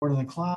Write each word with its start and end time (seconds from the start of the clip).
Word 0.00 0.12
in 0.12 0.18
the 0.18 0.24
cloud. 0.24 0.56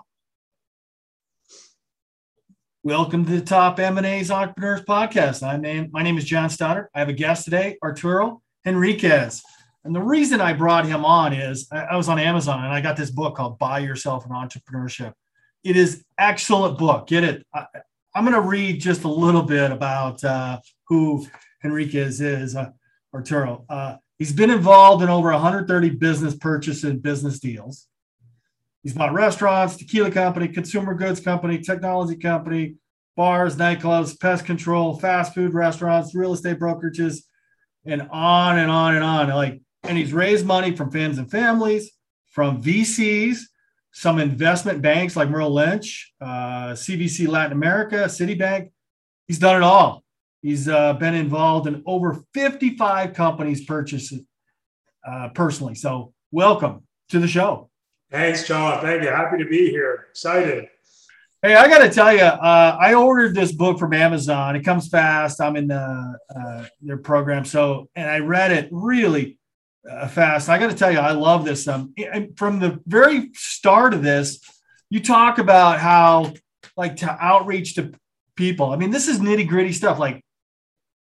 Welcome 2.82 3.25
to 3.25 3.32
the 3.32 3.42
Top 3.42 3.77
M&A's 3.77 4.31
Entrepreneurs 4.31 4.83
Podcast. 4.83 5.46
I'm 5.46 5.59
name, 5.59 5.89
my 5.92 6.01
name 6.01 6.17
is 6.17 6.23
John 6.23 6.50
Stoddard. 6.50 6.88
I 6.96 7.00
have 7.00 7.09
a 7.09 7.13
guest 7.13 7.43
today, 7.43 7.77
Arturo 7.83 8.41
Henriquez. 8.63 9.43
And 9.83 9.93
the 9.93 10.01
reason 10.01 10.39
I 10.39 10.53
brought 10.53 10.85
him 10.85 11.03
on 11.03 11.33
is 11.33 11.67
I, 11.73 11.79
I 11.81 11.97
was 11.97 12.07
on 12.07 12.19
Amazon 12.19 12.63
and 12.63 12.73
I 12.73 12.79
got 12.79 12.95
this 12.95 13.11
book 13.11 13.35
called 13.35 13.59
Buy 13.59 13.79
Yourself 13.79 14.25
an 14.25 14.31
Entrepreneurship. 14.31 15.11
It 15.66 15.75
is 15.75 15.96
an 15.96 16.04
excellent 16.20 16.78
book. 16.78 17.07
Get 17.07 17.25
it. 17.25 17.46
I, 17.54 17.66
am 18.16 18.23
going 18.23 18.36
to 18.36 18.48
read 18.48 18.80
just 18.80 19.04
a 19.04 19.10
little 19.10 19.44
bit 19.44 19.71
about 19.71 20.23
uh, 20.23 20.62
who 20.88 21.28
Henriquez 21.62 22.21
is, 22.21 22.55
uh, 22.55 22.70
Arturo. 23.14 23.66
Uh, 23.68 23.98
he's 24.20 24.32
been 24.32 24.52
involved 24.52 25.04
in 25.04 25.10
over 25.10 25.32
130 25.32 25.89
business 25.89 26.34
purchases 26.34 26.86
and 26.86 27.04
business 27.04 27.39
deals. 27.39 27.89
He's 28.84 28.93
bought 28.93 29.13
restaurants, 29.13 29.77
tequila 29.77 30.11
company, 30.11 30.50
consumer 30.50 30.93
goods 30.93 31.21
company, 31.21 31.60
technology 31.60 32.18
company, 32.18 32.76
bars, 33.16 33.56
nightclubs, 33.56 34.20
pest 34.20 34.46
control, 34.46 35.00
fast 35.00 35.34
food 35.34 35.54
restaurants, 35.54 36.14
real 36.14 36.34
estate 36.34 36.59
brokerages, 36.59 37.23
and 37.86 38.08
on 38.12 38.59
and 38.59 38.70
on 38.70 38.96
and 38.96 39.04
on. 39.04 39.30
Like, 39.30 39.62
and 39.84 39.98
he's 39.98 40.12
raised 40.12 40.46
money 40.46 40.76
from 40.76 40.92
fans 40.92 41.18
and 41.18 41.32
families, 41.32 41.92
from 42.32 42.62
VCs, 42.62 43.40
some 43.94 44.20
investment 44.20 44.82
banks 44.82 45.16
like 45.16 45.30
Merrill 45.30 45.54
Lynch, 45.54 46.14
uh, 46.20 46.72
CVC 46.73 47.28
Latin 47.28 47.54
America, 47.54 48.06
Citibank. 48.06 48.72
He's 49.28 49.40
done 49.40 49.56
it 49.56 49.64
all. 49.64 50.04
He's 50.42 50.68
uh, 50.68 50.94
been 50.94 51.14
involved 51.14 51.68
in 51.68 51.84
over 51.86 52.22
55 52.34 53.14
companies 53.14 53.64
purchases 53.64 54.23
uh, 55.08 55.30
personally. 55.30 55.76
So, 55.76 56.14
welcome 56.31 56.86
to 57.09 57.20
the 57.20 57.28
show. 57.28 57.70
Thanks, 58.13 58.48
John. 58.48 58.80
Thank 58.80 59.02
you. 59.02 59.09
Happy 59.09 59.40
to 59.40 59.45
be 59.45 59.72
here. 59.72 60.05
Excited. 60.12 60.67
Hey, 61.41 61.55
I 61.55 61.67
got 61.67 61.80
to 61.80 61.90
tell 61.90 62.13
you, 62.13 62.22
uh, 62.22 62.77
I 62.80 62.94
ordered 62.94 63.33
this 63.33 63.52
book 63.52 63.80
from 63.80 63.92
Amazon. 63.92 64.55
It 64.55 64.64
comes 64.64 64.88
fast. 64.88 65.42
I'm 65.42 65.55
in 65.55 65.70
the, 65.70 66.20
uh, 66.33 66.66
their 66.80 66.97
program, 66.97 67.44
so 67.44 67.89
and 67.95 68.08
I 68.08 68.20
read 68.20 68.52
it 68.52 68.70
really 68.72 69.39
uh, 69.89 70.08
fast. 70.08 70.47
I 70.47 70.59
got 70.59 70.70
to 70.70 70.75
tell 70.75 70.92
you, 70.92 71.00
I 71.00 71.14
love 71.14 71.44
this. 71.44 71.67
Um, 71.67 71.95
from 72.36 72.59
the 72.59 72.80
very 72.86 73.31
start 73.33 73.95
of 73.95 74.03
this, 74.03 74.39
you 74.92 75.00
talk 75.00 75.39
about 75.39 75.80
how 75.80 76.33
like 76.77 76.98
to 76.98 77.09
outreach 77.20 77.73
to 77.75 77.94
people. 78.36 78.70
I 78.70 78.75
mean, 78.75 78.92
this 78.92 79.08
is 79.08 79.22
nitty 79.22 79.48
gritty 79.48 79.73
stuff, 79.73 79.98
like 79.98 80.23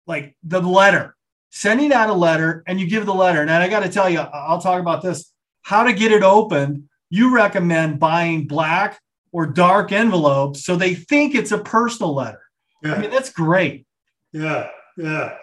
like 0.07 0.35
the 0.43 0.59
letter, 0.59 1.15
sending 1.51 1.93
out 1.93 2.09
a 2.09 2.13
letter, 2.13 2.63
and 2.67 2.81
you 2.81 2.89
give 2.89 3.05
the 3.05 3.15
letter. 3.15 3.41
And 3.41 3.49
I 3.49 3.69
got 3.69 3.83
to 3.83 3.89
tell 3.89 4.09
you, 4.09 4.19
I'll 4.19 4.59
talk 4.59 4.81
about 4.81 5.01
this: 5.01 5.31
how 5.61 5.85
to 5.85 5.93
get 5.93 6.11
it 6.11 6.21
opened 6.21 6.89
you 7.09 7.33
recommend 7.33 7.99
buying 7.99 8.47
black 8.47 8.99
or 9.31 9.45
dark 9.45 9.91
envelopes 9.91 10.65
so 10.65 10.75
they 10.75 10.95
think 10.95 11.35
it's 11.35 11.51
a 11.51 11.57
personal 11.57 12.13
letter. 12.13 12.41
Yeah. 12.83 12.93
I 12.93 12.97
mean, 12.99 13.11
that's 13.11 13.31
great. 13.31 13.85
Yeah, 14.33 14.69
yeah. 14.97 15.35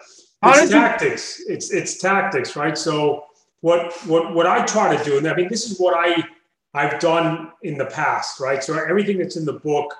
it's 0.43 0.71
tactics. 0.71 1.39
You- 1.39 1.53
it's 1.53 1.71
it's 1.71 1.97
tactics, 1.97 2.55
right? 2.55 2.77
So 2.77 3.25
what 3.61 3.93
what 4.05 4.33
what 4.33 4.45
I 4.45 4.65
try 4.65 4.95
to 4.95 5.03
do, 5.03 5.17
and 5.17 5.27
I 5.27 5.35
mean, 5.35 5.49
this 5.49 5.69
is 5.69 5.79
what 5.79 5.95
I 5.97 6.23
I've 6.73 6.99
done 6.99 7.51
in 7.63 7.77
the 7.77 7.85
past, 7.85 8.39
right? 8.39 8.63
So 8.63 8.77
everything 8.77 9.17
that's 9.17 9.37
in 9.37 9.45
the 9.45 9.59
book 9.59 9.93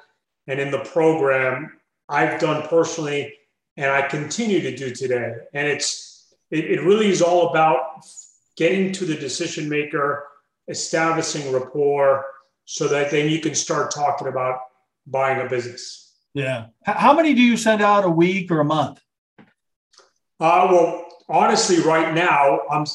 and 0.48 0.60
in 0.60 0.72
the 0.72 0.80
program, 0.80 1.72
I've 2.10 2.40
done 2.40 2.68
personally, 2.68 3.34
and 3.78 3.90
I 3.90 4.04
continue 4.04 4.62
to 4.62 4.76
do 4.76 4.94
today. 4.94 5.34
And 5.54 5.68
it's 5.68 6.36
it, 6.52 6.66
it 6.66 6.82
really 6.84 7.10
is 7.10 7.22
all 7.22 7.50
about 7.50 8.06
getting 8.56 8.92
to 8.94 9.06
the 9.06 9.16
decision 9.16 9.68
maker 9.68 10.28
establishing 10.68 11.52
rapport 11.52 12.26
so 12.66 12.88
that 12.88 13.12
then 13.12 13.30
you 13.30 13.40
can 13.40 13.54
start 13.54 13.92
talking 13.92 14.28
about 14.28 14.60
buying 15.08 15.46
a 15.46 15.50
business. 15.50 16.14
Yeah. 16.34 16.68
How 16.84 17.14
many 17.14 17.34
do 17.34 17.42
you 17.42 17.56
send 17.56 17.82
out 17.82 18.04
a 18.04 18.10
week 18.10 18.52
or 18.52 18.60
a 18.60 18.66
month? 18.66 19.00
Uh, 20.40 20.68
well, 20.70 21.06
honestly, 21.30 21.80
right 21.80 22.14
now, 22.14 22.62
I'm, 22.70 22.86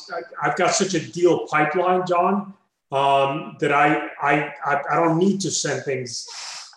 I've 0.42 0.56
got 0.56 0.74
such 0.74 0.94
a 0.94 1.00
deal 1.00 1.46
pipeline, 1.46 2.06
John, 2.06 2.52
um, 2.92 3.56
that 3.60 3.72
I, 3.72 4.08
I, 4.20 4.52
I 4.90 4.96
don't 4.96 5.18
need 5.18 5.40
to 5.42 5.50
send 5.50 5.84
things 5.84 6.26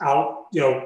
out, 0.01 0.45
you 0.53 0.61
know, 0.61 0.85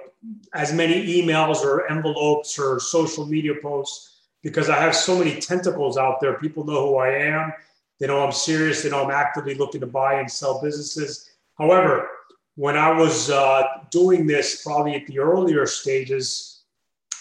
as 0.54 0.74
many 0.74 1.22
emails 1.22 1.58
or 1.58 1.90
envelopes 1.92 2.58
or 2.58 2.80
social 2.80 3.26
media 3.26 3.54
posts 3.62 4.22
because 4.42 4.70
I 4.70 4.80
have 4.80 4.96
so 4.96 5.18
many 5.20 5.40
tentacles 5.40 5.98
out 5.98 6.20
there. 6.22 6.40
People 6.40 6.64
know 6.64 6.88
who 6.88 6.96
I 6.96 7.10
am 7.10 7.54
they 8.00 8.08
know 8.08 8.24
I'm 8.24 8.32
serious. 8.32 8.84
They 8.84 8.90
know 8.90 9.04
I'm 9.04 9.12
actively 9.12 9.56
looking 9.56 9.82
to 9.82 9.88
buy 9.88 10.20
and 10.20 10.30
sell 10.30 10.62
businesses. 10.62 11.30
However, 11.58 12.08
when 12.56 12.78
I 12.78 12.92
was 12.92 13.30
uh, 13.30 13.64
doing 13.92 14.28
this, 14.28 14.64
probably 14.64 14.96
at 14.96 15.08
the 15.08 15.20
earlier 15.20 15.66
stages, 15.66 16.64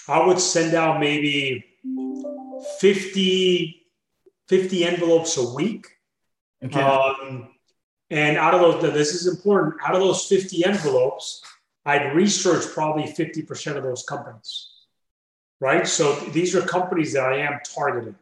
I 0.09 0.25
would 0.27 0.39
send 0.39 0.75
out 0.75 1.01
maybe 1.01 1.65
50, 2.81 3.87
50 4.49 4.85
envelopes 4.85 5.37
a 5.37 5.55
week. 5.55 5.89
Okay. 6.65 6.81
Um, 6.81 7.49
and 8.11 8.37
out 8.37 8.55
of 8.55 8.61
those, 8.61 8.93
this 8.93 9.15
is 9.15 9.27
important, 9.27 9.75
out 9.85 9.95
of 9.95 10.01
those 10.01 10.27
50 10.27 10.65
envelopes, 10.65 11.43
I'd 11.85 12.15
research 12.15 12.65
probably 12.73 13.05
50% 13.05 13.77
of 13.77 13.83
those 13.83 14.05
companies, 14.05 14.71
right? 15.61 15.87
So 15.87 16.15
these 16.31 16.55
are 16.55 16.63
companies 16.63 17.13
that 17.15 17.25
I 17.25 17.39
am 17.39 17.61
targeting. 17.65 18.17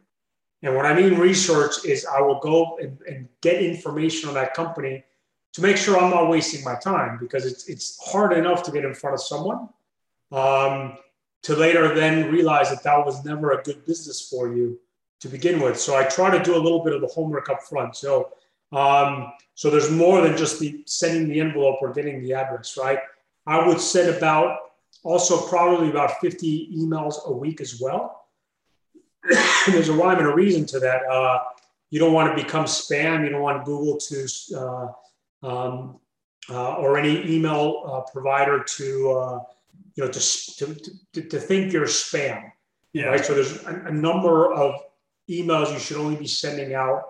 And 0.65 0.75
what 0.75 0.87
I 0.87 0.95
mean 0.95 1.19
research 1.19 1.85
is 1.85 2.07
I 2.07 2.23
will 2.23 2.41
go 2.41 2.79
and, 2.81 2.99
and, 3.07 3.29
get 3.43 3.63
information 3.63 4.31
on 4.31 4.35
that 4.35 4.55
company 4.55 5.05
to 5.53 5.61
make 5.61 5.77
sure 5.77 5.99
I'm 5.99 6.11
not 6.11 6.31
wasting 6.31 6.65
my 6.65 6.75
time 6.77 7.19
because 7.21 7.45
it's, 7.45 7.69
it's 7.69 7.99
hard 8.03 8.33
enough 8.33 8.63
to 8.63 8.73
get 8.73 8.83
in 8.83 8.95
front 8.95 9.13
of 9.13 9.21
someone 9.21 9.69
um, 10.33 10.97
to 11.43 11.55
later 11.55 11.95
then 11.95 12.33
realize 12.33 12.71
that 12.71 12.83
that 12.83 13.05
was 13.05 13.23
never 13.27 13.53
a 13.53 13.63
good 13.63 13.85
business 13.85 14.27
for 14.27 14.55
you 14.55 14.81
to 15.21 15.29
begin 15.29 15.61
with. 15.61 15.79
So 15.79 15.97
I 15.97 16.05
try 16.05 16.37
to 16.37 16.43
do 16.43 16.57
a 16.57 16.63
little 16.63 16.83
bit 16.83 16.95
of 16.95 17.03
the 17.03 17.09
homework 17.09 17.51
up 17.51 17.63
front. 17.63 17.95
So, 17.95 18.31
um, 18.73 19.35
so 19.55 19.69
there's 19.69 19.91
more 19.91 20.23
than 20.23 20.35
just 20.35 20.61
the 20.61 20.83
sending 20.87 21.29
the 21.29 21.41
envelope 21.41 21.77
or 21.83 21.93
getting 21.93 22.23
the 22.23 22.33
address, 22.33 22.79
right? 22.81 23.01
I 23.47 23.69
would 23.69 23.83
send 23.83 24.17
about 24.17 24.61
also 25.03 25.47
probably 25.47 25.91
about 25.91 26.21
50 26.21 26.75
emails 26.75 27.17
a 27.27 27.33
week 27.33 27.61
as 27.61 27.79
well 27.79 28.24
there's 29.67 29.89
a 29.89 29.93
rhyme 29.93 30.19
and 30.19 30.27
a 30.27 30.35
reason 30.35 30.67
to 30.67 30.79
that. 30.81 31.05
Uh, 31.07 31.41
you 31.91 31.99
don't 31.99 32.13
want 32.13 32.37
to 32.37 32.43
become 32.43 32.65
spam. 32.65 33.25
You 33.25 33.31
don't 33.31 33.43
want 33.43 33.65
Google 33.65 33.97
to 33.99 34.29
uh, 34.57 35.47
um, 35.47 36.01
uh, 36.51 36.75
or 36.75 36.99
any 36.99 37.35
email 37.35 37.85
uh, 37.87 38.01
provider 38.13 38.63
to 38.63 39.11
uh, 39.13 39.41
you 39.95 40.05
know 40.05 40.11
to, 40.11 40.21
to, 40.21 40.75
to, 41.13 41.23
to, 41.23 41.39
think 41.39 41.73
you're 41.73 41.87
spam. 41.87 42.51
Yeah. 42.93 43.05
Right. 43.05 43.25
So 43.25 43.35
there's 43.35 43.63
a, 43.65 43.85
a, 43.87 43.93
number 43.93 44.53
of 44.53 44.75
emails 45.31 45.73
you 45.73 45.79
should 45.79 45.97
only 45.97 46.17
be 46.17 46.27
sending 46.27 46.75
out 46.75 47.03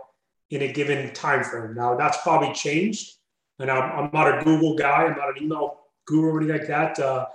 in 0.51 0.63
a 0.63 0.73
given 0.73 1.13
time 1.15 1.43
frame. 1.43 1.75
Now 1.75 1.97
that's 1.97 2.19
probably 2.23 2.53
changed, 2.53 3.17
and 3.59 3.71
I'm, 3.71 4.05
I'm 4.05 4.11
not 4.13 4.39
a 4.39 4.45
Google 4.45 4.77
guy. 4.77 5.05
I'm 5.05 5.17
not 5.17 5.37
an 5.37 5.43
email 5.43 5.81
guru 6.07 6.29
or 6.29 6.39
anything 6.41 6.59
like 6.59 6.69
that. 6.69 6.99
Uh, 6.99 7.27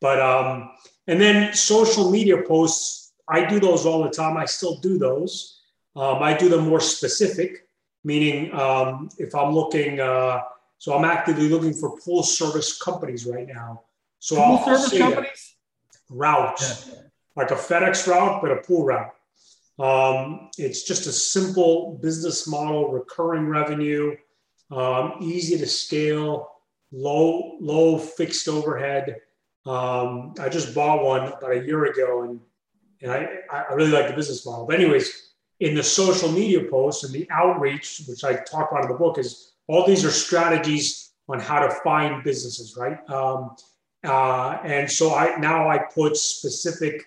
but 0.00 0.20
um, 0.20 0.70
and 1.06 1.20
then 1.20 1.52
social 1.52 2.10
media 2.10 2.42
posts 2.42 3.01
I 3.32 3.46
do 3.46 3.58
those 3.58 3.86
all 3.86 4.02
the 4.02 4.10
time. 4.10 4.36
I 4.36 4.44
still 4.44 4.76
do 4.76 4.98
those. 4.98 5.60
Um, 5.96 6.22
I 6.22 6.36
do 6.36 6.48
them 6.50 6.68
more 6.68 6.80
specific, 6.80 7.66
meaning 8.04 8.52
um, 8.52 9.08
if 9.18 9.34
I'm 9.34 9.54
looking, 9.54 10.00
uh, 10.00 10.40
so 10.78 10.94
I'm 10.94 11.04
actively 11.04 11.48
looking 11.48 11.72
for 11.72 11.98
pool 11.98 12.22
service 12.22 12.78
companies 12.78 13.24
right 13.26 13.46
now. 13.46 13.82
So 14.18 14.36
pool 14.36 14.44
I'll, 14.44 14.64
service 14.64 14.98
companies? 14.98 15.54
Routes, 16.10 16.90
yeah. 16.92 17.00
like 17.36 17.50
a 17.50 17.54
FedEx 17.54 18.06
route, 18.06 18.42
but 18.42 18.50
a 18.50 18.56
pool 18.56 18.84
route. 18.84 19.14
Um, 19.78 20.50
it's 20.58 20.82
just 20.82 21.06
a 21.06 21.12
simple 21.12 21.98
business 22.02 22.46
model, 22.46 22.92
recurring 22.92 23.46
revenue, 23.46 24.14
um, 24.70 25.14
easy 25.20 25.56
to 25.58 25.66
scale, 25.66 26.50
low 26.92 27.56
low 27.60 27.98
fixed 27.98 28.48
overhead. 28.48 29.16
Um, 29.64 30.34
I 30.38 30.48
just 30.48 30.74
bought 30.74 31.04
one 31.04 31.28
about 31.28 31.52
a 31.52 31.64
year 31.64 31.86
ago, 31.86 32.22
and 32.22 32.40
and 33.02 33.10
I, 33.12 33.28
I 33.50 33.74
really 33.74 33.90
like 33.90 34.08
the 34.08 34.14
business 34.14 34.46
model. 34.46 34.66
But 34.66 34.76
anyways, 34.76 35.32
in 35.60 35.74
the 35.74 35.82
social 35.82 36.30
media 36.30 36.64
posts 36.70 37.04
and 37.04 37.12
the 37.12 37.28
outreach, 37.30 38.02
which 38.08 38.24
I 38.24 38.34
talk 38.34 38.70
about 38.70 38.84
in 38.84 38.90
the 38.90 38.98
book, 38.98 39.18
is 39.18 39.52
all 39.68 39.86
these 39.86 40.04
are 40.04 40.10
strategies 40.10 41.12
on 41.28 41.40
how 41.40 41.60
to 41.66 41.70
find 41.84 42.24
businesses, 42.24 42.76
right? 42.76 42.98
Um, 43.10 43.56
uh, 44.04 44.58
and 44.64 44.90
so 44.90 45.14
I 45.14 45.36
now 45.36 45.68
I 45.68 45.78
put 45.78 46.16
specific 46.16 47.04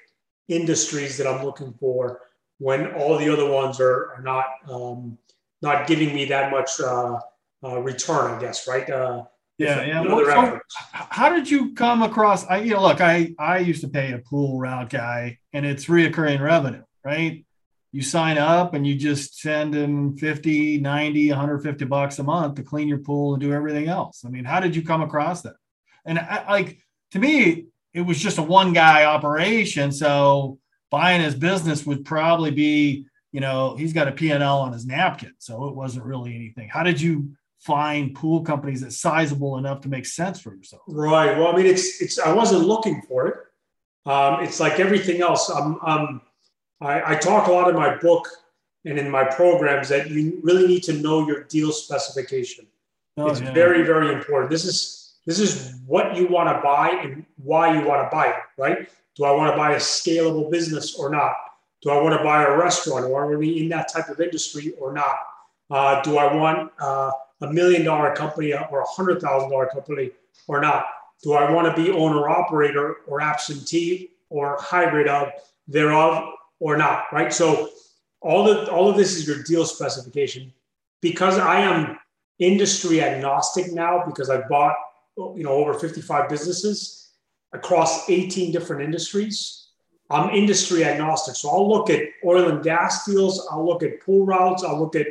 industries 0.48 1.18
that 1.18 1.28
I'm 1.28 1.44
looking 1.44 1.74
for 1.74 2.22
when 2.60 2.94
all 2.94 3.18
the 3.18 3.30
other 3.30 3.50
ones 3.50 3.80
are, 3.80 4.14
are 4.14 4.22
not 4.22 4.46
um, 4.70 5.18
not 5.62 5.88
giving 5.88 6.14
me 6.16 6.26
that 6.26 6.52
much 6.52 6.80
uh, 6.80 7.20
uh, 7.64 7.80
return, 7.82 8.32
I 8.32 8.40
guess, 8.40 8.68
right? 8.68 8.90
Yeah, 9.58 9.84
yeah. 9.84 10.02
Well, 10.02 10.26
so 10.26 10.60
how 10.92 11.30
did 11.30 11.50
you 11.50 11.74
come 11.74 12.04
across? 12.04 12.46
I, 12.46 12.58
you 12.58 12.74
know, 12.74 12.82
look, 12.82 13.00
I 13.00 13.34
I 13.40 13.60
used 13.60 13.82
to 13.82 13.88
pay 13.88 14.12
a 14.12 14.20
pool 14.20 14.60
route 14.60 14.90
guy, 14.90 15.40
and 15.54 15.66
it's 15.66 15.86
reoccurring 15.86 16.42
revenue, 16.42 16.84
right? 17.06 17.46
you 17.96 18.02
sign 18.02 18.38
up 18.38 18.74
and 18.74 18.86
you 18.86 18.94
just 18.94 19.40
send 19.40 19.74
in 19.74 20.18
50, 20.18 20.80
90, 20.80 21.30
150 21.30 21.86
bucks 21.86 22.20
a 22.20 22.24
month 22.24 22.56
to 22.56 22.62
clean 22.62 22.90
your 22.90 22.98
pool 22.98 23.34
and 23.34 23.42
do 23.42 23.54
everything 23.54 23.88
else. 23.88 24.26
I 24.26 24.30
mean, 24.30 24.44
how 24.44 24.60
did 24.60 24.76
you 24.76 24.82
come 24.82 25.02
across 25.02 25.44
that? 25.44 25.56
And 26.04 26.20
I, 26.20 26.44
like 26.52 26.78
to 27.12 27.20
me, 27.20 27.68
it 27.94 28.02
was 28.02 28.20
just 28.20 28.38
a 28.38 28.42
one 28.42 28.74
guy 28.74 29.06
operation. 29.06 29.94
So 29.94 30.60
buying 30.92 31.22
his 31.22 31.36
business 31.36 31.86
would 31.86 32.04
probably 32.04 32.52
be, 32.52 33.06
you 33.32 33.40
know, 33.40 33.78
he's 33.78 33.94
got 33.94 34.10
a 34.10 34.12
P&L 34.12 34.44
on 34.44 34.74
his 34.74 34.86
napkin. 34.86 35.32
So 35.38 35.70
it 35.70 35.76
wasn't 35.76 36.04
really 36.04 36.36
anything. 36.36 36.68
How 36.68 36.84
did 36.84 37.00
you 37.00 37.38
find 37.66 38.14
pool 38.14 38.42
companies 38.42 38.82
that's 38.82 39.00
sizable 39.00 39.58
enough 39.58 39.82
to 39.82 39.90
make 39.90 40.06
sense 40.06 40.40
for 40.40 40.54
yourself? 40.54 40.84
Right. 40.88 41.38
Well, 41.38 41.48
I 41.48 41.56
mean, 41.56 41.66
it's, 41.66 42.02
it's, 42.02 42.20
I 42.20 42.32
wasn't 42.32 42.66
looking 42.66 43.02
for 43.02 43.28
it. 43.28 43.36
Um, 44.10 44.44
it's 44.44 44.60
like 44.60 44.80
everything 44.80 45.22
else. 45.22 45.50
I'm, 45.50 45.80
I'm 45.82 46.22
I, 46.82 47.14
I 47.14 47.16
talk 47.16 47.48
a 47.48 47.52
lot 47.52 47.70
in 47.70 47.76
my 47.76 47.96
book 47.98 48.28
and 48.86 49.00
in 49.00 49.10
my 49.10 49.24
programs 49.24 49.90
that 49.90 50.10
you 50.10 50.40
really 50.44 50.68
need 50.68 50.84
to 50.84 50.94
know 50.94 51.26
your 51.28 51.44
deal 51.46 51.72
specification. 51.72 52.68
Oh, 53.18 53.28
it's 53.28 53.42
yeah. 53.42 53.54
very, 53.54 53.84
very 53.84 54.14
important. 54.14 54.52
This 54.52 54.66
is 54.66 55.16
this 55.26 55.40
is 55.40 55.74
what 55.88 56.16
you 56.16 56.28
want 56.28 56.50
to 56.50 56.62
buy 56.62 56.90
and 57.02 57.26
why 57.38 57.74
you 57.74 57.88
want 57.88 58.04
to 58.04 58.16
buy 58.16 58.28
it, 58.28 58.36
right? 58.58 58.88
Do 59.16 59.24
I 59.24 59.32
want 59.32 59.52
to 59.52 59.58
buy 59.58 59.72
a 59.72 59.78
scalable 59.78 60.52
business 60.52 60.96
or 61.00 61.10
not? 61.10 61.34
Do 61.82 61.90
I 61.90 62.00
want 62.00 62.16
to 62.16 62.24
buy 62.24 62.44
a 62.44 62.56
restaurant? 62.56 63.06
or 63.06 63.24
I 63.24 63.28
want 63.28 63.32
to 63.32 63.40
be 63.40 63.64
in 63.64 63.70
that 63.70 63.88
type 63.88 64.10
of 64.10 64.20
industry 64.20 64.74
or 64.80 64.94
not? 64.94 65.16
Uh, 65.72 66.02
do 66.02 66.18
I 66.18 66.32
want 66.36 66.72
uh, 66.80 67.12
a 67.42 67.52
million 67.52 67.84
dollar 67.84 68.16
company 68.16 68.54
or 68.54 68.82
a 68.82 68.86
hundred 68.88 69.22
thousand 69.22 69.50
dollar 69.50 69.68
company 69.68 70.12
or 70.48 70.62
not? 70.62 70.86
Do 71.24 71.34
I 71.34 71.50
want 71.52 71.74
to 71.74 71.82
be 71.82 71.92
owner 71.92 72.30
operator 72.30 72.98
or 73.08 73.22
absentee 73.22 74.12
or 74.30 74.58
hybrid 74.60 75.08
of 75.08 75.30
thereof 75.68 76.34
or 76.60 76.78
not, 76.78 77.06
right? 77.12 77.34
So 77.34 77.70
all 78.22 78.50
of 78.50 78.70
all 78.70 78.90
of 78.90 78.98
this 78.98 79.16
is 79.16 79.28
your 79.28 79.44
deal 79.44 79.66
specification. 79.66 80.54
Because 81.02 81.38
I 81.38 81.60
am 81.60 82.00
industry 82.40 83.02
agnostic 83.02 83.72
now, 83.72 84.04
because 84.06 84.30
I 84.30 84.42
bought 84.48 84.76
you 85.18 85.44
know 85.44 85.52
over 85.52 85.74
55 85.74 86.30
businesses 86.30 87.12
across 87.54 88.10
18 88.10 88.52
different 88.52 88.82
industries. 88.82 89.68
I'm 90.10 90.30
industry 90.30 90.84
agnostic. 90.84 91.36
So 91.36 91.50
I'll 91.50 91.68
look 91.68 91.90
at 91.90 92.02
oil 92.24 92.50
and 92.50 92.64
gas 92.64 93.06
deals, 93.06 93.48
I'll 93.52 93.66
look 93.66 93.82
at 93.82 94.02
pool 94.02 94.26
routes, 94.26 94.64
I'll 94.64 94.80
look 94.80 94.96
at 94.96 95.08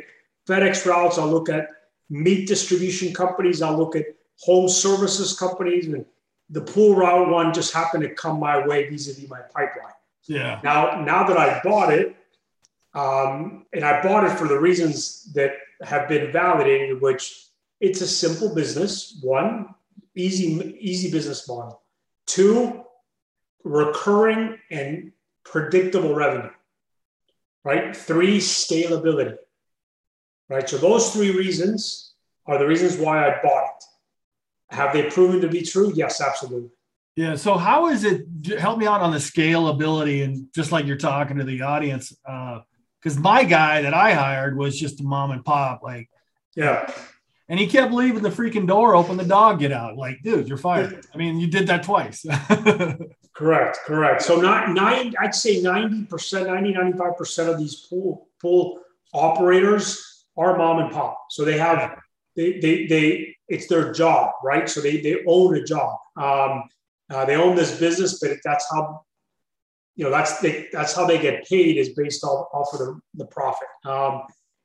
FedEx 0.47 0.85
routes, 0.85 1.17
I'll 1.17 1.29
look 1.29 1.49
at 1.49 1.67
meat 2.09 2.47
distribution 2.47 3.13
companies, 3.13 3.61
I'll 3.61 3.77
look 3.77 3.95
at 3.95 4.05
home 4.39 4.69
services 4.69 5.37
companies. 5.37 5.87
And 5.87 6.05
the 6.49 6.61
pool 6.61 6.95
route 6.95 7.29
one 7.29 7.53
just 7.53 7.73
happened 7.73 8.03
to 8.03 8.13
come 8.13 8.39
my 8.39 8.65
way 8.65 8.89
vis-a-vis 8.89 9.29
my 9.29 9.41
pipeline. 9.53 9.93
Yeah. 10.27 10.59
Now, 10.63 11.01
now 11.01 11.27
that 11.27 11.37
I 11.37 11.61
bought 11.63 11.93
it, 11.93 12.15
um, 12.93 13.65
and 13.73 13.83
I 13.83 14.01
bought 14.01 14.23
it 14.23 14.37
for 14.37 14.47
the 14.47 14.59
reasons 14.59 15.31
that 15.33 15.53
have 15.81 16.07
been 16.07 16.31
validated, 16.31 17.01
which 17.01 17.47
it's 17.79 18.01
a 18.01 18.07
simple 18.07 18.55
business. 18.55 19.19
One, 19.21 19.75
easy, 20.15 20.77
easy 20.79 21.11
business 21.11 21.47
model. 21.47 21.81
Two, 22.25 22.85
recurring 23.63 24.57
and 24.71 25.11
predictable 25.43 26.15
revenue. 26.15 26.51
Right. 27.63 27.95
Three, 27.95 28.37
scalability. 28.37 29.37
Right. 30.49 30.69
So 30.69 30.77
those 30.77 31.13
three 31.13 31.31
reasons 31.31 32.13
are 32.45 32.57
the 32.57 32.67
reasons 32.67 32.97
why 32.97 33.27
I 33.27 33.41
bought 33.41 33.65
it. 33.65 34.75
Have 34.75 34.93
they 34.93 35.09
proven 35.09 35.41
to 35.41 35.47
be 35.47 35.61
true? 35.61 35.91
Yes, 35.95 36.21
absolutely. 36.21 36.69
Yeah. 37.15 37.35
So 37.35 37.55
how 37.55 37.87
is 37.87 38.03
it? 38.03 38.25
Help 38.59 38.77
me 38.77 38.85
out 38.85 39.01
on 39.01 39.11
the 39.11 39.17
scalability 39.17 40.23
and 40.23 40.47
just 40.53 40.71
like 40.71 40.85
you're 40.85 40.97
talking 40.97 41.37
to 41.37 41.43
the 41.43 41.61
audience, 41.61 42.09
because 42.11 43.17
uh, 43.17 43.21
my 43.21 43.43
guy 43.43 43.81
that 43.81 43.93
I 43.93 44.13
hired 44.13 44.57
was 44.57 44.79
just 44.79 45.01
a 45.01 45.03
mom 45.03 45.31
and 45.31 45.43
pop, 45.43 45.81
like 45.81 46.09
yeah. 46.55 46.91
And 47.47 47.59
he 47.59 47.67
kept 47.67 47.93
leaving 47.93 48.23
the 48.23 48.29
freaking 48.29 48.67
door 48.67 48.95
open. 48.95 49.17
The 49.17 49.23
dog 49.23 49.59
get 49.59 49.71
out. 49.71 49.97
Like, 49.97 50.23
dude, 50.23 50.47
you're 50.47 50.57
fired. 50.57 51.05
I 51.13 51.17
mean, 51.17 51.39
you 51.39 51.45
did 51.47 51.67
that 51.67 51.83
twice. 51.83 52.25
correct, 53.35 53.79
correct. 53.85 54.23
So 54.23 54.41
not 54.41 54.71
nine, 54.71 55.13
I'd 55.19 55.35
say 55.35 55.61
90%, 55.61 56.47
90, 56.47 56.73
95% 56.73 57.47
of 57.47 57.59
these 57.59 57.75
pool 57.75 58.29
pool 58.41 58.79
operators 59.13 60.14
are 60.37 60.57
mom 60.57 60.79
and 60.79 60.91
pop. 60.91 61.25
So 61.29 61.45
they 61.45 61.57
have 61.57 61.97
they 62.35 62.59
they 62.59 62.85
they 62.87 63.35
it's 63.47 63.67
their 63.67 63.91
job, 63.93 64.31
right? 64.43 64.69
So 64.69 64.81
they 64.81 65.01
they 65.01 65.23
own 65.27 65.55
a 65.55 65.63
job. 65.63 65.97
Um, 66.17 66.63
uh, 67.09 67.25
they 67.25 67.35
own 67.35 67.55
this 67.55 67.79
business, 67.79 68.19
but 68.19 68.37
that's 68.43 68.65
how 68.71 69.05
you 69.95 70.05
know 70.05 70.11
that's 70.11 70.39
they, 70.39 70.67
that's 70.71 70.93
how 70.93 71.05
they 71.05 71.19
get 71.19 71.47
paid 71.47 71.77
is 71.77 71.89
based 71.89 72.23
off, 72.23 72.47
off 72.53 72.73
of 72.73 72.79
the, 72.79 72.99
the 73.15 73.25
profit. 73.25 73.67
Um, 73.85 74.23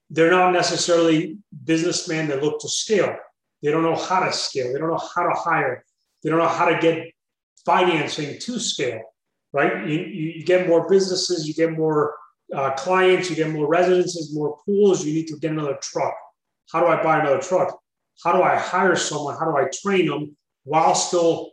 they're 0.09 0.31
not 0.31 0.53
necessarily 0.53 1.39
businessmen 1.65 2.29
that 2.29 2.43
look 2.43 2.61
to 2.61 2.69
scale. 2.69 3.15
They 3.63 3.71
don't 3.71 3.83
know 3.83 3.97
how 3.97 4.21
to 4.21 4.33
scale. 4.33 4.73
They 4.73 4.79
don't 4.79 4.91
know 4.91 5.09
how 5.15 5.23
to 5.23 5.39
hire. 5.39 5.85
They 6.23 6.31
don't 6.31 6.39
know 6.39 6.49
how 6.49 6.67
to 6.67 6.79
get 6.81 7.13
financing 7.65 8.39
to 8.41 8.59
scale. 8.59 9.03
Right? 9.53 9.87
You, 9.87 9.99
you 9.99 10.45
get 10.45 10.69
more 10.69 10.89
businesses, 10.89 11.47
you 11.47 11.55
get 11.55 11.73
more 11.77 12.15
uh, 12.55 12.73
clients, 12.73 13.31
you 13.31 13.37
get 13.37 13.51
more 13.51 13.69
residences, 13.69 14.35
more 14.35 14.59
pools. 14.65 15.05
You 15.05 15.15
need 15.15 15.29
to 15.29 15.39
get 15.39 15.53
another 15.53 15.79
truck. 15.83 16.15
How 16.73 16.81
do 16.81 16.87
I 16.87 17.03
buy 17.03 17.21
another 17.21 17.41
truck? 17.41 17.79
How 18.25 18.33
do 18.33 18.43
I 18.43 18.57
hire 18.57 18.97
someone? 18.97 19.37
How 19.39 19.47
do 19.51 19.57
I 19.57 19.69
train 19.83 20.07
them 20.07 20.37
while 20.65 20.95
still 20.95 21.53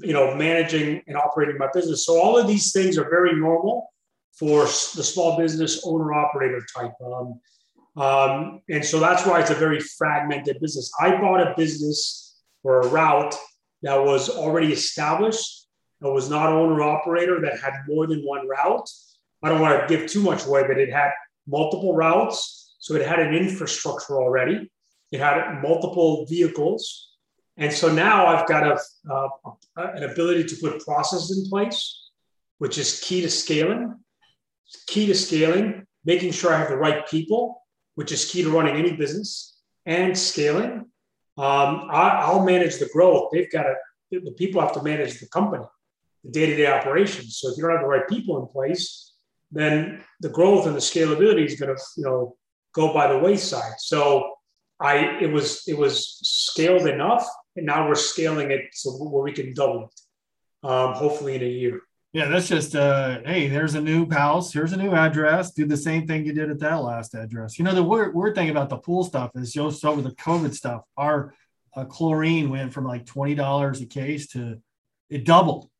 you 0.00 0.12
know, 0.12 0.34
managing 0.34 1.02
and 1.06 1.16
operating 1.16 1.58
my 1.58 1.68
business. 1.72 2.06
So 2.06 2.20
all 2.20 2.36
of 2.36 2.46
these 2.46 2.72
things 2.72 2.98
are 2.98 3.08
very 3.08 3.34
normal 3.34 3.90
for 4.32 4.64
the 4.64 5.04
small 5.04 5.36
business 5.36 5.82
owner 5.84 6.12
operator 6.12 6.64
type. 6.74 6.92
Um, 7.04 7.40
um, 7.96 8.60
and 8.70 8.84
so 8.84 8.98
that's 8.98 9.26
why 9.26 9.40
it's 9.40 9.50
a 9.50 9.54
very 9.54 9.80
fragmented 9.80 10.60
business. 10.60 10.90
I 11.00 11.16
bought 11.20 11.40
a 11.40 11.54
business 11.56 12.40
or 12.62 12.80
a 12.80 12.88
route 12.88 13.36
that 13.82 14.02
was 14.02 14.30
already 14.30 14.72
established, 14.72 15.66
that 16.00 16.10
was 16.10 16.30
not 16.30 16.50
owner 16.50 16.82
operator, 16.82 17.40
that 17.40 17.60
had 17.60 17.74
more 17.88 18.06
than 18.06 18.22
one 18.22 18.48
route. 18.48 18.88
I 19.42 19.48
don't 19.48 19.60
want 19.60 19.88
to 19.88 19.96
give 19.96 20.08
too 20.08 20.22
much 20.22 20.46
away, 20.46 20.62
but 20.66 20.78
it 20.78 20.92
had 20.92 21.10
multiple 21.46 21.94
routes. 21.94 22.74
So 22.78 22.94
it 22.94 23.06
had 23.06 23.18
an 23.18 23.34
infrastructure 23.34 24.20
already. 24.20 24.70
It 25.10 25.20
had 25.20 25.60
multiple 25.62 26.26
vehicles. 26.26 27.10
And 27.56 27.72
so 27.72 27.92
now 27.92 28.26
I've 28.26 28.48
got 28.48 28.66
a, 28.66 29.28
an 29.76 30.04
ability 30.04 30.44
to 30.44 30.56
put 30.56 30.84
processes 30.84 31.38
in 31.38 31.48
place, 31.50 32.10
which 32.58 32.78
is 32.78 33.00
key 33.00 33.20
to 33.20 33.30
scaling. 33.30 33.94
Key 34.86 35.06
to 35.06 35.14
scaling, 35.14 35.86
making 36.04 36.32
sure 36.32 36.54
I 36.54 36.58
have 36.58 36.70
the 36.70 36.76
right 36.76 37.06
people, 37.06 37.62
which 37.94 38.10
is 38.10 38.24
key 38.24 38.42
to 38.42 38.50
running 38.50 38.76
any 38.76 38.96
business, 38.96 39.60
and 39.84 40.16
scaling. 40.16 40.86
Um, 41.36 41.88
I, 41.90 42.32
will 42.32 42.44
manage 42.44 42.78
the 42.78 42.88
growth. 42.92 43.30
They've 43.32 43.50
got 43.50 43.64
to, 43.64 43.74
the 44.20 44.32
people 44.32 44.60
have 44.60 44.72
to 44.74 44.82
manage 44.82 45.20
the 45.20 45.28
company, 45.28 45.64
the 46.24 46.30
day 46.30 46.46
to 46.46 46.56
day 46.56 46.66
operations. 46.66 47.38
So 47.38 47.50
if 47.50 47.56
you 47.56 47.64
don't 47.64 47.72
have 47.72 47.82
the 47.82 47.86
right 47.86 48.08
people 48.08 48.40
in 48.40 48.46
place, 48.46 49.11
then 49.52 50.02
the 50.20 50.30
growth 50.30 50.66
and 50.66 50.74
the 50.74 50.80
scalability 50.80 51.44
is 51.44 51.60
going 51.60 51.74
to, 51.74 51.82
you 51.96 52.04
know, 52.04 52.36
go 52.74 52.92
by 52.92 53.06
the 53.06 53.18
wayside. 53.18 53.74
So 53.78 54.34
I, 54.80 55.18
it 55.20 55.30
was, 55.30 55.62
it 55.68 55.76
was 55.76 56.18
scaled 56.22 56.86
enough 56.86 57.28
and 57.56 57.66
now 57.66 57.86
we're 57.86 57.94
scaling 57.94 58.50
it 58.50 58.62
so 58.72 58.90
where 58.92 59.22
we 59.22 59.32
can 59.32 59.52
double 59.52 59.84
it, 59.84 60.68
um, 60.68 60.94
hopefully 60.94 61.36
in 61.36 61.42
a 61.42 61.46
year. 61.46 61.80
Yeah, 62.14 62.28
that's 62.28 62.48
just 62.48 62.76
uh, 62.76 63.20
hey, 63.24 63.48
there's 63.48 63.74
a 63.74 63.80
new 63.80 64.08
house, 64.10 64.52
here's 64.52 64.74
a 64.74 64.76
new 64.76 64.92
address. 64.92 65.52
Do 65.52 65.66
the 65.66 65.78
same 65.78 66.06
thing 66.06 66.26
you 66.26 66.34
did 66.34 66.50
at 66.50 66.58
that 66.58 66.82
last 66.82 67.14
address. 67.14 67.58
You 67.58 67.64
know, 67.64 67.74
the 67.74 67.82
weird, 67.82 68.14
weird 68.14 68.34
thing 68.34 68.50
about 68.50 68.68
the 68.68 68.76
pool 68.76 69.02
stuff 69.02 69.30
is 69.34 69.52
just 69.52 69.82
over 69.82 70.02
the 70.02 70.10
COVID 70.10 70.52
stuff, 70.52 70.82
our 70.98 71.34
uh, 71.74 71.86
chlorine 71.86 72.50
went 72.50 72.72
from 72.72 72.84
like 72.84 73.06
twenty 73.06 73.34
dollars 73.34 73.80
a 73.80 73.86
case 73.86 74.26
to 74.28 74.60
it 75.08 75.24
doubled 75.24 75.70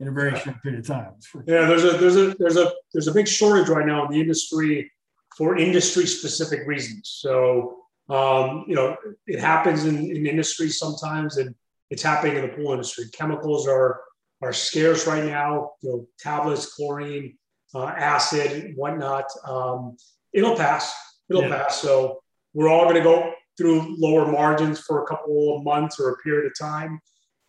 in 0.00 0.08
a 0.08 0.12
very 0.12 0.38
short 0.38 0.62
period 0.62 0.80
of 0.80 0.86
time. 0.86 1.12
Yeah, 1.46 1.66
there's 1.66 1.84
a 1.84 1.96
there's 1.98 2.16
a 2.16 2.34
there's 2.38 2.56
a 2.56 2.72
there's 2.92 3.08
a 3.08 3.12
big 3.12 3.28
shortage 3.28 3.68
right 3.68 3.86
now 3.86 4.06
in 4.06 4.12
the 4.12 4.20
industry 4.20 4.90
for 5.36 5.56
industry 5.56 6.06
specific 6.06 6.66
reasons. 6.66 7.18
So 7.20 7.84
um, 8.08 8.64
you 8.68 8.74
know, 8.74 8.96
it 9.26 9.40
happens 9.40 9.84
in, 9.84 10.10
in 10.10 10.26
industry 10.26 10.68
sometimes, 10.68 11.38
and 11.38 11.54
it's 11.90 12.02
happening 12.02 12.36
in 12.36 12.42
the 12.42 12.48
pool 12.48 12.72
industry. 12.72 13.06
Chemicals 13.12 13.66
are 13.66 14.00
are 14.42 14.52
scarce 14.52 15.06
right 15.06 15.24
now. 15.24 15.72
You 15.82 15.90
know, 15.90 16.08
tablets, 16.18 16.74
chlorine, 16.74 17.38
uh, 17.74 17.86
acid, 17.86 18.74
whatnot. 18.76 19.24
Um, 19.46 19.96
it'll 20.32 20.56
pass. 20.56 20.92
It'll 21.30 21.42
yeah. 21.42 21.62
pass. 21.62 21.80
So 21.80 22.22
we're 22.52 22.68
all 22.68 22.84
going 22.84 22.96
to 22.96 23.02
go 23.02 23.32
through 23.56 23.96
lower 23.98 24.30
margins 24.30 24.80
for 24.80 25.02
a 25.02 25.06
couple 25.06 25.56
of 25.56 25.64
months 25.64 25.98
or 25.98 26.10
a 26.10 26.16
period 26.18 26.46
of 26.46 26.58
time. 26.58 27.00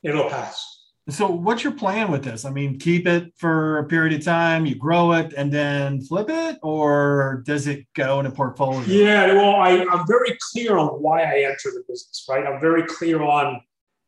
It'll 0.04 0.30
pass. 0.30 0.75
So, 1.08 1.28
what's 1.28 1.64
your 1.64 1.74
plan 1.74 2.12
with 2.12 2.24
this? 2.24 2.46
I 2.46 2.50
mean, 2.50 2.80
keep 2.80 3.06
it 3.06 3.32
for 3.38 3.78
a 3.78 3.84
period 3.84 4.20
of 4.20 4.26
time, 4.26 4.66
you 4.66 4.74
grow 4.74 5.12
it, 5.14 5.34
and 5.38 5.52
then 5.52 6.02
flip 6.02 6.30
it, 6.30 6.58
or 6.64 7.44
does 7.46 7.68
it 7.68 7.86
go 7.94 8.20
in 8.20 8.26
a 8.26 8.32
portfolio? 8.32 8.82
Yeah, 8.88 9.34
well, 9.34 9.56
I, 9.56 9.86
I'm 9.92 10.08
very 10.08 10.36
clear 10.52 10.78
on 10.78 10.88
why 10.88 11.22
I 11.22 11.42
entered 11.44 11.74
the 11.76 11.84
business, 11.88 12.26
right? 12.28 12.44
I'm 12.46 12.60
very 12.60 12.84
clear 12.88 13.22
on 13.22 13.62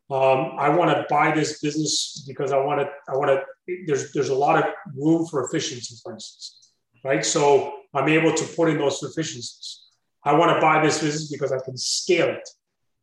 um, 0.10 0.54
I 0.58 0.70
want 0.70 0.90
to 0.92 1.06
buy 1.10 1.32
this 1.36 1.60
business 1.60 2.24
because 2.26 2.54
I 2.54 2.58
want 2.58 2.80
to. 2.80 2.90
I 3.10 3.16
want 3.18 3.30
to. 3.30 3.44
There's 3.86 4.14
there's 4.14 4.30
a 4.30 4.36
lot 4.36 4.58
of 4.58 4.74
room 4.96 5.26
for 5.26 5.44
efficiency, 5.46 5.96
for 6.02 6.14
instance. 6.14 6.72
right? 7.04 7.26
So 7.26 7.74
I'm 7.94 8.08
able 8.08 8.34
to 8.34 8.46
put 8.56 8.70
in 8.70 8.78
those 8.78 9.04
efficiencies. 9.04 9.84
I 10.24 10.34
want 10.34 10.56
to 10.56 10.62
buy 10.62 10.82
this 10.82 11.02
business 11.02 11.30
because 11.30 11.52
I 11.52 11.60
can 11.60 11.76
scale 11.78 12.30
it, 12.30 12.48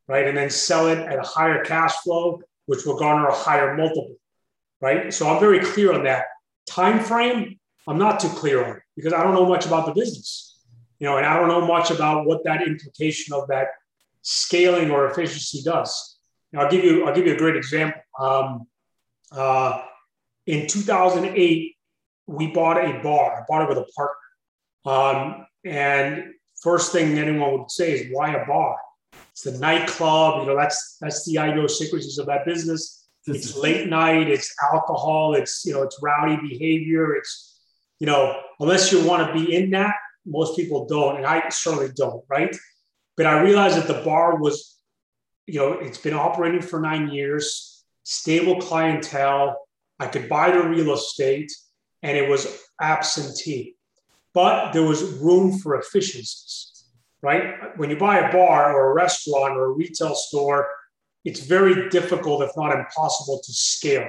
right? 0.09 0.27
And 0.27 0.37
then 0.37 0.49
sell 0.49 0.89
it 0.89 0.99
at 0.99 1.19
a 1.19 1.23
higher 1.23 1.63
cash 1.63 1.93
flow, 1.97 2.41
which 2.67 2.85
will 2.85 2.99
garner 2.99 3.29
a 3.29 3.35
higher 3.35 3.77
multiple, 3.77 4.17
right? 4.81 5.13
So 5.13 5.29
I'm 5.29 5.41
very 5.41 5.61
clear 5.61 5.93
on 5.93 6.05
that. 6.05 6.27
Time 6.69 7.01
frame, 7.01 7.59
I'm 7.87 7.99
not 7.99 8.21
too 8.21 8.29
clear 8.29 8.65
on 8.65 8.81
because 8.97 9.13
I 9.13 9.23
don't 9.23 9.35
know 9.35 9.47
much 9.47 9.67
about 9.67 9.87
the 9.87 9.93
business, 9.93 10.59
you 10.99 11.07
know, 11.07 11.17
and 11.19 11.27
I 11.27 11.39
don't 11.39 11.49
know 11.49 11.67
much 11.67 11.91
about 11.91 12.27
what 12.27 12.45
that 12.45 12.63
implication 12.63 13.35
of 13.35 13.49
that 13.49 13.69
scaling 14.23 14.91
or 14.91 15.07
efficiency 15.07 15.63
does. 15.63 16.19
Now, 16.53 16.63
I'll 16.63 16.71
give 16.71 16.85
you 16.85 17.05
I'll 17.07 17.15
give 17.15 17.27
you 17.27 17.35
a 17.35 17.39
great 17.39 17.57
example. 17.57 18.01
Um, 18.19 18.67
uh, 19.33 19.83
in 20.47 20.67
2008, 20.67 21.77
we 22.27 22.47
bought 22.49 22.79
a 22.79 23.03
bar. 23.03 23.41
I 23.41 23.45
bought 23.49 23.63
it 23.63 23.69
with 23.69 23.79
a 23.79 23.87
partner. 23.97 24.15
Um, 24.87 25.47
and 25.65 26.35
first 26.63 26.93
thing 26.93 27.19
anyone 27.19 27.59
would 27.59 27.71
say 27.71 27.93
is, 27.93 28.13
why 28.13 28.35
a 28.35 28.47
bar? 28.47 28.77
It's 29.35 29.47
a 29.47 29.59
nightclub. 29.59 30.43
You 30.43 30.47
know, 30.47 30.57
that's 30.57 30.97
that's 31.01 31.25
the 31.27 31.39
idiosyncrasies 31.39 32.19
of 32.19 32.27
that 32.27 32.45
business. 32.45 33.07
It's 33.27 33.57
late 33.57 33.89
night. 33.89 34.29
It's 34.29 34.55
alcohol. 34.73 35.35
It's 35.35 35.65
you 35.67 35.75
know, 35.75 35.83
it's 35.83 35.99
rowdy 36.03 36.37
behavior. 36.37 37.15
It's 37.17 37.59
you 37.99 38.07
know, 38.07 38.41
unless 38.61 38.93
you 38.93 39.07
want 39.07 39.27
to 39.27 39.33
be 39.33 39.55
in 39.55 39.71
that, 39.71 39.97
most 40.25 40.57
people 40.57 40.87
don't, 40.87 41.17
and 41.17 41.27
I 41.27 41.49
certainly 41.49 41.91
don't, 41.95 42.25
right? 42.29 42.55
But 43.17 43.27
I 43.27 43.43
realized 43.43 43.77
that 43.77 43.87
the 43.87 44.03
bar 44.05 44.37
was, 44.37 44.77
you 45.47 45.59
know, 45.59 45.73
it's 45.73 45.99
been 45.99 46.15
operating 46.15 46.63
for 46.63 46.81
nine 46.81 47.09
years, 47.09 47.85
stable 48.03 48.61
clientele. 48.61 49.57
I 49.99 50.07
could 50.07 50.29
buy 50.29 50.51
the 50.51 50.63
real 50.69 50.93
estate, 50.93 51.53
and 52.03 52.17
it 52.17 52.29
was 52.29 52.61
absentee 52.81 53.77
but 54.35 54.73
there 54.73 54.83
was 54.83 55.03
room 55.21 55.57
for 55.59 55.79
efficiencies, 55.79 56.74
right? 57.25 57.77
When 57.79 57.89
you 57.89 57.97
buy 57.97 58.19
a 58.19 58.31
bar 58.31 58.75
or 58.77 58.91
a 58.91 58.95
restaurant 58.95 59.57
or 59.57 59.65
a 59.65 59.71
retail 59.71 60.15
store, 60.15 60.69
it's 61.25 61.41
very 61.41 61.89
difficult, 61.89 62.43
if 62.43 62.51
not 62.55 62.79
impossible, 62.79 63.41
to 63.43 63.53
scale 63.53 64.09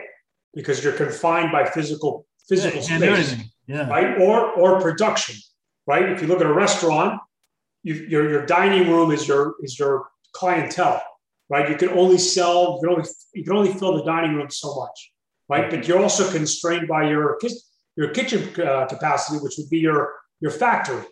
because 0.53 0.83
you're 0.83 0.93
confined 0.93 1.51
by 1.51 1.63
physical 1.65 2.27
physical 2.47 2.81
yeah, 2.81 2.97
space, 2.97 3.35
yeah. 3.67 3.89
right? 3.89 4.19
Or 4.19 4.51
or 4.51 4.81
production, 4.81 5.35
right? 5.87 6.09
If 6.09 6.21
you 6.21 6.27
look 6.27 6.41
at 6.41 6.45
a 6.45 6.53
restaurant, 6.53 7.21
you, 7.83 7.93
your 7.93 8.29
your 8.29 8.45
dining 8.45 8.89
room 8.89 9.11
is 9.11 9.25
your 9.27 9.55
is 9.61 9.79
your 9.79 10.09
clientele, 10.33 11.01
right? 11.49 11.69
You 11.69 11.77
can 11.77 11.89
only 11.89 12.17
sell, 12.17 12.57
you 12.75 12.79
can 12.81 12.97
only 12.97 13.09
you 13.33 13.43
can 13.45 13.53
only 13.53 13.73
fill 13.73 13.95
the 13.95 14.03
dining 14.03 14.35
room 14.35 14.49
so 14.49 14.75
much, 14.75 14.97
right? 15.47 15.69
But 15.71 15.87
you're 15.87 16.01
also 16.01 16.29
constrained 16.29 16.89
by 16.89 17.09
your 17.09 17.39
your 17.95 18.09
kitchen 18.09 18.41
uh, 18.61 18.87
capacity, 18.87 19.37
which 19.41 19.55
would 19.57 19.69
be 19.69 19.79
your 19.79 20.15
your 20.41 20.51
factory, 20.51 21.05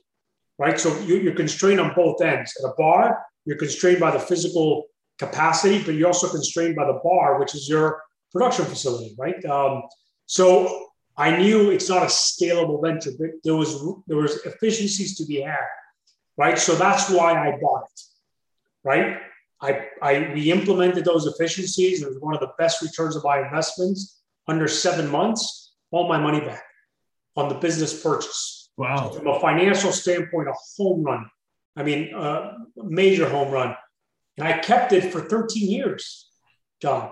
right? 0.57 0.79
So 0.79 0.97
you, 1.01 1.29
are 1.29 1.35
constrained 1.35 1.79
on 1.79 1.93
both 1.95 2.21
ends. 2.21 2.53
At 2.63 2.69
a 2.69 2.73
bar, 2.77 3.25
you're 3.45 3.57
constrained 3.57 3.99
by 3.99 4.11
the 4.11 4.19
physical 4.19 4.85
capacity, 5.19 5.83
but 5.83 5.95
you're 5.95 6.07
also 6.07 6.29
constrained 6.29 6.75
by 6.75 6.85
the 6.85 6.99
bar, 7.03 7.39
which 7.39 7.55
is 7.55 7.67
your 7.67 8.01
production 8.31 8.65
facility, 8.65 9.15
right? 9.17 9.43
Um, 9.45 9.83
so 10.25 10.87
I 11.17 11.37
knew 11.37 11.69
it's 11.69 11.89
not 11.89 12.03
a 12.03 12.07
scalable 12.07 12.81
venture, 12.81 13.11
but 13.19 13.29
there 13.43 13.55
was 13.55 13.79
there 14.07 14.17
was 14.17 14.37
efficiencies 14.45 15.15
to 15.17 15.25
be 15.25 15.41
had, 15.41 15.57
right? 16.37 16.57
So 16.57 16.75
that's 16.75 17.09
why 17.09 17.33
I 17.33 17.57
bought 17.61 17.83
it, 17.83 18.01
right? 18.83 19.17
I, 19.61 19.87
I 20.01 20.31
we 20.33 20.51
implemented 20.51 21.05
those 21.05 21.25
efficiencies. 21.27 22.01
It 22.01 22.07
was 22.07 22.17
one 22.19 22.33
of 22.33 22.41
the 22.41 22.51
best 22.57 22.81
returns 22.81 23.15
of 23.15 23.23
my 23.23 23.39
investments. 23.39 24.21
Under 24.47 24.67
seven 24.67 25.09
months, 25.09 25.73
all 25.91 26.09
my 26.09 26.19
money 26.19 26.41
back 26.41 26.63
on 27.37 27.47
the 27.47 27.55
business 27.55 28.01
purchase. 28.01 28.62
Wow. 28.77 29.11
So 29.11 29.19
from 29.19 29.27
a 29.27 29.39
financial 29.39 29.91
standpoint, 29.91 30.47
a 30.47 30.53
home 30.77 31.03
run. 31.03 31.29
I 31.75 31.83
mean, 31.83 32.13
a 32.13 32.57
major 32.77 33.27
home 33.29 33.51
run. 33.51 33.75
And 34.37 34.47
I 34.47 34.57
kept 34.59 34.93
it 34.93 35.11
for 35.11 35.21
13 35.21 35.69
years, 35.69 36.29
John. 36.81 37.11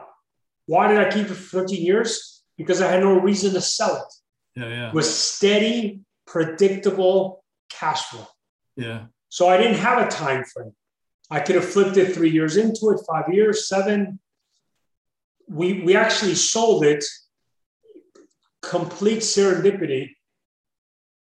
Why 0.66 0.88
did 0.88 0.98
I 0.98 1.10
keep 1.12 1.28
it 1.28 1.36
for 1.36 1.64
13 1.64 1.84
years? 1.84 2.44
Because 2.58 2.82
I 2.82 2.92
had 2.92 3.02
no 3.02 3.20
reason 3.20 3.54
to 3.54 3.62
sell 3.62 3.96
it. 3.96 4.60
Yeah, 4.60 4.70
yeah. 4.70 4.88
It 4.90 4.94
was 4.94 5.14
steady, 5.14 6.02
predictable 6.28 7.44
cash 7.70 8.04
flow. 8.06 8.28
Yeah. 8.76 9.06
So 9.30 9.48
I 9.48 9.58
didn't 9.58 9.78
have 9.78 10.06
a 10.06 10.10
time 10.10 10.44
frame. 10.46 10.74
I 11.30 11.40
could 11.40 11.56
have 11.56 11.66
flipped 11.66 11.98
it 11.98 12.14
three 12.14 12.30
years 12.30 12.58
into 12.58 12.90
it, 12.90 13.00
five 13.10 13.34
years, 13.34 13.68
seven. 13.68 14.20
We 15.48 15.82
we 15.82 15.96
actually 15.96 16.36
sold 16.36 16.84
it 16.84 17.04
complete 18.62 19.20
serendipity 19.20 20.12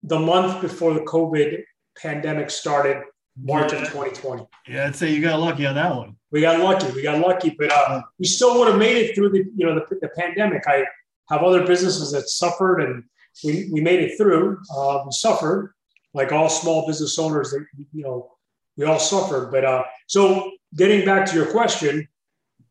the 0.03 0.19
month 0.19 0.61
before 0.61 0.95
the 0.95 1.01
COVID 1.01 1.63
pandemic 1.97 2.51
started, 2.51 3.03
March 3.41 3.73
of 3.73 3.81
2020. 3.81 4.47
Yeah, 4.67 4.87
I'd 4.87 4.97
say 4.97 5.13
you 5.13 5.21
got 5.21 5.41
lucky 5.41 5.67
on 5.67 5.75
that 5.77 5.95
one. 5.95 6.17
We 6.31 6.41
got 6.41 6.61
lucky. 6.61 6.91
We 6.93 7.03
got 7.03 7.21
lucky, 7.21 7.55
but 7.59 7.73
uh, 7.73 8.03
we 8.19 8.27
still 8.27 8.59
would 8.59 8.69
have 8.69 8.79
made 8.79 8.97
it 8.97 9.15
through 9.15 9.31
the 9.31 9.45
you 9.57 9.67
know 9.67 9.75
the, 9.75 9.97
the 10.01 10.09
pandemic. 10.09 10.65
I 10.67 10.85
have 11.31 11.43
other 11.43 11.67
businesses 11.67 12.13
that 12.13 12.29
suffered, 12.29 12.81
and 12.81 13.05
we, 13.45 13.69
we 13.73 13.81
made 13.81 14.01
it 14.01 14.17
through. 14.17 14.59
Uh, 14.75 15.03
we 15.07 15.13
suffered 15.13 15.75
like 16.15 16.33
all 16.33 16.49
small 16.49 16.87
business 16.87 17.19
owners. 17.19 17.51
That 17.51 17.65
you 17.93 18.03
know 18.03 18.31
we 18.77 18.85
all 18.85 18.99
suffered. 18.99 19.51
But 19.51 19.65
uh, 19.65 19.85
so 20.07 20.51
getting 20.77 21.05
back 21.05 21.27
to 21.27 21.35
your 21.35 21.47
question, 21.47 22.09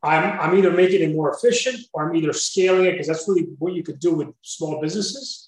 I'm, 0.04 0.40
I'm 0.40 0.58
either 0.58 0.72
making 0.72 1.02
it 1.02 1.16
more 1.16 1.36
efficient 1.36 1.80
or 1.94 2.10
I'm 2.10 2.16
either 2.16 2.34
scaling 2.34 2.86
it 2.86 2.94
because 2.94 3.08
that's 3.08 3.28
really 3.28 3.48
what 3.60 3.74
you 3.74 3.84
could 3.84 4.00
do 4.00 4.14
with 4.14 4.30
small 4.42 4.80
businesses. 4.82 5.47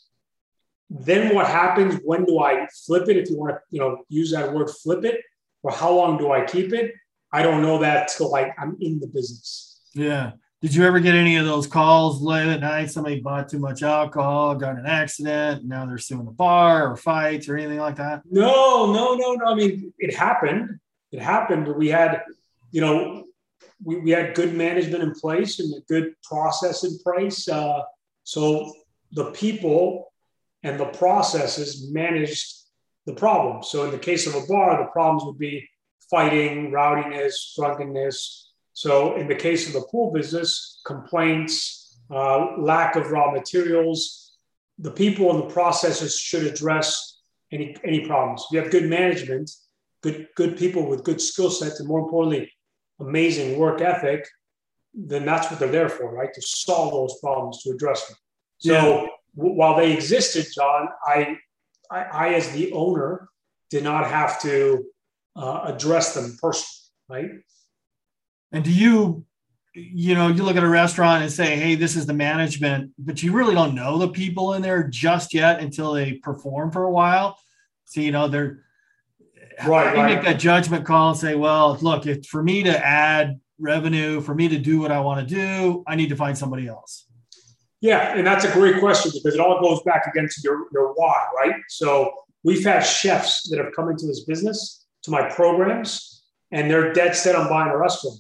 Then 0.90 1.36
what 1.36 1.48
happens? 1.48 2.00
When 2.04 2.26
do 2.26 2.40
I 2.40 2.68
flip 2.86 3.08
it? 3.10 3.18
If 3.18 3.30
you 3.30 3.38
want 3.38 3.56
to, 3.56 3.62
you 3.70 3.80
know, 3.80 4.04
use 4.10 4.32
that 4.32 4.52
word 4.52 4.70
flip 4.70 5.06
it, 5.06 5.22
or 5.64 5.72
how 5.72 5.92
long 5.92 6.18
do 6.18 6.32
I 6.32 6.44
keep 6.46 6.74
it? 6.74 6.94
I 7.32 7.44
don't 7.44 7.62
know 7.62 7.80
that 7.80 8.08
till 8.08 8.32
like 8.32 8.54
I'm 8.58 8.76
in 8.82 9.00
the 9.00 9.08
business. 9.08 9.82
Yeah. 9.94 10.32
Did 10.62 10.76
you 10.76 10.84
ever 10.84 11.00
get 11.00 11.16
any 11.16 11.38
of 11.38 11.46
those 11.46 11.68
calls 11.68 12.22
late 12.22 12.48
at 12.48 12.60
night? 12.60 12.92
Somebody 12.92 13.22
bought 13.22 13.48
too 13.48 13.60
much 13.60 13.82
alcohol, 13.82 14.56
got 14.56 14.78
an 14.78 14.86
accident, 14.86 15.64
now 15.64 15.86
they're 15.86 15.98
suing 15.98 16.26
the 16.26 16.32
bar 16.32 16.92
or 16.92 16.98
fights 16.98 17.48
or 17.48 17.56
anything 17.56 17.80
like 17.80 17.96
that? 17.96 18.24
No, 18.30 18.92
no, 18.92 19.16
no, 19.16 19.36
no. 19.36 19.46
I 19.46 19.56
mean, 19.56 19.94
it 20.00 20.14
happened. 20.14 20.80
It 21.14 21.22
happened, 21.22 21.66
but 21.66 21.78
we 21.78 21.88
had, 21.88 22.24
you 22.72 22.82
know, 22.82 23.24
we, 23.84 24.00
we 24.00 24.12
had 24.12 24.36
good 24.36 24.54
management 24.54 25.02
in 25.02 25.14
place 25.14 25.60
and 25.60 25.74
a 25.74 25.80
good 25.88 26.14
process 26.24 26.84
in 26.84 27.00
place. 27.00 27.48
Uh, 27.48 27.84
so 28.24 28.74
the 29.14 29.32
people 29.32 30.09
and 30.64 30.80
the 30.80 30.86
processes 30.86 31.90
managed 31.92 32.54
the 33.06 33.14
problem. 33.14 33.64
So 33.64 33.86
in 33.86 33.92
the 33.92 34.00
case 34.00 34.28
of 34.28 34.36
a 34.36 34.46
bar, 34.48 34.78
the 34.78 34.92
problems 34.92 35.24
would 35.26 35.38
be 35.38 35.68
fighting, 36.10 36.72
rowdiness, 36.72 37.54
drunkenness. 37.56 38.52
So 38.74 39.16
in 39.16 39.28
the 39.28 39.36
case 39.36 39.68
of 39.68 39.74
the 39.74 39.88
pool 39.90 40.12
business, 40.12 40.82
complaints, 40.86 41.80
uh, 42.12 42.58
lack 42.58 42.96
of 42.96 43.12
raw 43.12 43.32
materials. 43.32 44.34
The 44.80 44.92
people 44.92 45.30
and 45.32 45.44
the 45.44 45.54
processes 45.54 46.18
should 46.18 46.46
address 46.46 47.20
any 47.52 47.76
any 47.84 48.06
problems. 48.06 48.46
If 48.46 48.54
you 48.54 48.62
have 48.62 48.72
good 48.72 48.90
management, 48.90 49.52
good 50.02 50.28
good 50.36 50.58
people 50.58 50.88
with 50.88 51.04
good 51.04 51.22
skill 51.22 51.52
sets, 51.52 51.80
and 51.80 51.88
more 51.88 52.00
importantly, 52.00 52.52
amazing 53.00 53.60
work 53.60 53.82
ethic, 53.82 54.26
then 54.94 55.26
that's 55.26 55.50
what 55.50 55.60
they're 55.60 55.70
there 55.70 55.90
for, 55.90 56.12
right? 56.12 56.34
To 56.34 56.42
solve 56.42 56.94
those 56.94 57.20
problems, 57.20 57.62
to 57.64 57.72
address 57.72 58.08
them. 58.08 58.18
So 58.60 59.02
yeah. 59.04 59.08
While 59.34 59.76
they 59.76 59.94
existed, 59.94 60.48
John, 60.54 60.90
I, 61.06 61.38
I, 61.90 62.04
I, 62.04 62.34
as 62.34 62.52
the 62.52 62.72
owner, 62.72 63.30
did 63.70 63.84
not 63.84 64.08
have 64.08 64.42
to 64.42 64.86
uh, 65.36 65.62
address 65.66 66.14
them 66.14 66.38
personally, 66.42 66.72
right? 67.10 67.32
And 68.52 68.64
do 68.64 68.72
you, 68.72 69.26
you 69.74 70.16
know, 70.16 70.28
you 70.28 70.44
look 70.44 70.58
at 70.58 70.64
a 70.64 70.68
restaurant 70.68 71.22
and 71.22 71.32
say, 71.32 71.56
hey, 71.56 71.76
this 71.76 71.96
is 71.96 72.06
the 72.06 72.14
management, 72.14 72.92
but 72.98 73.22
you 73.22 73.32
really 73.32 73.54
don't 73.54 73.76
know 73.76 73.98
the 73.98 74.08
people 74.08 74.54
in 74.54 74.62
there 74.62 74.88
just 74.88 75.34
yet 75.34 75.60
until 75.60 75.94
they 75.94 76.14
perform 76.14 76.72
for 76.72 76.84
a 76.84 76.92
while. 76.92 77.38
So, 77.86 78.02
you 78.02 78.12
know, 78.12 78.28
they're, 78.28 78.64
right, 79.66 79.96
you 79.96 80.02
right. 80.02 80.16
make 80.16 80.26
that 80.26 80.40
judgment 80.40 80.86
call 80.86 81.12
and 81.12 81.20
say, 81.20 81.36
well, 81.36 81.78
look, 81.82 82.08
if 82.08 82.26
for 82.26 82.42
me 82.42 82.64
to 82.64 82.86
add 82.86 83.40
revenue, 83.60 84.22
for 84.22 84.34
me 84.34 84.48
to 84.48 84.58
do 84.58 84.80
what 84.80 84.92
I 84.92 85.00
want 85.02 85.28
to 85.28 85.36
do, 85.36 85.84
I 85.86 85.96
need 85.96 86.10
to 86.10 86.16
find 86.16 86.38
somebody 86.38 86.68
else. 86.68 87.06
Yeah, 87.82 88.16
and 88.16 88.28
that's 88.28 88.44
a 88.44 88.52
great 88.52 88.80
question 88.80 89.12
because 89.14 89.36
it 89.36 89.40
all 89.40 89.62
goes 89.62 89.82
back 89.84 90.06
again 90.08 90.28
to 90.30 90.42
your, 90.44 90.68
your 90.74 90.94
why, 90.94 91.28
right? 91.38 91.56
So 91.70 92.12
we've 92.44 92.64
had 92.64 92.82
chefs 92.82 93.50
that 93.50 93.58
have 93.58 93.74
come 93.76 93.90
into 93.90 94.06
this 94.06 94.26
business 94.26 94.86
to 95.04 95.12
my 95.12 95.30
programs 95.30 96.24
and 96.52 96.70
they're 96.70 96.94
dead 96.94 97.16
set 97.16 97.36
on 97.36 97.48
buying 97.48 97.72
a 97.72 97.78
restaurant. 97.78 98.20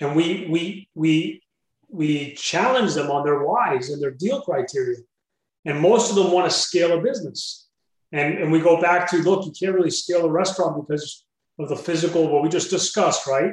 And 0.00 0.14
we 0.14 0.46
we 0.50 0.88
we 0.94 1.42
we 1.88 2.34
challenge 2.34 2.94
them 2.94 3.10
on 3.10 3.24
their 3.24 3.44
whys 3.44 3.90
and 3.90 4.02
their 4.02 4.10
deal 4.10 4.42
criteria. 4.42 4.98
And 5.64 5.80
most 5.80 6.10
of 6.10 6.16
them 6.16 6.32
want 6.32 6.50
to 6.50 6.56
scale 6.56 6.98
a 6.98 7.00
business. 7.00 7.68
And, 8.12 8.38
and 8.38 8.52
we 8.52 8.60
go 8.60 8.80
back 8.80 9.08
to 9.10 9.16
look, 9.18 9.46
you 9.46 9.52
can't 9.58 9.74
really 9.74 9.90
scale 9.90 10.26
a 10.26 10.30
restaurant 10.30 10.86
because 10.86 11.24
of 11.58 11.68
the 11.68 11.76
physical, 11.76 12.28
what 12.28 12.42
we 12.42 12.48
just 12.48 12.70
discussed, 12.70 13.26
right? 13.26 13.52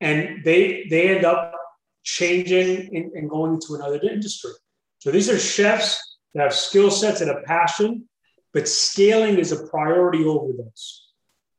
And 0.00 0.42
they 0.44 0.86
they 0.88 1.14
end 1.14 1.24
up 1.24 1.54
changing 2.02 2.96
and, 2.96 3.12
and 3.12 3.28
going 3.28 3.54
into 3.54 3.74
another 3.74 4.00
industry. 4.02 4.52
So 5.00 5.10
these 5.10 5.28
are 5.28 5.38
chefs 5.38 6.18
that 6.34 6.42
have 6.44 6.54
skill 6.54 6.90
sets 6.90 7.20
and 7.20 7.30
a 7.30 7.42
passion 7.42 8.08
but 8.52 8.68
scaling 8.68 9.38
is 9.38 9.52
a 9.52 9.66
priority 9.68 10.24
over 10.24 10.52
those. 10.52 11.06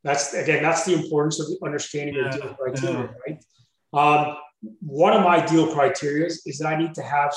That's 0.03 0.33
again, 0.33 0.63
that's 0.63 0.85
the 0.85 0.93
importance 0.93 1.39
of 1.39 1.47
understanding 1.63 2.15
your 2.15 2.29
deal 2.29 2.53
criteria, 2.55 3.13
yeah. 3.27 3.35
right? 3.93 4.27
Um, 4.27 4.37
one 4.81 5.13
of 5.13 5.23
my 5.23 5.45
deal 5.45 5.73
criteria 5.73 6.25
is 6.25 6.57
that 6.59 6.67
I 6.67 6.75
need 6.75 6.95
to 6.95 7.03
have 7.03 7.33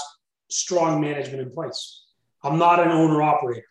strong 0.50 1.00
management 1.00 1.42
in 1.42 1.50
place. 1.50 2.04
I'm 2.42 2.58
not 2.58 2.80
an 2.80 2.88
owner 2.88 3.23
operator. 3.23 3.66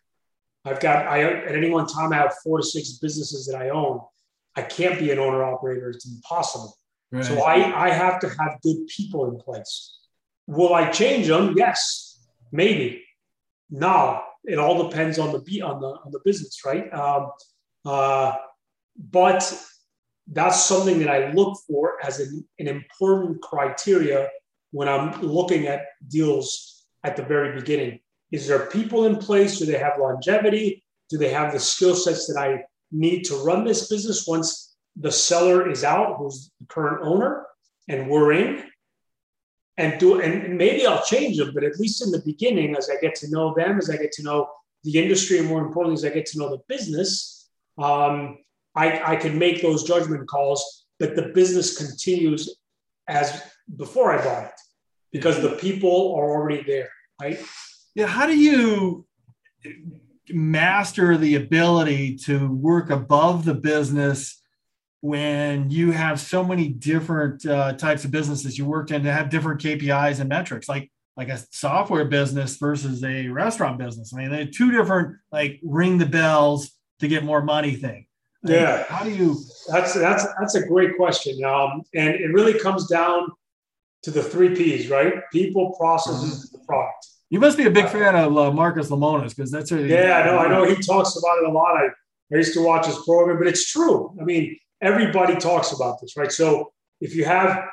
I've 0.66 0.80
got 0.80 1.08
I 1.08 1.24
at 1.24 1.56
any 1.56 1.70
one 1.70 1.88
time 1.88 2.14
I 2.14 2.18
have 2.18 2.34
four 2.44 2.60
to 2.60 2.64
six 2.64 2.94
businesses 2.94 3.48
that 3.48 3.60
I 3.60 3.70
own. 3.70 4.00
I 4.56 4.62
can't 4.62 5.00
be 5.00 5.12
an 5.12 5.20
owner 5.20 5.44
operator; 5.44 5.90
it's 5.90 6.08
impossible. 6.08 6.78
Right. 7.12 7.26
So 7.26 7.42
I 7.42 7.88
I 7.88 7.90
have 7.90 8.20
to 8.22 8.30
have 8.30 8.62
good 8.62 8.88
people 8.88 9.30
in 9.30 9.40
place. 9.40 10.00
Will 10.46 10.74
I 10.74 10.90
change 10.92 11.28
them? 11.28 11.56
Yes, 11.58 12.13
maybe. 12.54 13.04
Now 13.70 14.24
it 14.46 14.60
all 14.60 14.88
depends 14.88 15.20
on 15.20 15.32
the 15.32 15.62
on 15.62 15.82
the 15.82 15.88
on 15.88 16.12
the 16.12 16.20
business, 16.24 16.62
right? 16.66 16.94
Um, 16.94 17.32
uh, 17.86 18.36
but 18.98 19.42
that's 20.32 20.64
something 20.64 21.00
that 21.00 21.10
I 21.10 21.34
look 21.34 21.58
for 21.68 21.98
as 22.06 22.20
an, 22.20 22.48
an 22.60 22.68
important 22.68 23.42
criteria 23.42 24.30
when 24.72 24.88
I'm 24.88 25.22
looking 25.22 25.68
at 25.68 25.86
deals 26.08 26.86
at 27.04 27.18
the 27.18 27.24
very 27.24 27.60
beginning. 27.60 28.00
Is 28.32 28.48
there 28.48 28.68
people 28.68 29.06
in 29.06 29.18
place? 29.18 29.60
Do 29.60 29.66
they 29.66 29.78
have 29.78 29.94
longevity? 30.00 30.84
Do 31.10 31.18
they 31.18 31.30
have 31.30 31.52
the 31.52 31.60
skill 31.60 31.96
sets 31.96 32.28
that 32.28 32.40
I 32.40 32.64
need 32.92 33.24
to 33.26 33.36
run 33.44 33.66
this 33.66 33.90
business 33.90 34.26
once 34.28 34.76
the 34.96 35.12
seller 35.12 35.70
is 35.70 35.84
out, 35.84 36.18
who's 36.18 36.52
the 36.60 36.68
current 36.68 37.02
owner, 37.04 37.46
and 37.90 38.10
we're 38.10 38.34
in? 38.34 38.64
And 39.78 40.00
do 40.00 40.22
and 40.22 40.56
maybe 40.58 40.86
I'll 40.86 41.04
change 41.04 41.38
them, 41.38 41.52
but 41.54 41.64
at 41.64 41.80
least 41.80 42.04
in 42.06 42.12
the 42.12 42.22
beginning, 42.24 42.76
as 42.76 42.90
I 42.90 43.02
get 43.02 43.16
to 43.16 43.32
know 43.32 43.56
them, 43.58 43.80
as 43.80 43.90
I 43.90 43.98
get 43.98 44.12
to 44.14 44.24
know 44.24 44.48
the 44.84 45.02
industry, 45.02 45.40
and 45.40 45.48
more 45.48 45.66
importantly, 45.66 45.96
as 45.96 46.06
I 46.06 46.14
get 46.14 46.28
to 46.28 46.38
know 46.38 46.50
the 46.50 46.62
business, 46.68 47.50
um, 47.80 48.38
I, 48.76 49.14
I 49.14 49.16
can 49.16 49.40
make 49.40 49.62
those 49.62 49.84
judgment 49.84 50.28
calls 50.28 50.86
that 51.00 51.16
the 51.16 51.30
business 51.34 51.76
continues 51.78 52.56
as 53.08 53.42
before 53.76 54.12
I 54.12 54.24
bought 54.24 54.46
it 54.46 54.60
because 55.12 55.42
the 55.42 55.56
people 55.56 56.16
are 56.16 56.30
already 56.30 56.64
there, 56.64 56.90
right? 57.22 57.40
Yeah. 57.96 58.08
How 58.08 58.26
do 58.26 58.38
you 58.38 59.06
master 60.30 61.18
the 61.18 61.36
ability 61.36 62.16
to 62.16 62.50
work 62.50 62.90
above 62.90 63.46
the 63.46 63.54
business 63.54 64.42
when 65.04 65.70
you 65.70 65.92
have 65.92 66.18
so 66.18 66.46
many 66.46 66.70
different 66.70 67.46
uh, 67.46 67.74
types 67.74 68.06
of 68.06 68.12
businesses 68.12 68.58
you 68.58 68.66
worked 68.66 68.90
in 68.90 69.04
to 69.04 69.12
have 69.12 69.30
different 69.30 69.60
KPIs 69.60 70.22
and 70.22 70.30
metrics, 70.30 70.70
like 70.70 70.90
like 71.18 71.28
a 71.28 71.38
software 71.52 72.06
business 72.06 72.56
versus 72.56 73.04
a 73.04 73.28
restaurant 73.28 73.78
business? 73.78 74.14
I 74.14 74.20
mean, 74.20 74.32
they're 74.32 74.46
two 74.46 74.72
different 74.72 75.18
like 75.30 75.60
ring 75.62 75.98
the 75.98 76.06
bells 76.06 76.72
to 77.02 77.10
get 77.10 77.26
more 77.26 77.42
money 77.42 77.76
thing. 77.76 78.08
Yeah. 78.44 78.86
How 78.88 79.04
do 79.04 79.10
you? 79.10 79.36
That's 79.68 79.94
that's 79.94 80.26
that's 80.40 80.56
a 80.56 80.66
great 80.66 80.96
question. 80.96 81.44
Um, 81.44 81.82
and 81.94 82.16
it 82.16 82.32
really 82.32 82.58
comes 82.58 82.88
down 82.88 83.28
to 84.04 84.12
the 84.12 84.24
three 84.24 84.56
P's, 84.56 84.90
right? 84.90 85.16
People, 85.34 85.76
processes, 85.78 86.46
mm-hmm. 86.48 86.58
the 86.60 86.66
product. 86.66 87.08
You 87.30 87.42
must 87.42 87.58
be 87.58 87.66
a 87.66 87.72
big 87.72 87.90
fan 87.90 88.16
of 88.16 88.38
uh, 88.38 88.52
Marcus 88.54 88.90
Lemonis 88.90 89.36
because 89.36 89.52
that's 89.52 89.74
a 89.74 89.86
yeah. 89.86 90.20
I 90.20 90.26
know. 90.26 90.38
I 90.38 90.48
know 90.48 90.64
he 90.64 90.82
talks 90.82 91.18
about 91.18 91.40
it 91.40 91.50
a 91.50 91.52
lot. 91.52 91.76
I, 91.76 91.88
I 92.34 92.38
used 92.38 92.54
to 92.54 92.64
watch 92.64 92.86
his 92.86 92.98
program, 93.06 93.38
but 93.38 93.48
it's 93.48 93.70
true. 93.70 94.16
I 94.22 94.24
mean, 94.24 94.58
everybody 94.84 95.36
talks 95.36 95.72
about 95.72 96.00
this, 96.02 96.16
right? 96.18 96.32
So 96.32 96.72
if 97.02 97.16
you 97.16 97.26
have, 97.26 97.66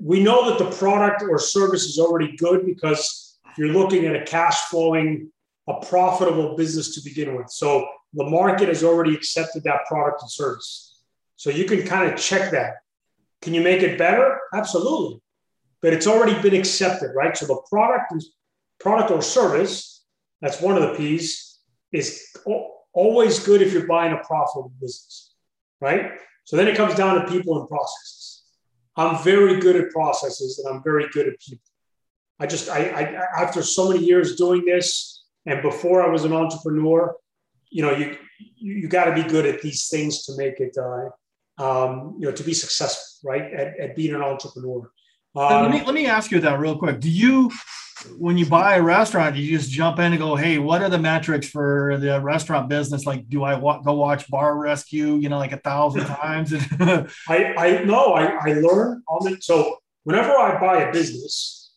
we 0.00 0.22
know 0.22 0.50
that 0.50 0.58
the 0.58 0.70
product 0.76 1.22
or 1.22 1.38
service 1.38 1.84
is 1.84 1.98
already 1.98 2.36
good 2.36 2.66
because 2.66 3.38
you're 3.56 3.68
looking 3.68 4.06
at 4.06 4.14
a 4.14 4.24
cash 4.24 4.58
flowing, 4.70 5.30
a 5.68 5.84
profitable 5.84 6.56
business 6.56 6.94
to 6.94 7.00
begin 7.02 7.36
with. 7.36 7.50
So 7.50 7.86
the 8.14 8.24
market 8.24 8.68
has 8.68 8.84
already 8.84 9.14
accepted 9.14 9.64
that 9.64 9.86
product 9.86 10.22
and 10.22 10.30
service. 10.30 10.98
So 11.36 11.50
you 11.50 11.64
can 11.64 11.86
kind 11.86 12.12
of 12.12 12.18
check 12.18 12.50
that. 12.52 12.74
Can 13.40 13.54
you 13.54 13.62
make 13.62 13.82
it 13.82 13.98
better? 13.98 14.38
Absolutely. 14.54 15.20
But 15.80 15.92
it's 15.92 16.06
already 16.06 16.40
been 16.40 16.54
accepted, 16.54 17.10
right? 17.14 17.36
So 17.36 17.46
the 17.46 17.60
product 17.68 18.14
is 18.14 18.32
product 18.78 19.10
or 19.10 19.22
service, 19.22 20.04
that's 20.40 20.60
one 20.60 20.76
of 20.76 20.82
the 20.82 20.94
P's, 20.96 21.60
is 21.92 22.36
always 22.92 23.38
good 23.38 23.62
if 23.62 23.72
you're 23.72 23.86
buying 23.86 24.12
a 24.12 24.18
profitable 24.24 24.72
business, 24.80 25.34
right? 25.80 26.12
So 26.44 26.56
then 26.56 26.68
it 26.68 26.76
comes 26.76 26.94
down 26.94 27.20
to 27.20 27.30
people 27.30 27.58
and 27.58 27.68
processes. 27.68 28.42
I'm 28.96 29.22
very 29.22 29.60
good 29.60 29.76
at 29.76 29.90
processes 29.90 30.58
and 30.58 30.74
I'm 30.74 30.82
very 30.82 31.08
good 31.12 31.28
at 31.28 31.40
people. 31.40 31.64
I 32.40 32.46
just, 32.46 32.68
I, 32.68 32.80
I 32.90 33.42
after 33.42 33.62
so 33.62 33.90
many 33.90 34.04
years 34.04 34.36
doing 34.36 34.64
this, 34.64 35.24
and 35.46 35.62
before 35.62 36.02
I 36.02 36.08
was 36.08 36.24
an 36.24 36.32
entrepreneur, 36.32 37.14
you 37.70 37.82
know, 37.82 37.92
you 37.92 38.16
you, 38.56 38.74
you 38.74 38.88
got 38.88 39.04
to 39.06 39.14
be 39.14 39.22
good 39.22 39.46
at 39.46 39.62
these 39.62 39.88
things 39.88 40.24
to 40.24 40.36
make 40.36 40.60
it, 40.60 40.76
uh, 40.76 41.08
um, 41.62 42.16
you 42.18 42.26
know, 42.26 42.32
to 42.32 42.42
be 42.42 42.54
successful, 42.54 43.30
right? 43.30 43.52
At, 43.52 43.78
at 43.78 43.96
being 43.96 44.14
an 44.14 44.22
entrepreneur. 44.22 44.90
Um, 45.34 45.62
let 45.62 45.70
me 45.70 45.82
let 45.84 45.94
me 45.94 46.06
ask 46.06 46.30
you 46.30 46.40
that 46.40 46.58
real 46.58 46.76
quick. 46.76 47.00
Do 47.00 47.10
you, 47.10 47.50
when 48.18 48.36
you 48.38 48.46
buy 48.46 48.76
a 48.76 48.82
restaurant, 48.82 49.36
you 49.36 49.56
just 49.56 49.70
jump 49.70 49.98
in 49.98 50.12
and 50.12 50.18
go, 50.18 50.36
"Hey, 50.36 50.58
what 50.58 50.82
are 50.82 50.88
the 50.88 50.98
metrics 50.98 51.48
for 51.48 51.96
the 51.98 52.20
restaurant 52.20 52.68
business? 52.68 53.06
Like, 53.06 53.28
do 53.28 53.42
I 53.44 53.54
wa- 53.54 53.80
go 53.80 53.94
watch 53.94 54.28
Bar 54.28 54.56
Rescue? 54.56 55.16
You 55.16 55.28
know, 55.28 55.38
like 55.38 55.52
a 55.52 55.58
thousand 55.58 56.04
times?" 56.22 56.52
I 56.80 57.54
I 57.56 57.84
know 57.84 58.14
I 58.14 58.24
I 58.24 58.52
learn 58.54 59.02
on 59.08 59.32
it. 59.32 59.44
So 59.44 59.78
whenever 60.04 60.30
I 60.30 60.60
buy 60.60 60.82
a 60.82 60.92
business, 60.92 61.72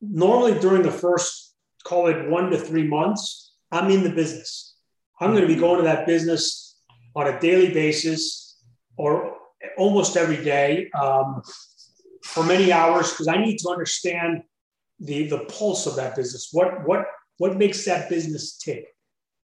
normally 0.00 0.58
during 0.60 0.82
the 0.82 0.90
first 0.90 1.54
call 1.84 2.08
it 2.08 2.28
one 2.28 2.50
to 2.50 2.58
three 2.58 2.86
months, 2.86 3.54
I'm 3.72 3.90
in 3.90 4.02
the 4.02 4.10
business. 4.10 4.76
I'm 5.20 5.30
going 5.30 5.42
to 5.42 5.48
be 5.54 5.58
going 5.58 5.78
to 5.78 5.84
that 5.84 6.06
business 6.06 6.76
on 7.14 7.26
a 7.26 7.38
daily 7.40 7.72
basis 7.72 8.56
or 8.96 9.36
almost 9.76 10.16
every 10.16 10.42
day 10.42 10.90
um, 10.92 11.42
for 12.24 12.44
many 12.44 12.72
hours 12.72 13.10
because 13.10 13.28
I 13.28 13.36
need 13.36 13.58
to 13.58 13.68
understand 13.68 14.42
the, 15.00 15.28
the 15.28 15.40
pulse 15.40 15.86
of 15.86 15.96
that 15.96 16.16
business. 16.16 16.50
What, 16.52 16.86
what, 16.86 17.06
what 17.38 17.56
makes 17.56 17.84
that 17.86 18.08
business 18.08 18.56
tick, 18.58 18.86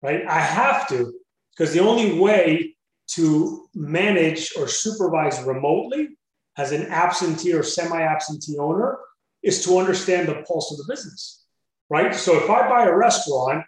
right? 0.02 0.26
I 0.26 0.40
have 0.40 0.88
to 0.88 1.12
because 1.56 1.74
the 1.74 1.80
only 1.80 2.18
way 2.18 2.76
to 3.08 3.68
manage 3.74 4.52
or 4.56 4.66
supervise 4.68 5.42
remotely 5.42 6.16
as 6.56 6.72
an 6.72 6.86
absentee 6.86 7.52
or 7.52 7.62
semi-absentee 7.62 8.56
owner 8.58 8.98
is 9.42 9.64
to 9.64 9.78
understand 9.78 10.28
the 10.28 10.42
pulse 10.46 10.72
of 10.72 10.78
the 10.78 10.92
business, 10.92 11.44
right? 11.90 12.14
So 12.14 12.42
if 12.42 12.48
I 12.48 12.68
buy 12.68 12.84
a 12.84 12.96
restaurant 12.96 13.64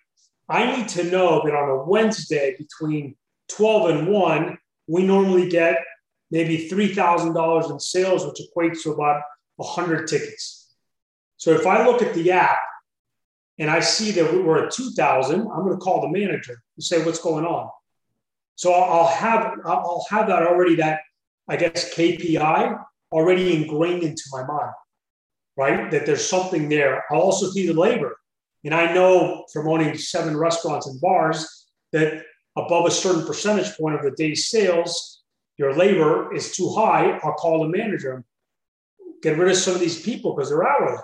I 0.49 0.77
need 0.77 0.89
to 0.91 1.05
know 1.05 1.43
that 1.45 1.55
on 1.55 1.71
a 1.71 1.85
Wednesday 1.85 2.55
between 2.59 3.17
12 3.49 3.91
and 3.91 4.09
1, 4.09 4.59
we 4.89 5.07
normally 5.07 5.49
get 5.49 5.79
maybe 6.31 6.69
$3,000 6.69 7.71
in 7.71 7.81
sales, 7.81 8.27
which 8.27 8.41
equates 8.47 8.83
to 8.83 8.93
about 8.93 9.23
100 9.57 10.07
tickets. 10.07 10.64
So 11.45 11.51
if 11.51 11.67
I 11.67 11.85
look 11.85 12.01
at 12.01 12.15
the 12.15 12.31
app 12.31 12.59
and 13.59 13.71
I 13.71 13.81
see 13.81 14.13
that 14.13 14.33
we're 14.33 14.65
at 14.65 14.73
2,000, 14.73 15.41
I'm 15.41 15.47
going 15.47 15.73
to 15.73 15.77
call 15.77 16.01
the 16.01 16.09
manager 16.09 16.55
and 16.75 16.83
say, 16.83 17.05
what's 17.05 17.19
going 17.19 17.45
on? 17.45 17.69
So 18.55 18.73
I'll 18.73 19.09
have, 19.09 19.53
I'll 19.67 20.07
have 20.09 20.29
that 20.29 20.45
already, 20.45 20.77
that 20.77 21.01
I 21.47 21.57
guess 21.57 21.95
KPI 21.95 22.83
already 23.13 23.63
ingrained 23.63 24.05
into 24.05 24.23
my 24.33 24.47
mind, 24.47 24.73
right? 25.59 25.91
That 25.91 26.07
there's 26.07 26.27
something 26.27 26.71
there. 26.71 27.05
I'll 27.11 27.21
also 27.21 27.51
see 27.51 27.67
the 27.67 27.75
labor. 27.75 28.17
And 28.65 28.75
I 28.75 28.95
know 28.95 29.45
from 29.53 29.69
owning 29.69 29.99
seven 29.99 30.39
restaurants 30.39 30.87
and 30.87 30.99
bars 30.99 31.67
that 31.93 32.25
above 32.57 32.87
a 32.87 32.91
certain 32.91 33.27
percentage 33.27 33.77
point 33.77 33.97
of 33.97 34.03
the 34.03 34.13
day's 34.13 34.49
sales, 34.49 35.21
your 35.59 35.77
labor 35.77 36.35
is 36.35 36.57
too 36.57 36.73
high. 36.75 37.21
I'll 37.23 37.35
call 37.35 37.65
the 37.65 37.69
manager, 37.69 38.25
get 39.23 39.37
rid 39.37 39.51
of 39.51 39.59
some 39.59 39.75
of 39.75 39.81
these 39.81 40.01
people 40.01 40.35
because 40.35 40.49
they're 40.49 40.67
hourly. 40.67 40.97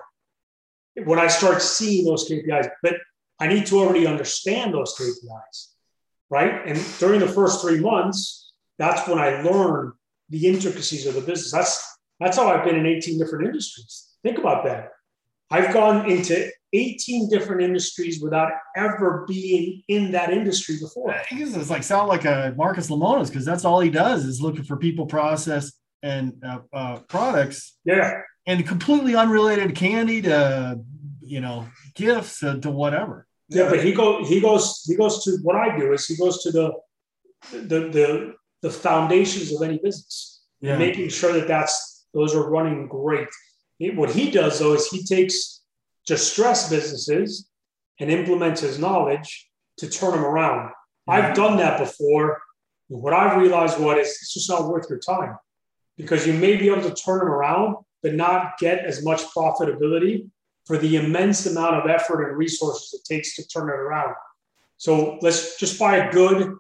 When 1.05 1.19
I 1.19 1.27
start 1.27 1.63
seeing 1.63 2.05
those 2.05 2.29
KPIs, 2.29 2.71
but 2.83 2.95
I 3.39 3.49
need 3.49 3.67
to 3.67 3.79
already 3.79 4.07
understand 4.07 4.75
those 4.75 4.95
KPIs, 4.95 5.69
right? 6.29 6.67
And 6.67 6.79
during 6.99 7.21
the 7.21 7.29
first 7.29 7.63
three 7.63 7.81
months, 7.81 8.53
that's 8.79 9.09
when 9.09 9.19
I 9.19 9.43
learn 9.43 9.93
the 10.29 10.47
intricacies 10.47 11.07
of 11.07 11.15
the 11.15 11.21
business. 11.21 11.51
That's 11.51 11.97
that's 12.21 12.37
how 12.37 12.49
I've 12.49 12.65
been 12.65 12.77
in 12.77 12.87
18 12.87 13.19
different 13.19 13.47
industries. 13.47 14.09
Think 14.23 14.39
about 14.39 14.65
that. 14.65 14.91
I've 15.51 15.73
gone 15.73 16.09
into 16.09 16.51
18 16.73 17.29
different 17.29 17.63
industries 17.63 18.21
without 18.21 18.53
ever 18.77 19.25
being 19.27 19.83
in 19.89 20.13
that 20.13 20.31
industry 20.31 20.77
before. 20.81 21.17
It's 21.31 21.71
like 21.71 21.83
sound 21.83 22.09
like 22.09 22.25
a 22.25 22.55
Marcus 22.57 22.89
Lemonis 22.89 23.29
because 23.29 23.45
that's 23.45 23.65
all 23.65 23.81
he 23.81 23.91
does 23.91 24.25
is 24.25 24.41
looking 24.41 24.63
for 24.63 24.77
people, 24.77 25.07
process, 25.07 25.73
and 26.03 26.35
uh, 26.47 26.59
uh, 26.73 26.99
products. 27.09 27.79
Yeah, 27.85 28.21
and 28.47 28.67
completely 28.67 29.15
unrelated 29.15 29.75
candy 29.75 30.23
to 30.23 30.81
you 31.23 31.41
know 31.41 31.67
gifts 31.95 32.41
to, 32.41 32.61
to 32.61 32.71
whatever. 32.71 33.27
Yeah, 33.49 33.69
but 33.69 33.85
he 33.85 33.93
go 33.93 34.25
he 34.25 34.41
goes 34.41 34.83
he 34.87 34.97
goes 34.97 35.25
to 35.25 35.39
what 35.43 35.57
I 35.57 35.77
do 35.79 35.93
is 35.93 36.07
he 36.07 36.17
goes 36.17 36.43
to 36.43 36.51
the 36.51 36.73
the 37.53 37.89
the 37.89 38.35
the 38.63 38.71
foundations 38.71 39.53
of 39.53 39.63
any 39.63 39.79
business, 39.79 40.43
yeah. 40.61 40.77
making 40.77 41.09
sure 41.09 41.33
that 41.33 41.49
that's 41.49 42.07
those 42.13 42.35
are 42.35 42.51
running 42.51 42.89
great 42.89 43.29
what 43.89 44.11
he 44.11 44.31
does 44.31 44.59
though 44.59 44.75
is 44.75 44.89
he 44.89 45.03
takes 45.03 45.63
distressed 46.07 46.71
businesses 46.71 47.49
and 47.99 48.11
implements 48.11 48.61
his 48.61 48.79
knowledge 48.79 49.49
to 49.79 49.89
turn 49.89 50.13
them 50.13 50.25
around. 50.25 50.71
I've 51.09 51.35
done 51.35 51.57
that 51.59 51.79
before. 51.79 52.41
What 52.89 53.15
I've 53.15 53.41
realized 53.41 53.81
what 53.81 53.99
is 53.99 54.09
it's 54.09 54.35
just 54.35 54.51
not 54.51 54.69
worth 54.69 54.91
your 54.91 54.99
time 54.99 55.37
because 55.97 56.27
you 56.27 56.35
may 56.35 56.57
be 56.57 56.69
able 56.69 56.83
to 56.83 56.95
turn 56.95 57.21
them 57.21 57.29
around, 57.29 57.77
but 58.03 58.15
not 58.15 58.59
get 58.59 58.85
as 58.85 59.05
much 59.05 59.23
profitability 59.37 60.29
for 60.67 60.79
the 60.79 60.97
immense 60.97 61.47
amount 61.47 61.77
of 61.77 61.91
effort 61.91 62.29
and 62.29 62.37
resources 62.37 62.95
it 62.95 63.05
takes 63.05 63.37
to 63.37 63.47
turn 63.47 63.69
it 63.69 63.75
around. 63.75 64.15
So 64.77 65.19
let's 65.21 65.59
just 65.59 65.79
buy 65.79 65.97
a 65.97 66.13
good 66.13 66.57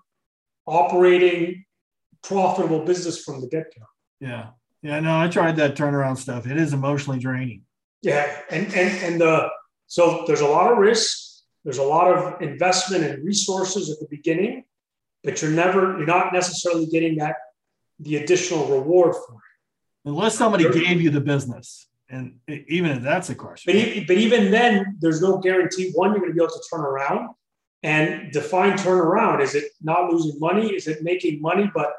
operating 0.67 1.65
profitable 2.23 2.85
business 2.85 3.23
from 3.23 3.41
the 3.41 3.49
get-go. 3.49 3.85
Yeah. 4.21 4.49
Yeah, 4.83 5.01
no, 5.01 5.19
I 5.19 5.29
tried 5.29 5.57
that 5.57 5.75
turnaround 5.75 6.17
stuff. 6.17 6.47
It 6.47 6.57
is 6.57 6.73
emotionally 6.73 7.19
draining. 7.19 7.63
Yeah, 8.03 8.35
and 8.51 8.67
and 8.75 9.05
and 9.05 9.21
the 9.21 9.51
so 9.87 10.25
there's 10.27 10.41
a 10.41 10.47
lot 10.47 10.73
of 10.73 10.79
risk. 10.79 11.43
There's 11.65 11.79
a 11.79 11.83
lot 11.83 12.11
of 12.11 12.41
investment 12.41 13.05
and 13.05 13.23
resources 13.23 13.91
at 13.91 13.99
the 14.01 14.07
beginning, 14.09 14.65
but 15.23 15.43
you're 15.43 15.51
never 15.51 15.99
you're 15.99 16.07
not 16.07 16.33
necessarily 16.33 16.87
getting 16.87 17.17
that 17.19 17.37
the 17.99 18.17
additional 18.17 18.67
reward 18.69 19.15
for 19.15 19.35
it. 19.35 19.50
Unless 20.05 20.37
somebody 20.37 20.71
gave 20.71 21.01
you 21.01 21.11
the 21.11 21.21
business, 21.21 21.87
and 22.09 22.37
even 22.49 22.91
if 22.93 23.03
that's 23.03 23.31
a 23.31 23.35
question. 23.35 23.73
But, 23.73 24.07
but 24.07 24.17
even 24.17 24.51
then, 24.51 24.97
there's 25.01 25.21
no 25.21 25.39
guarantee. 25.39 25.93
One, 25.95 26.11
you're 26.11 26.21
going 26.21 26.31
to 26.31 26.35
be 26.35 26.43
able 26.43 26.53
to 26.53 26.63
turn 26.73 26.81
around, 26.81 27.29
and 27.83 28.33
define 28.33 28.73
turnaround. 28.73 29.41
Is 29.43 29.55
it 29.55 29.65
not 29.83 30.11
losing 30.11 30.39
money? 30.41 30.69
Is 30.69 30.87
it 30.89 31.03
making 31.03 31.41
money 31.41 31.71
but 31.75 31.93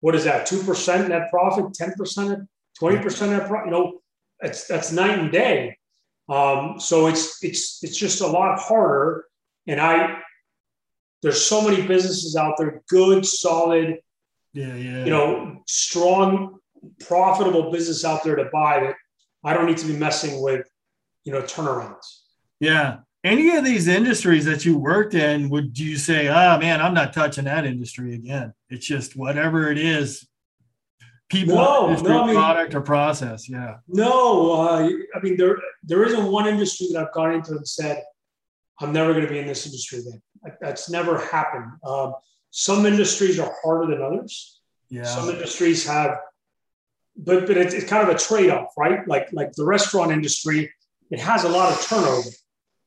what 0.00 0.14
is 0.14 0.24
that? 0.24 0.46
Two 0.46 0.62
percent 0.62 1.08
net 1.08 1.30
profit, 1.30 1.74
ten 1.74 1.92
percent, 1.94 2.48
twenty 2.78 2.98
percent 2.98 3.32
net 3.32 3.48
profit. 3.48 3.66
You 3.66 3.72
know, 3.72 4.00
that's 4.40 4.66
that's 4.66 4.92
night 4.92 5.18
and 5.18 5.32
day. 5.32 5.76
Um, 6.28 6.78
so 6.78 7.06
it's 7.06 7.42
it's 7.42 7.82
it's 7.82 7.96
just 7.96 8.20
a 8.20 8.26
lot 8.26 8.60
harder. 8.60 9.24
And 9.66 9.80
I 9.80 10.20
there's 11.22 11.44
so 11.44 11.68
many 11.68 11.86
businesses 11.86 12.36
out 12.36 12.54
there, 12.58 12.82
good, 12.88 13.26
solid, 13.26 13.98
yeah, 14.52 14.74
yeah, 14.76 15.04
you 15.04 15.10
know, 15.10 15.62
strong, 15.66 16.57
profitable 17.06 17.70
business 17.70 18.04
out 18.04 18.24
there 18.24 18.36
to 18.36 18.48
buy 18.52 18.80
that 18.80 18.94
I 19.44 19.54
don't 19.54 19.66
need 19.66 19.78
to 19.78 19.86
be 19.86 19.96
messing 19.96 20.42
with, 20.42 20.66
you 21.24 21.32
know, 21.32 21.42
turnarounds. 21.42 22.22
Yeah. 22.60 22.98
Any 23.24 23.56
of 23.56 23.64
these 23.64 23.88
industries 23.88 24.44
that 24.44 24.64
you 24.64 24.78
worked 24.78 25.14
in, 25.14 25.48
would 25.50 25.78
you 25.78 25.96
say, 25.96 26.28
oh 26.28 26.58
man, 26.58 26.80
I'm 26.80 26.94
not 26.94 27.12
touching 27.12 27.44
that 27.44 27.66
industry 27.66 28.14
again? 28.14 28.52
It's 28.68 28.86
just 28.86 29.16
whatever 29.16 29.70
it 29.70 29.78
is, 29.78 30.26
people, 31.28 31.56
no, 31.56 31.94
no, 31.94 32.22
I 32.22 32.26
mean, 32.26 32.36
product 32.36 32.74
or 32.74 32.80
process. 32.80 33.48
Yeah. 33.48 33.76
No, 33.88 34.52
uh, 34.52 34.88
I 35.14 35.20
mean 35.22 35.36
there 35.36 35.58
there 35.82 36.04
isn't 36.04 36.24
one 36.24 36.46
industry 36.46 36.88
that 36.92 37.06
I've 37.06 37.12
gone 37.12 37.34
into 37.34 37.52
and 37.52 37.68
said, 37.68 38.02
I'm 38.80 38.92
never 38.92 39.12
going 39.12 39.26
to 39.26 39.30
be 39.30 39.40
in 39.40 39.46
this 39.46 39.66
industry 39.66 39.98
again. 39.98 40.22
That's 40.60 40.88
never 40.88 41.18
happened. 41.18 41.72
Um, 41.84 42.14
some 42.50 42.86
industries 42.86 43.38
are 43.38 43.52
harder 43.62 43.92
than 43.92 44.02
others. 44.02 44.60
Yeah. 44.88 45.04
Some 45.04 45.28
industries 45.28 45.86
have, 45.86 46.18
but 47.18 47.46
but 47.46 47.56
it's, 47.56 47.74
it's 47.74 47.88
kind 47.88 48.08
of 48.08 48.14
a 48.14 48.18
trade 48.18 48.50
off, 48.50 48.72
right? 48.78 49.06
Like 49.06 49.28
like 49.32 49.52
the 49.52 49.64
restaurant 49.64 50.12
industry, 50.12 50.72
it 51.10 51.18
has 51.18 51.44
a 51.44 51.48
lot 51.48 51.72
of 51.72 51.84
turnover, 51.84 52.30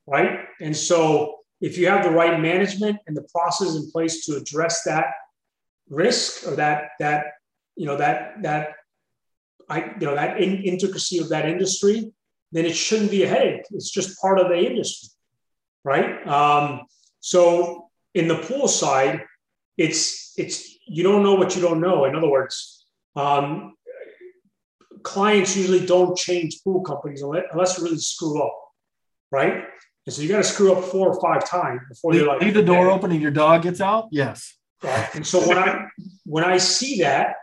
right? 0.07 0.39
And 0.61 0.75
so 0.75 1.39
if 1.59 1.77
you 1.77 1.87
have 1.87 2.03
the 2.03 2.11
right 2.11 2.39
management 2.39 2.97
and 3.07 3.15
the 3.15 3.27
process 3.33 3.75
in 3.75 3.91
place 3.91 4.25
to 4.25 4.37
address 4.37 4.83
that 4.83 5.05
risk 5.89 6.47
or 6.47 6.55
that 6.55 6.91
that 6.99 7.25
you 7.75 7.85
know 7.85 7.97
that 7.97 8.41
that 8.41 8.69
I 9.69 9.93
you 9.99 10.07
know 10.07 10.15
that 10.15 10.41
in, 10.41 10.63
intricacy 10.63 11.19
of 11.19 11.29
that 11.29 11.45
industry, 11.45 12.11
then 12.51 12.65
it 12.65 12.75
shouldn't 12.75 13.11
be 13.11 13.23
a 13.23 13.27
headache. 13.27 13.65
It's 13.71 13.91
just 13.91 14.19
part 14.21 14.39
of 14.39 14.47
the 14.47 14.57
industry, 14.57 15.09
right? 15.83 16.25
Um, 16.25 16.81
so 17.19 17.89
in 18.13 18.27
the 18.27 18.37
pool 18.37 18.69
side, 18.69 19.25
it's 19.77 20.33
it's 20.37 20.77
you 20.87 21.03
don't 21.03 21.23
know 21.23 21.35
what 21.35 21.55
you 21.55 21.61
don't 21.61 21.81
know. 21.81 22.05
In 22.05 22.15
other 22.15 22.29
words, 22.29 22.85
um, 23.15 23.75
clients 25.03 25.55
usually 25.55 25.85
don't 25.85 26.17
change 26.17 26.63
pool 26.63 26.81
companies 26.81 27.21
unless 27.21 27.77
you 27.77 27.83
really 27.83 27.97
screw 27.97 28.41
up, 28.41 28.55
right? 29.31 29.65
And 30.05 30.13
so 30.13 30.21
you 30.21 30.29
got 30.29 30.37
to 30.37 30.43
screw 30.43 30.73
up 30.73 30.83
four 30.83 31.09
or 31.09 31.21
five 31.21 31.47
times 31.47 31.81
before 31.87 32.15
you're 32.15 32.27
like 32.27 32.41
leave 32.41 32.53
the 32.53 32.63
door 32.63 32.89
open 32.89 33.11
and 33.11 33.21
your 33.21 33.31
dog 33.31 33.63
gets 33.63 33.81
out. 33.81 34.07
Yes. 34.11 34.57
Right. 34.83 35.13
And 35.13 35.25
so 35.25 35.47
when 35.47 35.57
I 35.57 35.87
when 36.25 36.43
I 36.43 36.57
see 36.57 37.01
that, 37.01 37.35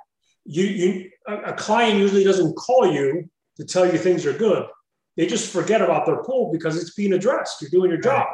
you 0.45 0.65
you 0.65 1.11
a 1.27 1.53
client 1.53 1.99
usually 1.99 2.25
doesn't 2.25 2.55
call 2.55 2.93
you 2.93 3.31
to 3.57 3.65
tell 3.65 3.87
you 3.87 3.99
things 3.99 4.27
are 4.27 4.33
good. 4.33 4.67
They 5.17 5.27
just 5.27 5.53
forget 5.53 5.83
about 5.83 6.07
their 6.07 6.23
pool 6.23 6.51
because 6.53 6.81
it's 6.81 6.95
being 6.95 7.13
addressed. 7.13 7.61
You're 7.61 7.71
doing 7.71 7.91
your 7.91 8.01
job. 8.01 8.27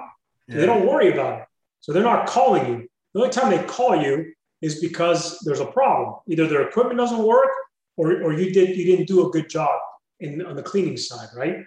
Yeah. 0.49 0.57
They 0.57 0.67
don't 0.67 0.87
worry 0.87 1.13
about 1.13 1.41
it. 1.41 1.47
So 1.81 1.93
they're 1.93 2.03
not 2.03 2.27
calling 2.27 2.67
you. 2.67 2.89
The 3.13 3.21
only 3.21 3.31
time 3.31 3.51
they 3.51 3.63
call 3.65 3.97
you 3.97 4.33
is 4.63 4.81
because 4.81 5.39
there's 5.45 5.61
a 5.61 5.67
problem. 5.67 6.17
Either 6.29 6.47
their 6.47 6.67
equipment 6.67 6.99
doesn't 6.99 7.23
work 7.23 7.51
or, 7.97 8.23
or 8.23 8.33
you 8.33 8.53
did 8.53 8.77
you 8.77 8.85
didn't 8.85 9.07
do 9.07 9.27
a 9.27 9.31
good 9.31 9.49
job 9.49 9.79
in 10.21 10.45
on 10.45 10.57
the 10.57 10.63
cleaning 10.63 10.97
side, 10.97 11.29
right? 11.37 11.65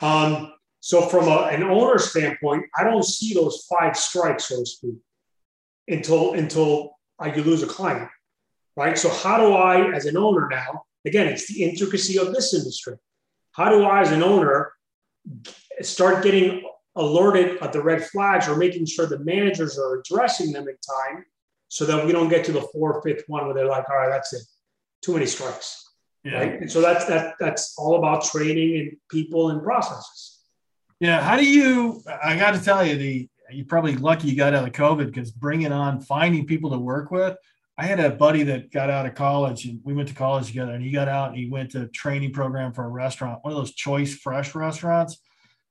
Um, 0.00 0.52
so 0.80 1.02
from 1.02 1.28
a, 1.28 1.48
an 1.52 1.62
owner 1.62 1.98
standpoint, 1.98 2.64
I 2.76 2.84
don't 2.84 3.04
see 3.04 3.34
those 3.34 3.66
five 3.70 3.96
strikes, 3.96 4.46
so 4.48 4.60
to 4.60 4.66
speak, 4.66 4.96
until 5.88 6.34
until 6.34 6.98
I, 7.18 7.34
you 7.34 7.42
lose 7.44 7.62
a 7.62 7.66
client, 7.66 8.08
right? 8.76 8.98
So 8.98 9.08
how 9.08 9.36
do 9.38 9.52
I, 9.52 9.94
as 9.94 10.06
an 10.06 10.16
owner 10.16 10.48
now, 10.50 10.84
again, 11.04 11.28
it's 11.28 11.46
the 11.46 11.62
intricacy 11.62 12.18
of 12.18 12.34
this 12.34 12.52
industry. 12.52 12.96
How 13.52 13.68
do 13.68 13.84
I, 13.84 14.00
as 14.00 14.10
an 14.10 14.22
owner, 14.22 14.72
start 15.82 16.24
getting 16.24 16.64
alerted 16.96 17.62
at 17.62 17.72
the 17.72 17.82
red 17.82 18.04
flags 18.04 18.48
or 18.48 18.56
making 18.56 18.86
sure 18.86 19.06
the 19.06 19.18
managers 19.20 19.78
are 19.78 20.00
addressing 20.00 20.52
them 20.52 20.68
in 20.68 20.76
time 20.76 21.24
so 21.68 21.86
that 21.86 22.04
we 22.04 22.12
don't 22.12 22.28
get 22.28 22.44
to 22.44 22.52
the 22.52 22.68
fourth, 22.72 23.02
fifth 23.04 23.24
one 23.28 23.46
where 23.46 23.54
they're 23.54 23.66
like, 23.66 23.88
all 23.88 23.96
right, 23.96 24.10
that's 24.10 24.32
it, 24.32 24.42
too 25.02 25.12
many 25.14 25.26
strikes. 25.26 25.90
Yeah. 26.24 26.38
Right. 26.38 26.60
And 26.60 26.70
so 26.70 26.80
that's 26.80 27.04
that 27.06 27.34
that's 27.40 27.74
all 27.76 27.96
about 27.96 28.24
training 28.24 28.78
and 28.78 28.96
people 29.10 29.50
and 29.50 29.62
processes. 29.62 30.40
Yeah. 31.00 31.20
How 31.20 31.36
do 31.36 31.44
you? 31.44 32.02
I 32.22 32.36
got 32.36 32.54
to 32.54 32.62
tell 32.62 32.86
you, 32.86 32.96
the 32.96 33.28
you're 33.50 33.66
probably 33.66 33.96
lucky 33.96 34.28
you 34.28 34.36
got 34.36 34.54
out 34.54 34.66
of 34.66 34.72
COVID 34.72 35.06
because 35.06 35.30
bringing 35.30 35.72
on 35.72 36.00
finding 36.00 36.46
people 36.46 36.70
to 36.70 36.78
work 36.78 37.10
with. 37.10 37.36
I 37.78 37.86
had 37.86 38.00
a 38.00 38.10
buddy 38.10 38.42
that 38.44 38.70
got 38.70 38.90
out 38.90 39.06
of 39.06 39.14
college 39.14 39.64
and 39.64 39.80
we 39.82 39.94
went 39.94 40.08
to 40.08 40.14
college 40.14 40.46
together 40.46 40.72
and 40.72 40.84
he 40.84 40.90
got 40.90 41.08
out 41.08 41.30
and 41.30 41.38
he 41.38 41.48
went 41.48 41.70
to 41.72 41.82
a 41.82 41.88
training 41.88 42.32
program 42.32 42.72
for 42.72 42.84
a 42.84 42.88
restaurant, 42.88 43.38
one 43.42 43.52
of 43.52 43.58
those 43.58 43.74
choice 43.74 44.14
fresh 44.14 44.54
restaurants. 44.54 45.18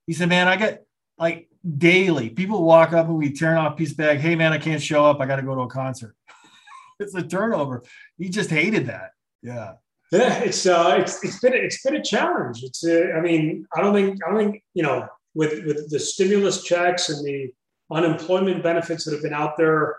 He 0.08 0.14
said, 0.14 0.30
man, 0.30 0.48
I 0.48 0.56
get 0.56 0.86
like 1.18 1.48
daily 1.78 2.30
people 2.30 2.64
walk 2.64 2.94
up 2.94 3.08
and 3.08 3.18
we 3.18 3.32
turn 3.32 3.58
off 3.58 3.78
piece 3.78 3.94
bag. 3.94 4.20
Hey 4.20 4.36
man, 4.36 4.52
I 4.52 4.58
can't 4.58 4.82
show 4.82 5.06
up. 5.06 5.22
I 5.22 5.26
got 5.28 5.36
to 5.38 5.44
go 5.44 5.56
to 5.56 5.62
a 5.62 5.68
concert. 5.68 6.16
it's 7.00 7.16
a 7.16 7.22
turnover. 7.22 7.84
He 8.18 8.30
just 8.30 8.50
hated 8.50 8.88
that. 8.88 9.12
Yeah. 9.42 9.74
Yeah. 10.12 10.40
It's, 10.40 10.66
uh, 10.66 10.98
it's, 11.00 11.24
it's 11.24 11.40
been, 11.40 11.54
it's 11.54 11.82
been 11.84 11.96
a 11.96 12.04
challenge. 12.04 12.64
It's, 12.64 12.86
uh, 12.86 13.14
I 13.16 13.22
mean, 13.22 13.66
I 13.76 13.82
don't 13.82 13.94
think, 13.94 14.20
I 14.26 14.30
don't 14.30 14.38
think, 14.38 14.64
you 14.74 14.84
know, 14.84 15.08
with, 15.34 15.66
with 15.66 15.90
the 15.90 16.00
stimulus 16.00 16.64
checks 16.64 17.10
and 17.10 17.26
the 17.26 17.52
unemployment 17.92 18.62
benefits 18.64 19.06
that 19.06 19.14
have 19.14 19.24
been 19.24 19.34
out 19.34 19.58
there 19.58 19.96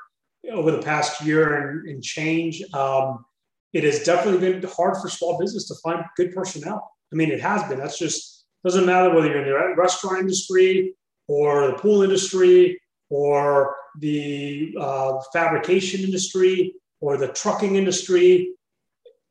over 0.52 0.70
the 0.70 0.82
past 0.82 1.22
year 1.22 1.70
and, 1.70 1.88
and 1.88 2.02
change, 2.02 2.62
um, 2.74 3.24
it 3.72 3.84
has 3.84 4.02
definitely 4.04 4.52
been 4.52 4.70
hard 4.70 4.96
for 4.98 5.08
small 5.08 5.38
business 5.38 5.66
to 5.68 5.74
find 5.82 6.04
good 6.16 6.34
personnel. 6.34 6.90
I 7.12 7.16
mean, 7.16 7.30
it 7.30 7.40
has 7.40 7.62
been. 7.68 7.78
That's 7.78 7.98
just 7.98 8.44
doesn't 8.64 8.86
matter 8.86 9.14
whether 9.14 9.28
you're 9.28 9.42
in 9.42 9.48
the 9.48 9.74
restaurant 9.76 10.20
industry 10.20 10.94
or 11.26 11.68
the 11.68 11.72
pool 11.74 12.02
industry 12.02 12.80
or 13.10 13.74
the 13.98 14.74
uh, 14.78 15.18
fabrication 15.32 16.02
industry 16.02 16.74
or 17.00 17.16
the 17.16 17.28
trucking 17.28 17.76
industry. 17.76 18.52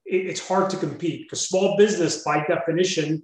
It, 0.06 0.28
it's 0.28 0.46
hard 0.46 0.70
to 0.72 0.78
compete 0.78 1.26
because 1.26 1.48
small 1.48 1.78
business, 1.78 2.24
by 2.24 2.44
definition, 2.46 3.24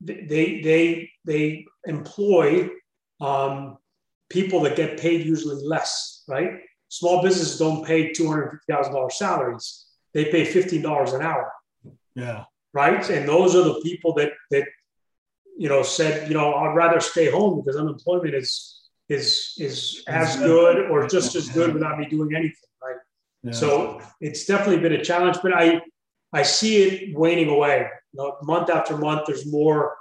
they 0.00 0.60
they 0.60 1.10
they 1.24 1.66
employ 1.86 2.70
um, 3.20 3.78
people 4.28 4.60
that 4.60 4.76
get 4.76 5.00
paid 5.00 5.26
usually 5.26 5.62
less, 5.64 6.24
right? 6.28 6.60
Small 6.88 7.22
businesses 7.22 7.58
don't 7.58 7.84
pay 7.84 8.12
two 8.12 8.28
hundred 8.28 8.50
fifty 8.52 8.72
thousand 8.72 8.94
dollars 8.94 9.18
salaries; 9.18 9.86
they 10.14 10.26
pay 10.26 10.44
fifteen 10.44 10.82
dollars 10.82 11.12
an 11.12 11.22
hour. 11.22 11.52
Yeah. 12.14 12.44
Right, 12.74 13.08
and 13.10 13.28
those 13.28 13.56
are 13.56 13.64
the 13.64 13.80
people 13.82 14.12
that 14.14 14.32
that 14.50 14.66
you 15.56 15.68
know 15.68 15.82
said, 15.82 16.28
you 16.28 16.34
know, 16.34 16.54
I'd 16.54 16.74
rather 16.74 17.00
stay 17.00 17.30
home 17.30 17.60
because 17.60 17.76
unemployment 17.76 18.34
is 18.34 18.78
is 19.08 19.54
is 19.58 20.02
as 20.06 20.36
good 20.36 20.90
or 20.90 21.08
just 21.08 21.34
as 21.34 21.48
good 21.48 21.72
without 21.74 21.98
me 21.98 22.06
doing 22.06 22.34
anything, 22.34 22.70
right? 22.82 22.96
Yeah. 23.42 23.52
So 23.52 24.00
it's 24.20 24.44
definitely 24.44 24.80
been 24.80 25.00
a 25.00 25.04
challenge, 25.04 25.38
but 25.42 25.54
I 25.54 25.80
I 26.32 26.42
see 26.42 26.82
it 26.82 27.16
waning 27.16 27.48
away. 27.48 27.86
You 28.12 28.18
know, 28.18 28.36
month 28.42 28.70
after 28.70 28.96
month, 28.96 29.22
there's 29.26 29.50
more 29.50 29.96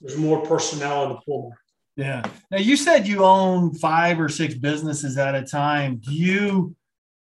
there's 0.00 0.16
more 0.16 0.42
personnel 0.42 1.04
in 1.04 1.08
the 1.10 1.16
pool. 1.16 1.52
Yeah. 1.96 2.22
Now 2.50 2.58
you 2.58 2.76
said 2.76 3.06
you 3.06 3.24
own 3.24 3.74
five 3.74 4.20
or 4.20 4.28
six 4.28 4.54
businesses 4.54 5.18
at 5.18 5.34
a 5.34 5.42
time. 5.42 5.96
Do 5.96 6.12
you 6.12 6.76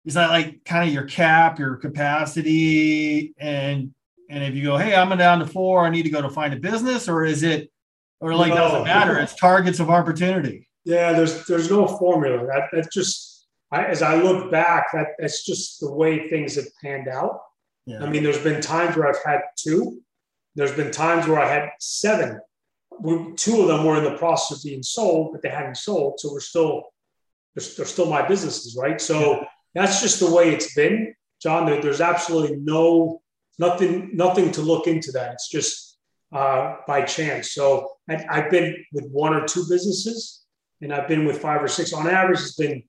is 0.04 0.14
that 0.14 0.30
like 0.30 0.64
kind 0.64 0.86
of 0.86 0.92
your 0.92 1.04
cap, 1.04 1.58
your 1.58 1.76
capacity, 1.76 3.34
and 3.38 3.94
and 4.28 4.44
if 4.44 4.54
you 4.54 4.64
go, 4.64 4.76
hey, 4.76 4.94
I'm 4.94 5.16
down 5.16 5.38
to 5.40 5.46
four, 5.46 5.86
I 5.86 5.90
need 5.90 6.02
to 6.04 6.10
go 6.10 6.22
to 6.22 6.30
find 6.30 6.52
a 6.52 6.58
business, 6.58 7.08
or 7.08 7.24
is 7.24 7.42
it, 7.42 7.70
or 8.20 8.34
like 8.34 8.50
no, 8.50 8.56
doesn't 8.56 8.84
matter? 8.84 9.18
It's 9.18 9.34
targets 9.34 9.80
of 9.80 9.90
opportunity. 9.90 10.68
Yeah, 10.84 11.12
there's 11.12 11.46
there's 11.46 11.70
no 11.70 11.86
formula. 11.86 12.46
That 12.46 12.68
that's 12.72 12.94
just 12.94 13.46
I, 13.70 13.84
as 13.84 14.02
I 14.02 14.16
look 14.16 14.50
back, 14.50 14.92
that 14.92 15.08
that's 15.18 15.44
just 15.44 15.80
the 15.80 15.92
way 15.92 16.28
things 16.28 16.56
have 16.56 16.66
panned 16.82 17.08
out. 17.08 17.40
Yeah. 17.86 18.02
I 18.02 18.08
mean, 18.08 18.22
there's 18.22 18.42
been 18.42 18.60
times 18.60 18.96
where 18.96 19.08
I've 19.08 19.22
had 19.24 19.40
two. 19.56 20.00
There's 20.54 20.74
been 20.74 20.90
times 20.90 21.26
where 21.26 21.40
I 21.40 21.48
had 21.48 21.70
seven. 21.80 22.40
We, 23.00 23.34
two 23.34 23.60
of 23.60 23.68
them 23.68 23.84
were 23.84 23.98
in 23.98 24.04
the 24.04 24.16
process 24.16 24.58
of 24.58 24.64
being 24.64 24.82
sold, 24.82 25.32
but 25.32 25.42
they 25.42 25.48
hadn't 25.48 25.76
sold, 25.76 26.20
so 26.20 26.32
we're 26.32 26.40
still 26.40 26.84
they're, 27.54 27.66
they're 27.76 27.86
still 27.86 28.06
my 28.06 28.26
businesses, 28.26 28.76
right? 28.76 29.00
So 29.00 29.40
yeah. 29.40 29.44
that's 29.74 30.00
just 30.00 30.20
the 30.20 30.32
way 30.32 30.52
it's 30.52 30.74
been, 30.74 31.14
John. 31.42 31.66
There, 31.66 31.82
there's 31.82 32.00
absolutely 32.00 32.56
no 32.56 33.20
nothing 33.58 34.10
nothing 34.14 34.52
to 34.52 34.62
look 34.62 34.86
into 34.86 35.12
that. 35.12 35.32
It's 35.32 35.48
just 35.48 35.98
uh, 36.32 36.76
by 36.86 37.02
chance. 37.02 37.52
So 37.52 37.90
I, 38.08 38.24
I've 38.30 38.50
been 38.50 38.76
with 38.92 39.08
one 39.10 39.34
or 39.34 39.44
two 39.44 39.64
businesses, 39.68 40.44
and 40.80 40.92
I've 40.92 41.08
been 41.08 41.24
with 41.24 41.40
five 41.40 41.62
or 41.62 41.68
six. 41.68 41.92
On 41.92 42.06
average, 42.06 42.40
it's 42.40 42.54
been 42.54 42.82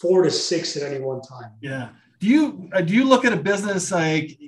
four 0.00 0.22
to 0.22 0.30
six 0.30 0.76
at 0.76 0.82
any 0.82 1.02
one 1.02 1.22
time. 1.22 1.52
Yeah. 1.60 1.88
Do 2.18 2.26
you 2.26 2.70
uh, 2.72 2.80
do 2.80 2.94
you 2.94 3.04
look 3.04 3.24
at 3.24 3.32
a 3.32 3.36
business 3.36 3.90
like 3.90 4.38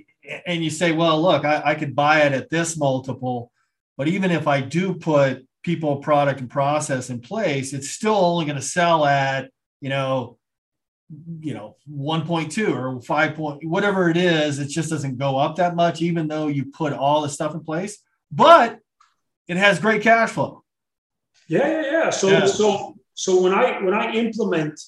and 0.46 0.62
you 0.62 0.70
say, 0.70 0.92
well, 0.92 1.20
look, 1.20 1.44
I, 1.44 1.62
I 1.64 1.74
could 1.74 1.94
buy 1.94 2.22
it 2.22 2.32
at 2.32 2.50
this 2.50 2.76
multiple, 2.76 3.50
but 3.96 4.08
even 4.08 4.30
if 4.30 4.46
I 4.46 4.60
do 4.60 4.94
put 4.94 5.46
people, 5.62 5.96
product, 5.96 6.40
and 6.40 6.50
process 6.50 7.10
in 7.10 7.20
place, 7.20 7.72
it's 7.72 7.90
still 7.90 8.14
only 8.14 8.44
going 8.44 8.56
to 8.56 8.62
sell 8.62 9.04
at 9.04 9.50
you 9.80 9.88
know 9.88 10.38
you 11.40 11.54
know 11.54 11.76
1.2 11.90 12.76
or 12.76 13.00
5 13.00 13.34
point 13.34 13.64
whatever 13.64 14.10
it 14.10 14.16
is 14.18 14.58
it 14.58 14.68
just 14.68 14.90
doesn't 14.90 15.16
go 15.16 15.38
up 15.38 15.56
that 15.56 15.74
much 15.74 16.02
even 16.02 16.28
though 16.28 16.48
you 16.48 16.66
put 16.66 16.92
all 16.92 17.22
the 17.22 17.28
stuff 17.28 17.54
in 17.54 17.60
place 17.60 17.98
but 18.30 18.78
it 19.46 19.56
has 19.56 19.78
great 19.78 20.02
cash 20.02 20.30
flow 20.30 20.62
yeah 21.48 21.66
yeah 21.66 21.90
yeah 21.90 22.10
so 22.10 22.28
yeah. 22.28 22.44
so 22.44 22.94
so 23.14 23.42
when 23.42 23.54
i 23.54 23.82
when 23.82 23.94
i 23.94 24.12
implement 24.12 24.78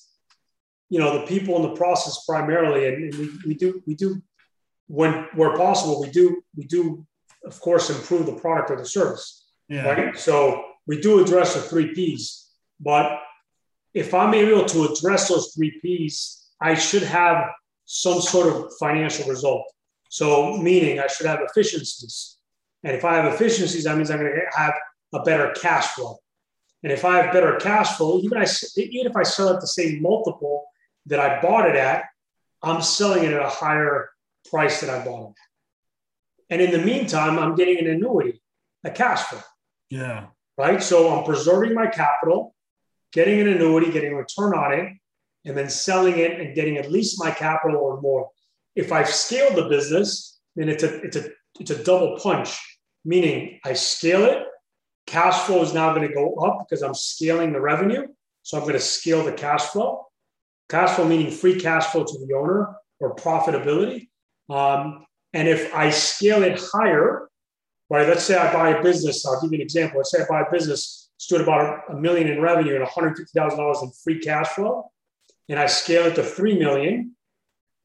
you 0.90 0.98
know 0.98 1.18
the 1.18 1.26
people 1.26 1.56
in 1.56 1.62
the 1.62 1.76
process 1.76 2.24
primarily 2.26 2.86
and, 2.88 3.14
we, 3.14 3.30
we 3.46 3.54
do 3.54 3.82
we 3.86 3.94
do 3.94 4.20
when 4.88 5.26
where 5.34 5.56
possible 5.56 6.00
we 6.00 6.10
do 6.10 6.42
we 6.56 6.64
do 6.64 7.06
of 7.44 7.58
course 7.60 7.88
improve 7.88 8.26
the 8.26 8.34
product 8.34 8.70
or 8.70 8.76
the 8.76 8.84
service 8.84 9.46
yeah. 9.68 9.88
right 9.88 10.18
so 10.18 10.62
we 10.86 11.00
do 11.00 11.22
address 11.22 11.54
the 11.54 11.60
three 11.60 11.94
p's 11.94 12.50
but 12.80 13.20
if 13.94 14.14
I'm 14.14 14.34
able 14.34 14.64
to 14.66 14.84
address 14.84 15.28
those 15.28 15.52
three 15.54 15.78
P's, 15.80 16.48
I 16.60 16.74
should 16.74 17.02
have 17.02 17.50
some 17.86 18.20
sort 18.20 18.48
of 18.48 18.72
financial 18.78 19.28
result. 19.28 19.64
So, 20.10 20.56
meaning 20.56 21.00
I 21.00 21.06
should 21.06 21.26
have 21.26 21.40
efficiencies. 21.42 22.36
And 22.84 22.96
if 22.96 23.04
I 23.04 23.16
have 23.16 23.32
efficiencies, 23.32 23.84
that 23.84 23.96
means 23.96 24.10
I'm 24.10 24.18
going 24.18 24.32
to 24.32 24.58
have 24.58 24.74
a 25.12 25.22
better 25.22 25.52
cash 25.60 25.86
flow. 25.88 26.18
And 26.82 26.92
if 26.92 27.04
I 27.04 27.22
have 27.22 27.32
better 27.32 27.56
cash 27.56 27.96
flow, 27.96 28.20
even, 28.20 28.38
I, 28.38 28.46
even 28.76 29.10
if 29.10 29.16
I 29.16 29.22
sell 29.22 29.50
at 29.50 29.60
the 29.60 29.66
same 29.66 30.00
multiple 30.00 30.64
that 31.06 31.20
I 31.20 31.40
bought 31.40 31.68
it 31.68 31.76
at, 31.76 32.04
I'm 32.62 32.82
selling 32.82 33.24
it 33.24 33.32
at 33.32 33.42
a 33.42 33.48
higher 33.48 34.10
price 34.50 34.80
than 34.80 34.90
I 34.90 35.04
bought 35.04 35.30
it 35.30 35.36
And 36.50 36.60
in 36.60 36.70
the 36.70 36.84
meantime, 36.84 37.38
I'm 37.38 37.54
getting 37.54 37.78
an 37.78 37.86
annuity, 37.86 38.40
a 38.84 38.90
cash 38.90 39.22
flow. 39.22 39.40
Yeah. 39.88 40.26
Right. 40.58 40.82
So 40.82 41.16
I'm 41.16 41.24
preserving 41.24 41.74
my 41.74 41.86
capital 41.86 42.54
getting 43.12 43.40
an 43.40 43.48
annuity, 43.48 43.90
getting 43.90 44.12
a 44.12 44.16
return 44.16 44.54
on 44.54 44.72
it, 44.72 44.92
and 45.44 45.56
then 45.56 45.68
selling 45.68 46.18
it 46.18 46.40
and 46.40 46.54
getting 46.54 46.76
at 46.76 46.90
least 46.90 47.22
my 47.22 47.30
capital 47.30 47.80
or 47.80 48.00
more. 48.00 48.28
If 48.76 48.92
I've 48.92 49.08
scaled 49.08 49.56
the 49.56 49.68
business, 49.68 50.38
then 50.56 50.68
it's 50.68 50.82
a 50.82 51.00
it's 51.00 51.16
a 51.16 51.28
it's 51.58 51.70
a 51.70 51.82
double 51.82 52.18
punch. 52.18 52.58
Meaning 53.04 53.60
I 53.64 53.72
scale 53.72 54.24
it, 54.24 54.44
cash 55.06 55.38
flow 55.40 55.62
is 55.62 55.72
now 55.72 55.94
going 55.94 56.06
to 56.06 56.14
go 56.14 56.34
up 56.36 56.66
because 56.68 56.82
I'm 56.82 56.94
scaling 56.94 57.52
the 57.52 57.60
revenue. 57.60 58.06
So 58.42 58.58
I'm 58.58 58.64
going 58.64 58.74
to 58.74 58.80
scale 58.80 59.24
the 59.24 59.32
cash 59.32 59.62
flow. 59.66 60.06
Cash 60.70 60.96
flow 60.96 61.06
meaning 61.06 61.30
free 61.30 61.60
cash 61.60 61.86
flow 61.86 62.04
to 62.04 62.26
the 62.26 62.34
owner 62.34 62.74
or 63.00 63.16
profitability. 63.16 64.08
Um, 64.48 65.04
and 65.32 65.48
if 65.48 65.74
I 65.74 65.90
scale 65.90 66.42
it 66.42 66.60
higher, 66.72 67.28
right? 67.88 68.08
Let's 68.08 68.24
say 68.24 68.36
I 68.36 68.52
buy 68.52 68.70
a 68.70 68.82
business. 68.82 69.26
I'll 69.26 69.40
give 69.40 69.52
you 69.52 69.58
an 69.58 69.62
example. 69.62 69.98
Let's 69.98 70.12
say 70.12 70.22
I 70.22 70.26
buy 70.28 70.42
a 70.42 70.50
business 70.50 71.10
stood 71.18 71.42
about 71.42 71.82
a 71.90 71.94
million 71.94 72.28
in 72.28 72.40
revenue 72.40 72.76
and 72.76 72.86
$150,000 72.86 73.82
in 73.82 73.90
free 74.02 74.20
cash 74.20 74.48
flow, 74.48 74.90
and 75.50 75.58
I 75.58 75.66
scale 75.66 76.06
it 76.06 76.14
to 76.14 76.22
3 76.22 76.58
million, 76.58 77.14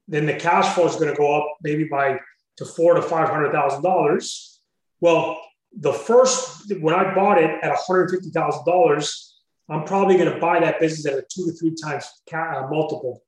then 0.08 0.24
the 0.24 0.34
cash 0.34 0.74
flow 0.74 0.86
is 0.86 0.96
going 0.96 1.10
to 1.10 1.14
go 1.14 1.36
up 1.36 1.56
maybe 1.62 1.84
by 1.84 2.18
to 2.56 2.64
four 2.64 2.94
to 2.94 3.02
$500,000. 3.02 4.58
Well, 5.00 5.38
the 5.78 5.92
first, 5.92 6.72
when 6.80 6.94
I 6.94 7.14
bought 7.14 7.36
it 7.36 7.50
at 7.62 7.76
$150,000, 7.76 9.30
I'm 9.68 9.84
probably 9.84 10.16
going 10.16 10.32
to 10.32 10.38
buy 10.38 10.60
that 10.60 10.80
business 10.80 11.06
at 11.06 11.18
a 11.18 11.26
two 11.28 11.46
to 11.46 11.52
three 11.52 11.74
times 11.74 12.08
ca- 12.30 12.64
uh, 12.64 12.68
multiple. 12.68 13.22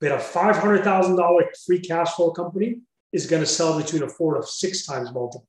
But 0.00 0.12
a 0.12 0.16
$500,000 0.16 1.42
free 1.66 1.80
cash 1.80 2.14
flow 2.14 2.30
company 2.30 2.80
is 3.12 3.26
going 3.26 3.42
to 3.42 3.46
sell 3.46 3.80
between 3.80 4.02
a 4.02 4.08
four 4.08 4.36
to 4.36 4.46
six 4.46 4.84
times 4.86 5.12
multiple. 5.12 5.46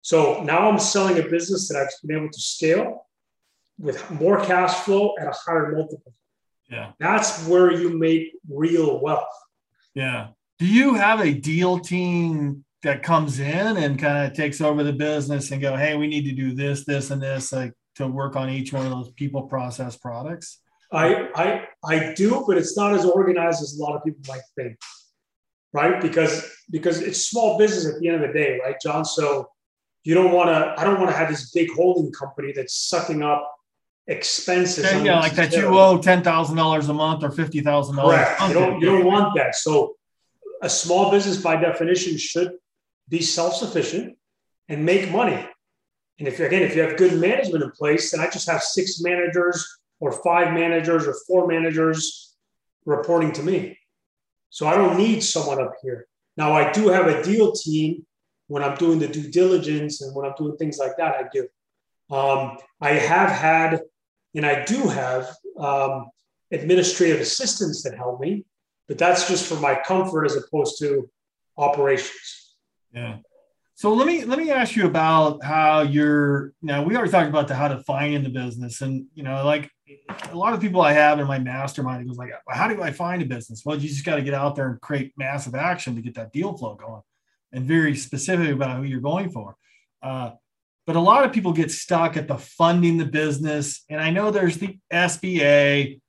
So 0.00 0.42
now 0.42 0.70
I'm 0.70 0.78
selling 0.78 1.18
a 1.18 1.28
business 1.28 1.68
that 1.68 1.78
I've 1.78 1.88
been 2.06 2.16
able 2.16 2.30
to 2.30 2.40
scale 2.40 3.06
with 3.78 4.08
more 4.10 4.44
cash 4.44 4.74
flow 4.84 5.14
at 5.20 5.26
a 5.26 5.32
higher 5.32 5.72
multiple. 5.72 6.14
Yeah. 6.70 6.92
That's 6.98 7.46
where 7.46 7.72
you 7.72 7.98
make 7.98 8.32
real 8.48 9.00
wealth. 9.00 9.26
Yeah. 9.94 10.28
Do 10.58 10.66
you 10.66 10.94
have 10.94 11.20
a 11.20 11.34
deal 11.34 11.78
team 11.78 12.64
that 12.82 13.02
comes 13.02 13.38
in 13.38 13.76
and 13.76 13.98
kind 13.98 14.26
of 14.26 14.36
takes 14.36 14.60
over 14.60 14.82
the 14.82 14.92
business 14.92 15.50
and 15.50 15.60
go, 15.60 15.76
hey, 15.76 15.96
we 15.96 16.06
need 16.06 16.24
to 16.24 16.32
do 16.32 16.54
this, 16.54 16.84
this, 16.84 17.10
and 17.10 17.22
this, 17.22 17.52
like 17.52 17.72
to 17.96 18.06
work 18.06 18.36
on 18.36 18.50
each 18.50 18.72
one 18.72 18.86
of 18.86 18.92
those 18.92 19.10
people 19.12 19.42
process 19.42 19.96
products? 19.96 20.58
I 20.92 21.28
I 21.34 21.68
I 21.84 22.14
do, 22.14 22.44
but 22.46 22.58
it's 22.58 22.76
not 22.76 22.94
as 22.94 23.04
organized 23.04 23.62
as 23.62 23.78
a 23.78 23.82
lot 23.82 23.96
of 23.96 24.04
people 24.04 24.22
might 24.28 24.42
think. 24.56 24.78
Right? 25.72 26.00
Because 26.00 26.50
because 26.70 27.00
it's 27.00 27.28
small 27.28 27.58
business 27.58 27.94
at 27.94 28.00
the 28.00 28.08
end 28.08 28.22
of 28.22 28.28
the 28.28 28.38
day, 28.38 28.60
right, 28.62 28.76
John? 28.82 29.04
So 29.04 29.48
you 30.04 30.14
don't 30.14 30.32
want 30.32 30.48
to 30.48 30.80
i 30.80 30.84
don't 30.84 30.98
want 30.98 31.10
to 31.10 31.16
have 31.16 31.28
this 31.28 31.50
big 31.50 31.70
holding 31.72 32.12
company 32.12 32.52
that's 32.54 32.74
sucking 32.74 33.22
up 33.22 33.50
expenses 34.08 34.84
yeah, 34.84 35.02
yeah 35.02 35.20
like 35.20 35.32
that 35.34 35.52
you 35.52 35.66
owe 35.66 35.96
$10000 35.96 36.88
a 36.88 36.92
month 36.92 37.22
or 37.22 37.30
$50000 37.30 38.48
you 38.48 38.54
don't, 38.54 38.80
you 38.80 38.86
don't 38.86 39.04
want 39.04 39.34
that 39.36 39.54
so 39.54 39.94
a 40.62 40.68
small 40.68 41.10
business 41.10 41.40
by 41.40 41.56
definition 41.56 42.16
should 42.18 42.52
be 43.08 43.20
self-sufficient 43.20 44.16
and 44.68 44.84
make 44.84 45.10
money 45.10 45.46
and 46.18 46.28
if 46.28 46.38
again 46.40 46.62
if 46.62 46.74
you 46.76 46.82
have 46.82 46.96
good 46.96 47.18
management 47.20 47.64
in 47.64 47.70
place 47.72 48.10
then 48.10 48.20
i 48.20 48.28
just 48.28 48.50
have 48.50 48.62
six 48.62 49.00
managers 49.00 49.66
or 50.00 50.12
five 50.22 50.52
managers 50.52 51.06
or 51.06 51.14
four 51.26 51.46
managers 51.46 52.36
reporting 52.84 53.32
to 53.32 53.42
me 53.42 53.78
so 54.50 54.66
i 54.66 54.74
don't 54.74 54.96
need 54.96 55.22
someone 55.22 55.60
up 55.60 55.74
here 55.82 56.06
now 56.36 56.52
i 56.52 56.70
do 56.72 56.88
have 56.88 57.06
a 57.06 57.22
deal 57.22 57.52
team 57.52 58.04
when 58.52 58.62
I'm 58.62 58.76
doing 58.76 58.98
the 58.98 59.08
due 59.08 59.30
diligence 59.30 60.02
and 60.02 60.14
when 60.14 60.26
I'm 60.26 60.34
doing 60.36 60.58
things 60.58 60.76
like 60.78 60.98
that, 60.98 61.14
I 61.14 61.24
do. 61.32 61.48
Um, 62.14 62.58
I 62.82 62.90
have 62.90 63.30
had, 63.30 63.80
and 64.34 64.44
I 64.44 64.62
do 64.66 64.88
have 64.88 65.34
um, 65.58 66.10
administrative 66.50 67.20
assistants 67.20 67.82
that 67.82 67.96
help 67.96 68.20
me, 68.20 68.44
but 68.88 68.98
that's 68.98 69.26
just 69.26 69.46
for 69.46 69.58
my 69.58 69.80
comfort 69.86 70.26
as 70.26 70.36
opposed 70.36 70.78
to 70.80 71.08
operations. 71.56 72.56
Yeah. 72.92 73.20
So 73.82 73.92
let 73.94 74.06
me 74.06 74.24
let 74.24 74.38
me 74.38 74.48
ask 74.52 74.76
you 74.76 74.86
about 74.86 75.42
how 75.42 75.80
you're 75.80 76.52
now 76.62 76.84
we 76.84 76.94
already 76.94 77.10
talked 77.10 77.28
about 77.28 77.48
the 77.48 77.56
how 77.56 77.66
to 77.66 77.80
find 77.80 78.14
in 78.14 78.22
the 78.22 78.28
business 78.28 78.80
and 78.80 79.06
you 79.12 79.24
know 79.24 79.44
like 79.44 79.68
a 80.30 80.36
lot 80.36 80.54
of 80.54 80.60
people 80.60 80.80
I 80.80 80.92
have 80.92 81.18
in 81.18 81.26
my 81.26 81.40
mastermind 81.40 82.00
it 82.00 82.06
goes 82.06 82.16
like 82.16 82.30
how 82.48 82.68
do 82.68 82.80
I 82.80 82.92
find 82.92 83.20
a 83.22 83.24
business? 83.24 83.62
Well, 83.64 83.76
you 83.76 83.88
just 83.88 84.04
got 84.04 84.14
to 84.14 84.22
get 84.22 84.34
out 84.34 84.54
there 84.54 84.68
and 84.68 84.80
create 84.80 85.12
massive 85.16 85.56
action 85.56 85.96
to 85.96 86.00
get 86.00 86.14
that 86.14 86.32
deal 86.32 86.56
flow 86.56 86.76
going 86.76 87.02
and 87.50 87.64
very 87.64 87.96
specific 87.96 88.50
about 88.50 88.76
who 88.76 88.84
you're 88.84 89.00
going 89.00 89.32
for. 89.32 89.56
Uh, 90.00 90.30
but 90.86 90.94
a 90.94 91.00
lot 91.00 91.24
of 91.24 91.32
people 91.32 91.52
get 91.52 91.72
stuck 91.72 92.16
at 92.16 92.28
the 92.28 92.38
funding 92.38 92.98
the 92.98 93.04
business. 93.04 93.82
And 93.90 94.00
I 94.00 94.10
know 94.10 94.30
there's 94.30 94.58
the 94.58 94.78
SBA, 94.92 96.00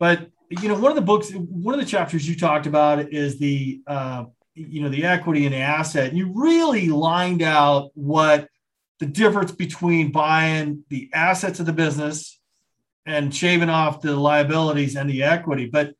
but 0.00 0.28
you 0.50 0.68
know, 0.68 0.74
one 0.74 0.90
of 0.90 0.96
the 0.96 1.02
books, 1.02 1.30
one 1.30 1.72
of 1.72 1.80
the 1.80 1.86
chapters 1.86 2.28
you 2.28 2.34
talked 2.34 2.66
about 2.66 3.12
is 3.12 3.38
the, 3.38 3.80
uh, 3.86 4.24
you 4.56 4.82
know, 4.82 4.88
the 4.88 5.04
equity 5.04 5.44
and 5.44 5.54
the 5.54 5.58
asset. 5.58 6.08
And 6.08 6.18
you 6.18 6.32
really 6.34 6.88
lined 6.88 7.42
out 7.42 7.90
what 7.94 8.48
the 8.98 9.06
difference 9.06 9.52
between 9.52 10.10
buying 10.10 10.84
the 10.88 11.10
assets 11.12 11.60
of 11.60 11.66
the 11.66 11.72
business 11.72 12.40
and 13.04 13.34
shaving 13.34 13.68
off 13.68 14.00
the 14.00 14.16
liabilities 14.16 14.96
and 14.96 15.08
the 15.08 15.22
equity. 15.22 15.66
But 15.66 15.94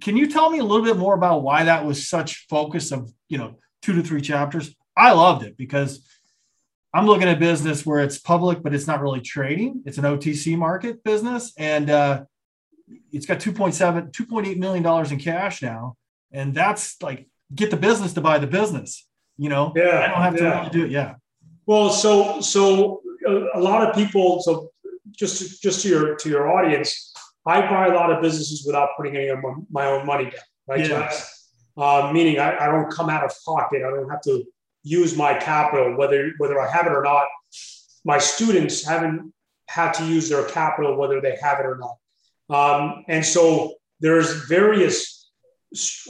can 0.00 0.16
you 0.16 0.26
tell 0.28 0.50
me 0.50 0.58
a 0.58 0.64
little 0.64 0.84
bit 0.84 0.96
more 0.96 1.14
about 1.14 1.42
why 1.42 1.64
that 1.64 1.84
was 1.84 2.08
such 2.08 2.46
focus 2.48 2.90
of, 2.90 3.12
you 3.28 3.38
know, 3.38 3.56
two 3.82 3.94
to 3.94 4.02
three 4.02 4.20
chapters. 4.20 4.74
I 4.96 5.12
loved 5.12 5.44
it 5.44 5.56
because 5.56 6.06
I'm 6.92 7.06
looking 7.06 7.28
at 7.28 7.38
business 7.38 7.86
where 7.86 8.00
it's 8.00 8.18
public, 8.18 8.62
but 8.62 8.74
it's 8.74 8.86
not 8.86 9.00
really 9.00 9.20
trading. 9.20 9.82
It's 9.86 9.98
an 9.98 10.04
OTC 10.04 10.58
market 10.58 11.04
business. 11.04 11.52
And 11.56 11.88
uh, 11.88 12.24
it's 13.12 13.26
got 13.26 13.38
2.7, 13.38 14.10
2.8 14.12 14.56
million 14.58 14.82
dollars 14.82 15.12
in 15.12 15.18
cash 15.18 15.62
now. 15.62 15.96
And 16.32 16.54
that's 16.54 17.00
like 17.02 17.28
get 17.54 17.70
the 17.70 17.76
business 17.76 18.12
to 18.14 18.20
buy 18.20 18.38
the 18.38 18.46
business. 18.46 19.06
You 19.36 19.48
know, 19.48 19.72
yeah, 19.74 20.04
I 20.04 20.08
don't 20.08 20.22
have 20.22 20.36
to 20.36 20.42
yeah. 20.42 20.58
really 20.58 20.70
do 20.70 20.84
it. 20.84 20.90
Yeah. 20.90 21.14
Well, 21.66 21.90
so 21.90 22.40
so 22.40 23.00
a, 23.26 23.58
a 23.58 23.60
lot 23.60 23.86
of 23.86 23.94
people. 23.94 24.40
So 24.42 24.70
just 25.12 25.38
to, 25.38 25.60
just 25.60 25.82
to 25.82 25.88
your 25.88 26.16
to 26.16 26.28
your 26.28 26.50
audience, 26.50 27.12
I 27.46 27.60
buy 27.62 27.86
a 27.86 27.94
lot 27.94 28.12
of 28.12 28.20
businesses 28.22 28.64
without 28.66 28.90
putting 28.96 29.16
any 29.16 29.28
of 29.28 29.38
my 29.70 29.86
own 29.86 30.06
money 30.06 30.24
down, 30.24 30.34
right? 30.68 30.80
Yes. 30.80 31.48
Uh, 31.76 32.10
meaning 32.12 32.38
I, 32.38 32.58
I 32.58 32.66
don't 32.66 32.90
come 32.92 33.08
out 33.08 33.24
of 33.24 33.32
pocket. 33.46 33.82
I 33.86 33.90
don't 33.90 34.10
have 34.10 34.20
to 34.22 34.44
use 34.82 35.16
my 35.16 35.34
capital, 35.34 35.96
whether 35.96 36.32
whether 36.38 36.60
I 36.60 36.70
have 36.70 36.86
it 36.86 36.92
or 36.92 37.02
not. 37.02 37.26
My 38.04 38.18
students 38.18 38.84
haven't 38.84 39.32
had 39.68 39.92
to 39.92 40.04
use 40.04 40.28
their 40.28 40.44
capital, 40.44 40.96
whether 40.96 41.20
they 41.20 41.36
have 41.42 41.60
it 41.60 41.66
or 41.66 41.78
not. 41.78 41.96
Um, 42.50 43.04
and 43.08 43.24
so 43.24 43.74
there's 44.00 44.46
various 44.48 45.19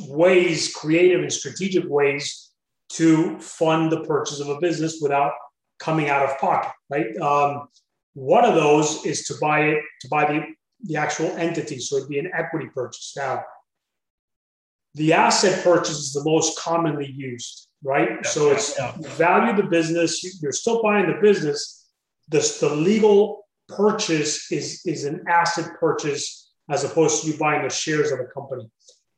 ways, 0.08 0.74
creative 0.74 1.20
and 1.20 1.32
strategic 1.32 1.84
ways 1.86 2.50
to 2.90 3.38
fund 3.38 3.92
the 3.92 4.00
purchase 4.04 4.40
of 4.40 4.48
a 4.48 4.58
business 4.60 4.98
without 5.00 5.32
coming 5.78 6.08
out 6.08 6.28
of 6.28 6.38
pocket, 6.38 6.72
right? 6.90 7.16
Um, 7.18 7.68
one 8.14 8.44
of 8.44 8.54
those 8.54 9.04
is 9.06 9.24
to 9.26 9.34
buy 9.40 9.60
it, 9.62 9.82
to 10.02 10.08
buy 10.08 10.24
the, 10.26 10.42
the 10.84 10.96
actual 10.96 11.28
entity. 11.36 11.78
So 11.78 11.96
it'd 11.96 12.08
be 12.08 12.18
an 12.18 12.30
equity 12.36 12.68
purchase. 12.74 13.14
Now, 13.16 13.44
the 14.94 15.12
asset 15.12 15.62
purchase 15.62 15.98
is 15.98 16.12
the 16.12 16.24
most 16.24 16.58
commonly 16.58 17.06
used, 17.06 17.68
right? 17.84 18.08
Yeah, 18.10 18.28
so 18.28 18.50
it's 18.50 18.76
yeah. 18.76 18.92
value 19.00 19.54
the 19.56 19.68
business, 19.68 20.42
you're 20.42 20.52
still 20.52 20.82
buying 20.82 21.06
the 21.06 21.20
business. 21.20 21.88
The, 22.28 22.56
the 22.60 22.74
legal 22.74 23.46
purchase 23.68 24.50
is, 24.50 24.82
is 24.84 25.04
an 25.04 25.24
asset 25.28 25.78
purchase 25.78 26.50
as 26.68 26.84
opposed 26.84 27.22
to 27.22 27.30
you 27.30 27.38
buying 27.38 27.62
the 27.62 27.70
shares 27.70 28.10
of 28.10 28.20
a 28.20 28.24
company. 28.24 28.68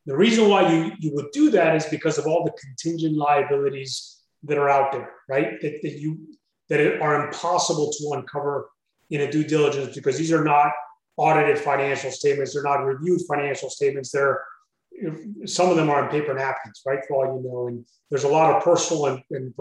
The 0.06 0.16
reason 0.16 0.48
why 0.48 0.72
you, 0.72 0.92
you 0.98 1.14
would 1.14 1.30
do 1.32 1.50
that 1.50 1.76
is 1.76 1.86
because 1.86 2.18
of 2.18 2.26
all 2.26 2.44
the 2.44 2.52
contingent 2.52 3.16
liabilities 3.16 4.20
that 4.44 4.58
are 4.58 4.68
out 4.68 4.92
there, 4.92 5.10
right? 5.28 5.60
That, 5.60 5.80
that 5.82 5.92
you 5.92 6.18
that 6.68 7.00
are 7.00 7.26
impossible 7.26 7.92
to 7.92 8.12
uncover 8.14 8.70
in 9.10 9.20
a 9.20 9.30
due 9.30 9.44
diligence 9.44 9.94
because 9.94 10.16
these 10.16 10.32
are 10.32 10.42
not 10.42 10.72
audited 11.16 11.58
financial 11.58 12.10
statements. 12.10 12.54
They're 12.54 12.62
not 12.62 12.84
reviewed 12.84 13.20
financial 13.28 13.70
statements. 13.70 14.10
They're 14.10 14.42
some 15.46 15.70
of 15.70 15.76
them 15.76 15.90
are 15.90 16.04
on 16.04 16.10
paper 16.10 16.34
napkins, 16.34 16.82
right? 16.86 17.00
For 17.06 17.14
all 17.14 17.36
you 17.36 17.48
know, 17.48 17.68
and 17.68 17.84
there's 18.10 18.24
a 18.24 18.28
lot 18.28 18.54
of 18.54 18.62
personal 18.62 19.06
and, 19.06 19.22
and 19.30 19.54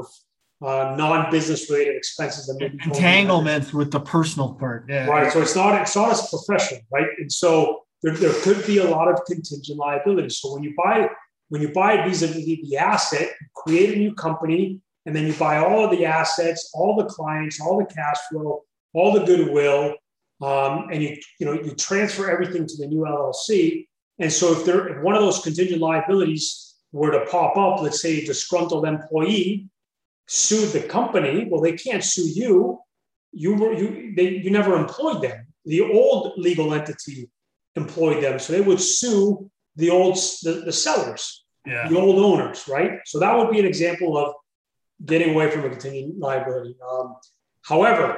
uh, 0.62 0.96
non-business 0.98 1.70
related 1.70 1.96
expenses 1.96 2.48
that 2.48 2.58
maybe 2.60 2.78
entanglements 2.84 3.74
with 3.74 3.92
the 3.92 4.00
personal 4.00 4.54
part. 4.54 4.86
Yeah. 4.88 5.08
Right. 5.08 5.32
So 5.32 5.42
it's 5.42 5.56
not 5.56 5.82
it's 5.82 5.96
not 5.96 6.12
as 6.12 6.30
professional, 6.30 6.82
right? 6.92 7.08
And 7.18 7.32
so 7.32 7.81
there, 8.02 8.16
there 8.16 8.34
could 8.42 8.66
be 8.66 8.80
a 8.80 8.90
lot 8.90 9.08
of 9.08 9.24
contingent 9.26 9.78
liabilities. 9.78 10.38
So 10.40 10.54
when 10.54 10.64
you 10.64 10.74
buy 10.76 11.10
when 11.50 11.62
you 11.62 11.74
buy 11.74 12.08
vis-a-vis 12.08 12.46
the 12.46 12.78
asset, 12.78 13.34
create 13.54 13.94
a 13.94 14.00
new 14.00 14.14
company, 14.16 14.80
and 15.06 15.14
then 15.14 15.28
you 15.28 15.34
buy 15.34 15.58
all 15.58 15.84
of 15.84 15.92
the 15.92 16.06
assets, 16.06 16.72
all 16.74 16.96
the 16.96 17.06
clients, 17.06 17.60
all 17.60 17.78
the 17.78 17.94
cash 17.94 18.18
flow, 18.30 18.64
all 18.94 19.12
the 19.12 19.26
goodwill, 19.26 19.96
um, 20.42 20.88
and 20.92 21.04
you 21.04 21.18
you 21.40 21.46
know 21.46 21.54
you 21.54 21.76
transfer 21.76 22.30
everything 22.30 22.66
to 22.66 22.78
the 22.78 22.88
new 22.88 23.02
LLC. 23.02 23.88
And 24.20 24.32
so 24.32 24.54
if 24.54 24.66
there 24.66 24.88
if 24.88 25.04
one 25.04 25.16
of 25.16 25.22
those 25.22 25.40
contingent 25.40 25.82
liabilities 25.82 26.76
were 26.92 27.12
to 27.12 27.26
pop 27.26 27.58
up, 27.58 27.82
let's 27.82 28.02
say 28.02 28.20
a 28.20 28.26
disgruntled 28.26 28.86
employee 28.86 29.70
sued 30.28 30.70
the 30.70 30.88
company, 30.88 31.48
well, 31.50 31.62
they 31.62 31.74
can't 31.74 32.04
sue 32.04 32.28
you. 32.28 32.80
You 33.34 33.56
were 33.56 33.74
you 33.74 34.14
they 34.16 34.30
you 34.30 34.50
never 34.50 34.76
employed 34.76 35.22
them. 35.22 35.48
The 35.66 35.82
old 35.82 36.34
legal 36.38 36.74
entity 36.74 37.30
employed 37.76 38.24
them, 38.24 38.40
so 38.40 38.54
they 38.54 38.62
would 38.62 38.82
sue 38.82 39.50
the 39.76 39.90
old 39.90 40.16
the, 40.44 40.64
the 40.66 40.72
sellers, 40.72 41.46
yeah. 41.66 41.88
the 41.88 41.98
old 41.98 42.20
owners, 42.20 42.68
right? 42.68 43.00
So 43.06 43.20
that 43.20 43.38
would 43.38 43.52
be 43.52 43.60
an 43.60 43.66
example 43.66 44.18
of 44.18 44.34
getting 45.06 45.34
away 45.34 45.50
from 45.50 45.66
a 45.66 45.70
continuing 45.70 46.20
liability. 46.20 46.76
Um, 46.90 47.16
however, 47.64 48.18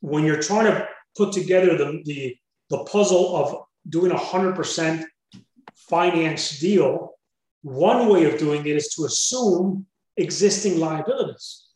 when 0.00 0.24
you're 0.24 0.42
trying 0.42 0.66
to 0.66 0.88
put 1.16 1.32
together 1.32 1.76
the, 1.76 2.02
the, 2.04 2.36
the 2.70 2.84
puzzle 2.84 3.36
of 3.36 3.64
doing 3.88 4.12
a 4.12 4.16
100% 4.16 5.04
finance 5.76 6.60
deal, 6.60 7.14
one 7.62 8.08
way 8.08 8.24
of 8.24 8.38
doing 8.38 8.60
it 8.66 8.76
is 8.76 8.94
to 8.94 9.04
assume 9.04 9.86
existing 10.16 10.78
liabilities. 10.78 11.66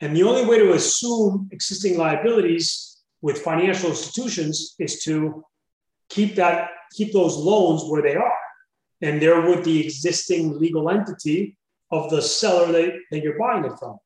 And 0.00 0.16
the 0.16 0.22
only 0.22 0.44
way 0.44 0.58
to 0.58 0.72
assume 0.72 1.48
existing 1.50 1.98
liabilities 1.98 2.98
with 3.20 3.42
financial 3.42 3.90
institutions 3.90 4.74
is 4.78 5.02
to 5.04 5.44
keep 6.08 6.34
that 6.36 6.70
keep 6.92 7.12
those 7.12 7.36
loans 7.36 7.84
where 7.84 8.02
they 8.02 8.16
are. 8.16 8.38
And 9.00 9.22
there 9.22 9.48
with 9.48 9.64
the 9.64 9.84
existing 9.84 10.58
legal 10.58 10.90
entity 10.90 11.56
of 11.90 12.10
the 12.10 12.20
seller 12.20 12.72
that, 12.72 12.92
that 13.10 13.22
you're 13.22 13.38
buying 13.38 13.64
it 13.64 13.78
from. 13.78 13.98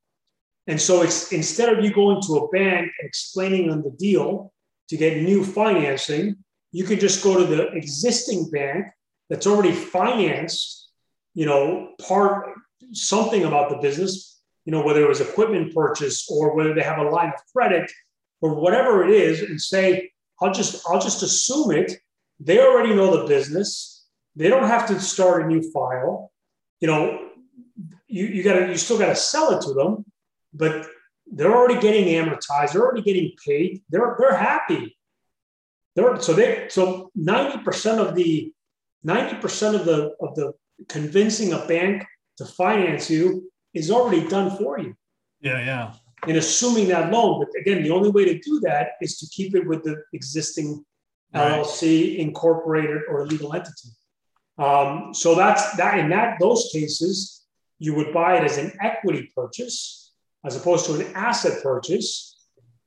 And 0.66 0.80
so 0.80 1.02
it's 1.02 1.32
instead 1.32 1.76
of 1.76 1.84
you 1.84 1.92
going 1.92 2.20
to 2.22 2.36
a 2.36 2.48
bank 2.48 2.92
and 3.00 3.08
explaining 3.08 3.70
on 3.70 3.82
the 3.82 3.90
deal 3.90 4.52
to 4.88 4.96
get 4.96 5.22
new 5.22 5.44
financing, 5.44 6.36
you 6.70 6.84
can 6.84 7.00
just 7.00 7.24
go 7.24 7.38
to 7.38 7.44
the 7.44 7.68
existing 7.72 8.50
bank 8.50 8.86
that's 9.28 9.46
already 9.46 9.72
financed, 9.72 10.90
you 11.34 11.46
know, 11.46 11.94
part 12.06 12.50
something 12.92 13.44
about 13.44 13.70
the 13.70 13.76
business, 13.78 14.40
you 14.64 14.72
know, 14.72 14.84
whether 14.84 15.02
it 15.02 15.08
was 15.08 15.20
equipment 15.20 15.74
purchase 15.74 16.30
or 16.30 16.54
whether 16.54 16.74
they 16.74 16.82
have 16.82 16.98
a 16.98 17.10
line 17.10 17.28
of 17.28 17.40
credit 17.52 17.90
or 18.40 18.54
whatever 18.54 19.04
it 19.04 19.10
is, 19.10 19.40
and 19.42 19.60
say, 19.60 20.11
I'll 20.42 20.52
just 20.52 20.82
I'll 20.88 21.00
just 21.00 21.22
assume 21.22 21.70
it. 21.70 21.92
They 22.40 22.58
already 22.58 22.94
know 22.94 23.16
the 23.16 23.26
business. 23.26 24.04
They 24.34 24.48
don't 24.48 24.66
have 24.66 24.86
to 24.88 25.00
start 25.00 25.44
a 25.44 25.46
new 25.46 25.62
file. 25.70 26.32
You 26.80 26.88
know, 26.88 27.28
you, 28.08 28.26
you 28.26 28.42
gotta 28.42 28.68
you 28.68 28.76
still 28.76 28.98
gotta 28.98 29.16
sell 29.16 29.56
it 29.56 29.62
to 29.62 29.72
them, 29.74 30.04
but 30.52 30.86
they're 31.30 31.54
already 31.54 31.80
getting 31.80 32.06
amortized, 32.06 32.72
they're 32.72 32.82
already 32.82 33.02
getting 33.02 33.32
paid, 33.46 33.82
they're 33.88 34.16
they're 34.18 34.36
happy. 34.36 34.96
They're 35.94 36.20
so 36.20 36.32
they 36.32 36.66
so 36.68 37.10
90% 37.18 37.98
of 37.98 38.14
the 38.14 38.52
90% 39.06 39.74
of 39.74 39.84
the 39.84 40.14
of 40.20 40.34
the 40.34 40.52
convincing 40.88 41.52
a 41.52 41.66
bank 41.66 42.04
to 42.38 42.44
finance 42.44 43.10
you 43.10 43.50
is 43.74 43.90
already 43.90 44.26
done 44.28 44.56
for 44.56 44.78
you. 44.78 44.94
Yeah, 45.40 45.58
yeah. 45.58 45.92
And 46.26 46.36
assuming 46.36 46.88
that 46.88 47.10
loan, 47.12 47.40
but 47.40 47.48
again, 47.60 47.82
the 47.82 47.90
only 47.90 48.10
way 48.10 48.24
to 48.24 48.38
do 48.38 48.60
that 48.60 48.92
is 49.00 49.18
to 49.18 49.26
keep 49.26 49.56
it 49.56 49.66
with 49.66 49.82
the 49.82 50.02
existing 50.12 50.84
right. 51.34 51.60
LLC, 51.60 52.18
incorporated, 52.18 53.02
or 53.08 53.26
legal 53.26 53.52
entity. 53.54 53.88
Um, 54.58 55.12
so 55.12 55.34
that's 55.34 55.76
that. 55.76 55.98
In 55.98 56.10
that 56.10 56.36
those 56.38 56.70
cases, 56.72 57.44
you 57.78 57.94
would 57.94 58.12
buy 58.12 58.36
it 58.36 58.44
as 58.44 58.58
an 58.58 58.72
equity 58.80 59.32
purchase 59.34 60.12
as 60.44 60.56
opposed 60.56 60.86
to 60.86 60.94
an 60.94 61.12
asset 61.14 61.62
purchase. 61.62 62.36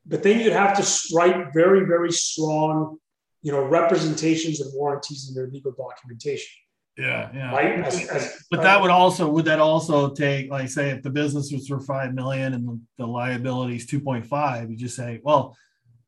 But 0.05 0.23
then 0.23 0.39
you'd 0.39 0.53
have 0.53 0.77
to 0.77 1.15
write 1.15 1.53
very, 1.53 1.85
very 1.85 2.11
strong, 2.11 2.97
you 3.41 3.51
know, 3.51 3.63
representations 3.63 4.61
and 4.61 4.71
warranties 4.73 5.27
in 5.29 5.35
your 5.35 5.49
legal 5.49 5.71
documentation. 5.71 6.51
Yeah, 6.97 7.29
yeah. 7.33 7.51
Right? 7.51 7.79
As, 7.79 8.07
as, 8.07 8.45
but 8.49 8.61
that 8.61 8.81
would 8.81 8.91
also 8.91 9.29
would 9.29 9.45
that 9.45 9.59
also 9.59 10.13
take 10.13 10.49
like 10.49 10.69
say 10.69 10.91
if 10.91 11.03
the 11.03 11.09
business 11.09 11.51
was 11.51 11.67
for 11.67 11.81
five 11.81 12.13
million 12.13 12.53
and 12.53 12.65
the, 12.65 12.79
the 12.99 13.05
liability 13.05 13.75
is 13.75 13.85
two 13.85 13.99
point 13.99 14.25
five, 14.25 14.71
you 14.71 14.77
just 14.77 14.95
say, 14.95 15.19
well, 15.21 15.57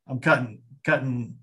I'm 0.08 0.19
cutting 0.19 0.62
cutting 0.86 1.36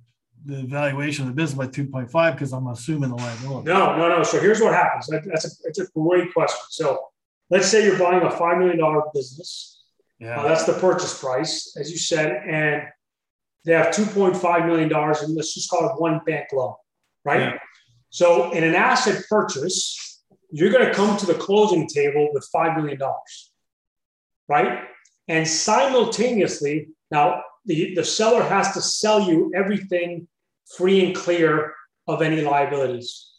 the 0.46 0.62
valuation 0.62 1.26
of 1.26 1.34
the 1.34 1.34
business 1.34 1.56
by 1.56 1.66
2.5 1.66 2.32
because 2.32 2.52
I'm 2.52 2.66
assuming 2.66 3.10
the 3.10 3.16
liability. 3.16 3.66
No, 3.66 3.96
no, 3.96 4.08
no. 4.08 4.22
So 4.22 4.38
here's 4.40 4.60
what 4.60 4.74
happens. 4.74 5.06
That, 5.06 5.22
that's 5.24 5.46
a, 5.46 5.68
it's 5.68 5.78
a 5.78 5.86
great 5.96 6.32
question. 6.34 6.60
So 6.68 7.00
let's 7.50 7.68
say 7.68 7.84
you're 7.84 7.98
buying 7.98 8.22
a 8.22 8.30
$5 8.30 8.58
million 8.58 9.02
business. 9.14 9.84
Yeah. 10.18 10.40
Uh, 10.40 10.48
that's 10.48 10.64
the 10.64 10.74
purchase 10.74 11.18
price, 11.18 11.74
as 11.78 11.90
you 11.90 11.96
said. 11.96 12.42
And 12.46 12.82
they 13.64 13.72
have 13.72 13.94
$2.5 13.94 14.66
million, 14.66 14.92
and 14.92 15.34
let's 15.34 15.54
just 15.54 15.70
call 15.70 15.88
it 15.88 16.00
one 16.00 16.20
bank 16.26 16.48
loan, 16.52 16.74
right? 17.24 17.40
Yeah. 17.40 17.58
So 18.14 18.52
in 18.52 18.62
an 18.62 18.76
asset 18.76 19.24
purchase, 19.28 20.22
you're 20.52 20.70
going 20.70 20.86
to 20.86 20.94
come 20.94 21.16
to 21.16 21.26
the 21.26 21.34
closing 21.34 21.88
table 21.88 22.28
with 22.32 22.48
$5 22.54 22.76
million, 22.76 22.96
right? 24.48 24.84
And 25.26 25.48
simultaneously, 25.48 26.90
now 27.10 27.42
the, 27.66 27.92
the 27.96 28.04
seller 28.04 28.44
has 28.44 28.72
to 28.74 28.80
sell 28.80 29.22
you 29.22 29.50
everything 29.52 30.28
free 30.76 31.04
and 31.04 31.16
clear 31.16 31.74
of 32.06 32.22
any 32.22 32.40
liabilities, 32.40 33.32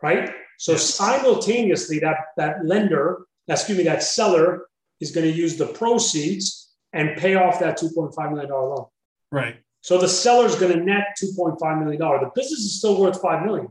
right? 0.00 0.30
So 0.60 0.72
yes. 0.72 0.84
simultaneously, 0.94 1.98
that, 1.98 2.18
that 2.36 2.64
lender, 2.64 3.26
excuse 3.48 3.78
me, 3.78 3.82
that 3.82 4.04
seller 4.04 4.68
is 5.00 5.10
going 5.10 5.28
to 5.28 5.36
use 5.36 5.56
the 5.56 5.66
proceeds 5.66 6.70
and 6.92 7.16
pay 7.16 7.34
off 7.34 7.58
that 7.58 7.80
$2.5 7.80 8.30
million 8.30 8.48
loan. 8.48 8.86
Right. 9.32 9.56
So 9.82 9.98
the 9.98 10.08
seller 10.08 10.46
is 10.46 10.54
going 10.54 10.72
to 10.72 10.84
net 10.84 11.16
$2.5 11.20 11.78
million. 11.80 11.98
The 11.98 12.30
business 12.34 12.60
is 12.60 12.78
still 12.78 13.00
worth 13.00 13.20
$5 13.20 13.44
million. 13.44 13.68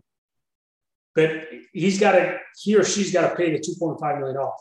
But 1.15 1.47
he's 1.73 1.99
got 1.99 2.13
to, 2.13 2.37
he 2.57 2.75
or 2.75 2.83
she's 2.83 3.11
got 3.11 3.29
to 3.29 3.35
pay 3.35 3.51
the 3.51 3.59
2.5 3.59 4.19
million 4.19 4.37
off. 4.37 4.59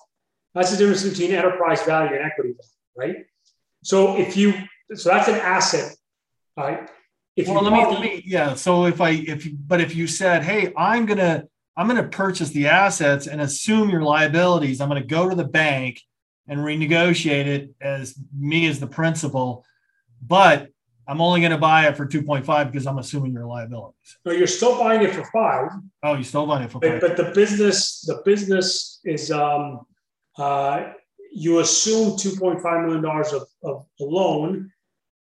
That's 0.54 0.72
the 0.72 0.76
difference 0.76 1.08
between 1.08 1.32
enterprise 1.32 1.82
value 1.82 2.16
and 2.16 2.24
equity 2.24 2.54
value, 2.96 3.14
right? 3.14 3.26
So 3.84 4.16
if 4.16 4.36
you, 4.36 4.54
so 4.94 5.10
that's 5.10 5.28
an 5.28 5.36
asset, 5.36 5.94
right? 6.56 6.90
If 7.36 7.46
well, 7.46 7.62
let 7.62 7.72
me, 7.72 7.86
let 7.86 8.00
me, 8.00 8.22
yeah. 8.26 8.54
So 8.54 8.86
if 8.86 9.00
I, 9.00 9.10
if, 9.10 9.46
but 9.66 9.80
if 9.80 9.94
you 9.94 10.06
said, 10.06 10.42
hey, 10.42 10.72
I'm 10.76 11.06
going 11.06 11.18
to, 11.18 11.46
I'm 11.76 11.88
going 11.88 12.02
to 12.02 12.08
purchase 12.08 12.50
the 12.50 12.66
assets 12.66 13.26
and 13.26 13.40
assume 13.40 13.88
your 13.88 14.02
liabilities. 14.02 14.80
I'm 14.80 14.88
going 14.88 15.00
to 15.00 15.06
go 15.06 15.28
to 15.28 15.36
the 15.36 15.44
bank 15.44 16.00
and 16.48 16.60
renegotiate 16.60 17.46
it 17.46 17.70
as 17.80 18.18
me 18.36 18.66
as 18.66 18.80
the 18.80 18.88
principal. 18.88 19.64
But 20.20 20.68
I'm 21.08 21.20
only 21.20 21.40
going 21.40 21.52
to 21.52 21.58
buy 21.58 21.88
it 21.88 21.96
for 21.96 22.06
2.5 22.06 22.70
because 22.70 22.86
I'm 22.86 22.98
assuming 22.98 23.32
your 23.32 23.46
liabilities. 23.46 24.18
No, 24.24 24.32
you're 24.32 24.46
still 24.46 24.78
buying 24.78 25.02
it 25.02 25.14
for 25.14 25.24
five. 25.32 25.70
Oh, 26.02 26.14
you're 26.14 26.24
still 26.24 26.46
buying 26.46 26.64
it 26.64 26.70
for 26.70 26.78
but, 26.78 27.00
but 27.00 27.16
the 27.16 27.32
business, 27.34 28.02
the 28.02 28.22
business 28.24 29.00
is 29.04 29.30
um, 29.30 29.80
uh, 30.38 30.92
you 31.32 31.60
assume 31.60 32.10
2.5 32.10 32.84
million 32.84 33.02
dollars 33.02 33.32
of, 33.32 33.42
of 33.62 33.86
a 34.00 34.04
loan. 34.04 34.70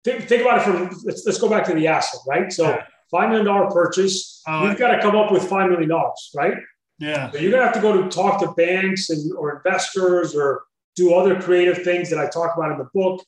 Think, 0.03 0.27
think 0.27 0.41
about 0.41 0.59
it 0.59 0.63
from 0.63 0.89
let's, 1.03 1.25
let's 1.25 1.39
go 1.39 1.49
back 1.49 1.65
to 1.65 1.73
the 1.73 1.87
asset, 1.87 2.19
right? 2.27 2.51
So 2.51 2.69
yeah. 2.69 2.85
five 3.11 3.29
million 3.29 3.45
dollar 3.45 3.69
purchase, 3.69 4.41
uh, 4.47 4.65
you've 4.67 4.79
got 4.79 4.95
to 4.95 5.01
come 5.01 5.15
up 5.15 5.31
with 5.31 5.47
five 5.47 5.69
million 5.69 5.89
dollars, 5.89 6.31
right? 6.35 6.55
Yeah. 6.99 7.31
So 7.31 7.39
you're 7.39 7.51
gonna 7.51 7.65
have 7.65 7.73
to 7.73 7.81
go 7.81 8.01
to 8.01 8.09
talk 8.09 8.39
to 8.41 8.51
banks 8.53 9.09
and 9.09 9.31
or 9.35 9.57
investors 9.57 10.35
or 10.35 10.63
do 10.95 11.13
other 11.13 11.39
creative 11.39 11.83
things 11.83 12.09
that 12.09 12.19
I 12.19 12.27
talk 12.27 12.55
about 12.57 12.71
in 12.71 12.77
the 12.77 12.89
book 12.93 13.23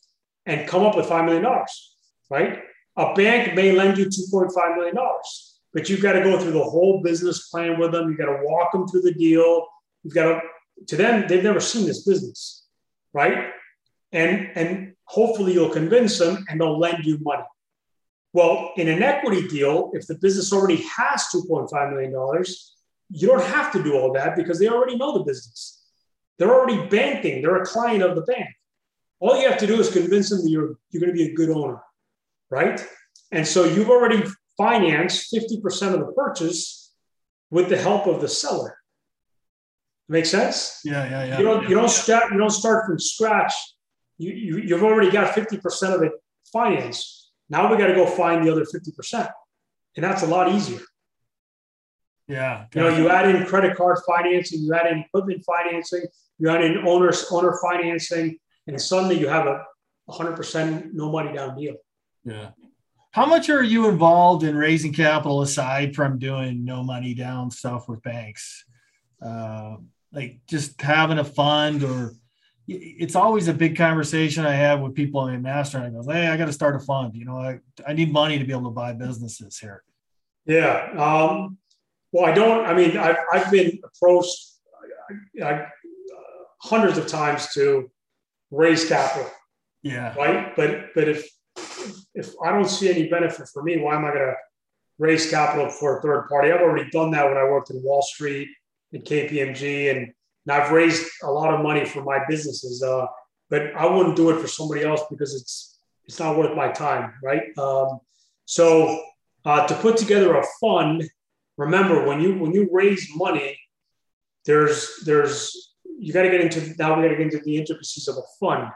and 0.45 0.67
come 0.67 0.83
up 0.83 0.95
with 0.95 1.07
five 1.07 1.25
million 1.25 1.43
dollars 1.43 1.92
right? 2.29 2.59
A 2.95 3.13
bank 3.13 3.55
may 3.55 3.71
lend 3.71 3.97
you 3.97 4.05
$2.5 4.05 4.75
million, 4.75 4.95
but 5.73 5.89
you've 5.89 6.01
got 6.01 6.13
to 6.13 6.21
go 6.21 6.39
through 6.39 6.51
the 6.51 6.63
whole 6.63 7.01
business 7.01 7.49
plan 7.49 7.79
with 7.79 7.91
them. 7.91 8.09
You've 8.09 8.19
got 8.19 8.25
to 8.25 8.39
walk 8.43 8.71
them 8.71 8.87
through 8.87 9.01
the 9.01 9.13
deal. 9.13 9.67
You've 10.03 10.13
got 10.13 10.25
to, 10.25 10.41
to 10.87 10.95
them, 10.95 11.27
they've 11.27 11.43
never 11.43 11.59
seen 11.59 11.87
this 11.87 12.03
business, 12.03 12.65
right? 13.13 13.49
And, 14.11 14.51
and 14.55 14.93
hopefully 15.05 15.53
you'll 15.53 15.69
convince 15.69 16.19
them 16.19 16.45
and 16.49 16.61
they'll 16.61 16.77
lend 16.77 17.03
you 17.05 17.17
money. 17.21 17.43
Well, 18.31 18.71
in 18.77 18.87
an 18.87 19.01
equity 19.01 19.47
deal, 19.47 19.91
if 19.93 20.07
the 20.07 20.15
business 20.15 20.53
already 20.53 20.83
has 20.97 21.25
$2.5 21.33 21.91
million, 21.91 22.45
you 23.09 23.27
don't 23.27 23.43
have 23.43 23.71
to 23.73 23.83
do 23.83 23.95
all 23.95 24.11
that 24.13 24.35
because 24.35 24.59
they 24.59 24.67
already 24.67 24.97
know 24.97 25.17
the 25.17 25.23
business. 25.23 25.83
They're 26.37 26.53
already 26.53 26.87
banking, 26.87 27.41
they're 27.41 27.61
a 27.61 27.65
client 27.65 28.03
of 28.03 28.15
the 28.15 28.23
bank. 28.23 28.49
All 29.19 29.39
you 29.39 29.47
have 29.47 29.59
to 29.59 29.67
do 29.67 29.79
is 29.79 29.91
convince 29.91 30.29
them 30.29 30.43
that 30.43 30.49
you're, 30.49 30.75
you're 30.89 30.99
going 30.99 31.13
to 31.15 31.17
be 31.17 31.31
a 31.31 31.33
good 31.33 31.49
owner 31.49 31.81
right? 32.49 32.85
And 33.31 33.47
so 33.47 33.65
you've 33.65 33.89
already 33.89 34.23
financed 34.57 35.33
50% 35.33 35.93
of 35.93 35.99
the 35.99 36.13
purchase 36.15 36.91
with 37.49 37.69
the 37.69 37.77
help 37.77 38.07
of 38.07 38.21
the 38.21 38.27
seller. 38.27 38.77
Make 40.09 40.25
sense? 40.25 40.79
Yeah, 40.83 41.09
yeah, 41.09 41.25
yeah. 41.25 41.37
You 41.37 41.43
don't 41.43 41.63
yeah, 41.63 41.69
you 41.69 41.75
don't 41.75 41.83
yeah. 41.83 41.89
start 41.89 42.31
you 42.31 42.37
don't 42.37 42.49
start 42.49 42.85
from 42.85 42.99
scratch. 42.99 43.53
You, 44.17 44.31
you 44.33 44.57
you've 44.57 44.83
already 44.83 45.09
got 45.09 45.33
50% 45.33 45.95
of 45.95 46.03
it 46.03 46.11
financed. 46.51 47.31
Now 47.49 47.71
we 47.71 47.77
got 47.77 47.87
to 47.87 47.95
go 47.95 48.05
find 48.05 48.45
the 48.45 48.51
other 48.51 48.63
50%. 48.63 49.29
And 49.95 50.03
that's 50.03 50.23
a 50.23 50.27
lot 50.27 50.51
easier. 50.51 50.81
Yeah. 52.27 52.65
You 52.73 52.81
know, 52.81 52.97
you 52.97 53.09
add 53.09 53.33
in 53.33 53.45
credit 53.45 53.75
card 53.75 53.99
financing, 54.07 54.61
you 54.61 54.73
add 54.73 54.91
in 54.91 54.99
equipment 54.99 55.43
financing, 55.45 56.03
you 56.39 56.49
add 56.49 56.63
in 56.63 56.87
owner 56.87 57.11
owner 57.31 57.59
financing, 57.61 58.37
and 58.67 58.81
suddenly 58.81 59.19
you 59.19 59.27
have 59.27 59.47
a 59.47 59.63
100% 60.09 60.93
no 60.93 61.11
money 61.11 61.33
down 61.33 61.57
deal. 61.57 61.75
Yeah. 62.25 62.51
How 63.11 63.25
much 63.25 63.49
are 63.49 63.63
you 63.63 63.89
involved 63.89 64.43
in 64.43 64.55
raising 64.55 64.91
capital 64.91 65.41
aside 65.41 65.95
from 65.95 66.17
doing 66.17 66.65
no 66.65 66.83
money 66.83 67.13
down 67.13 67.51
stuff 67.51 67.87
with 67.87 68.01
banks? 68.01 68.65
Uh, 69.23 69.75
like 70.11 70.39
just 70.47 70.81
having 70.81 71.19
a 71.19 71.23
fund 71.23 71.83
or 71.83 72.13
it's 72.67 73.15
always 73.15 73.47
a 73.49 73.53
big 73.53 73.75
conversation 73.75 74.45
I 74.45 74.53
have 74.53 74.79
with 74.79 74.95
people 74.95 75.27
in 75.27 75.41
master. 75.41 75.77
And 75.77 75.85
I 75.85 76.01
go, 76.01 76.11
Hey, 76.11 76.27
I 76.27 76.37
got 76.37 76.45
to 76.45 76.53
start 76.53 76.75
a 76.75 76.79
fund. 76.79 77.15
You 77.15 77.25
know, 77.25 77.37
I, 77.37 77.59
I 77.85 77.93
need 77.93 78.11
money 78.11 78.39
to 78.39 78.45
be 78.45 78.51
able 78.51 78.63
to 78.63 78.69
buy 78.71 78.93
businesses 78.93 79.59
here. 79.59 79.83
Yeah. 80.45 80.89
Um, 80.97 81.57
well, 82.11 82.25
I 82.25 82.31
don't, 82.31 82.65
I 82.65 82.73
mean, 82.73 82.97
I've, 82.97 83.17
I've 83.33 83.51
been 83.51 83.79
approached 83.83 84.53
I, 85.41 85.43
I, 85.43 85.53
uh, 85.53 85.67
hundreds 86.61 86.97
of 86.97 87.07
times 87.07 87.53
to 87.53 87.91
raise 88.49 88.87
capital. 88.87 89.29
Yeah. 89.81 90.15
Right. 90.15 90.55
But, 90.55 90.93
but 90.95 91.09
if, 91.09 91.27
if 92.13 92.33
I 92.43 92.51
don't 92.51 92.69
see 92.69 92.89
any 92.89 93.07
benefit 93.09 93.47
for 93.49 93.63
me, 93.63 93.79
why 93.79 93.95
am 93.95 94.05
I 94.05 94.09
going 94.09 94.19
to 94.19 94.35
raise 94.99 95.29
capital 95.29 95.69
for 95.69 95.97
a 95.97 96.01
third 96.01 96.27
party? 96.29 96.51
I've 96.51 96.61
already 96.61 96.89
done 96.91 97.11
that 97.11 97.27
when 97.27 97.37
I 97.37 97.43
worked 97.43 97.71
in 97.71 97.81
Wall 97.83 98.01
Street 98.01 98.49
and 98.91 99.03
KPMG, 99.03 99.91
and, 99.91 99.99
and 99.99 100.51
I've 100.51 100.71
raised 100.71 101.05
a 101.23 101.31
lot 101.31 101.53
of 101.53 101.61
money 101.61 101.85
for 101.85 102.03
my 102.03 102.19
businesses. 102.27 102.83
Uh, 102.83 103.07
but 103.49 103.73
I 103.75 103.85
wouldn't 103.85 104.15
do 104.15 104.29
it 104.29 104.39
for 104.39 104.47
somebody 104.47 104.83
else 104.83 105.01
because 105.09 105.35
it's 105.35 105.79
it's 106.05 106.19
not 106.19 106.37
worth 106.37 106.55
my 106.55 106.69
time, 106.69 107.13
right? 107.23 107.57
Um, 107.57 107.99
so 108.45 109.01
uh, 109.45 109.65
to 109.67 109.75
put 109.75 109.95
together 109.95 110.35
a 110.35 110.43
fund, 110.59 111.03
remember 111.57 112.05
when 112.05 112.21
you 112.21 112.35
when 112.35 112.51
you 112.51 112.69
raise 112.71 113.07
money, 113.15 113.57
there's 114.45 115.01
there's 115.05 115.75
you 115.97 116.13
got 116.13 116.23
to 116.23 116.29
get 116.29 116.41
into 116.41 116.59
now 116.77 116.95
we 116.95 117.03
got 117.03 117.09
to 117.09 117.17
get 117.17 117.21
into 117.21 117.39
the 117.39 117.57
intricacies 117.57 118.07
of 118.07 118.17
a 118.17 118.23
fund 118.39 118.69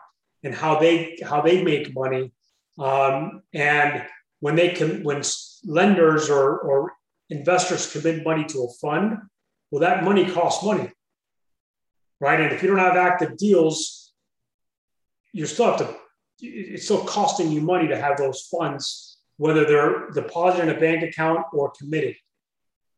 and 0.43 0.53
how 0.55 0.79
they 0.79 1.17
how 1.23 1.41
they 1.41 1.63
make 1.63 1.93
money 1.93 2.31
um, 2.77 3.41
and 3.53 4.05
when 4.39 4.55
they 4.55 4.69
can, 4.69 5.03
when 5.03 5.23
lenders 5.65 6.29
or, 6.29 6.59
or 6.59 6.93
investors 7.29 7.91
commit 7.91 8.23
money 8.23 8.45
to 8.45 8.63
a 8.63 8.69
fund, 8.79 9.17
well, 9.71 9.81
that 9.81 10.03
money 10.03 10.29
costs 10.29 10.63
money, 10.63 10.91
right? 12.19 12.39
And 12.39 12.53
if 12.53 12.61
you 12.61 12.69
don't 12.69 12.77
have 12.77 12.95
active 12.95 13.37
deals, 13.37 14.13
you 15.33 15.45
still 15.45 15.65
have 15.65 15.77
to. 15.79 15.95
It's 16.39 16.85
still 16.85 17.03
costing 17.03 17.51
you 17.51 17.61
money 17.61 17.87
to 17.87 17.99
have 17.99 18.17
those 18.17 18.43
funds, 18.43 19.17
whether 19.37 19.65
they're 19.65 20.09
deposited 20.11 20.69
in 20.69 20.75
a 20.75 20.79
bank 20.79 21.03
account 21.03 21.45
or 21.51 21.71
committed. 21.77 22.15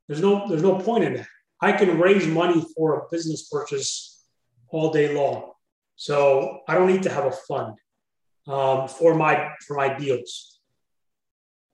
There's 0.08 0.22
no 0.22 0.48
there's 0.48 0.62
no 0.62 0.76
point 0.76 1.06
in 1.06 1.14
that. 1.14 1.28
I 1.62 1.72
can 1.72 2.00
raise 2.00 2.28
money 2.28 2.64
for 2.76 2.96
a 2.96 3.04
business 3.12 3.48
purchase 3.50 4.26
all 4.70 4.92
day 4.92 5.14
long, 5.14 5.52
so 5.96 6.60
I 6.68 6.76
don't 6.76 6.92
need 6.92 7.04
to 7.04 7.10
have 7.10 7.26
a 7.26 7.32
fund 7.32 7.76
um, 8.48 8.88
for 8.88 9.16
my 9.16 9.52
for 9.66 9.76
my 9.76 9.94
deals. 9.98 10.60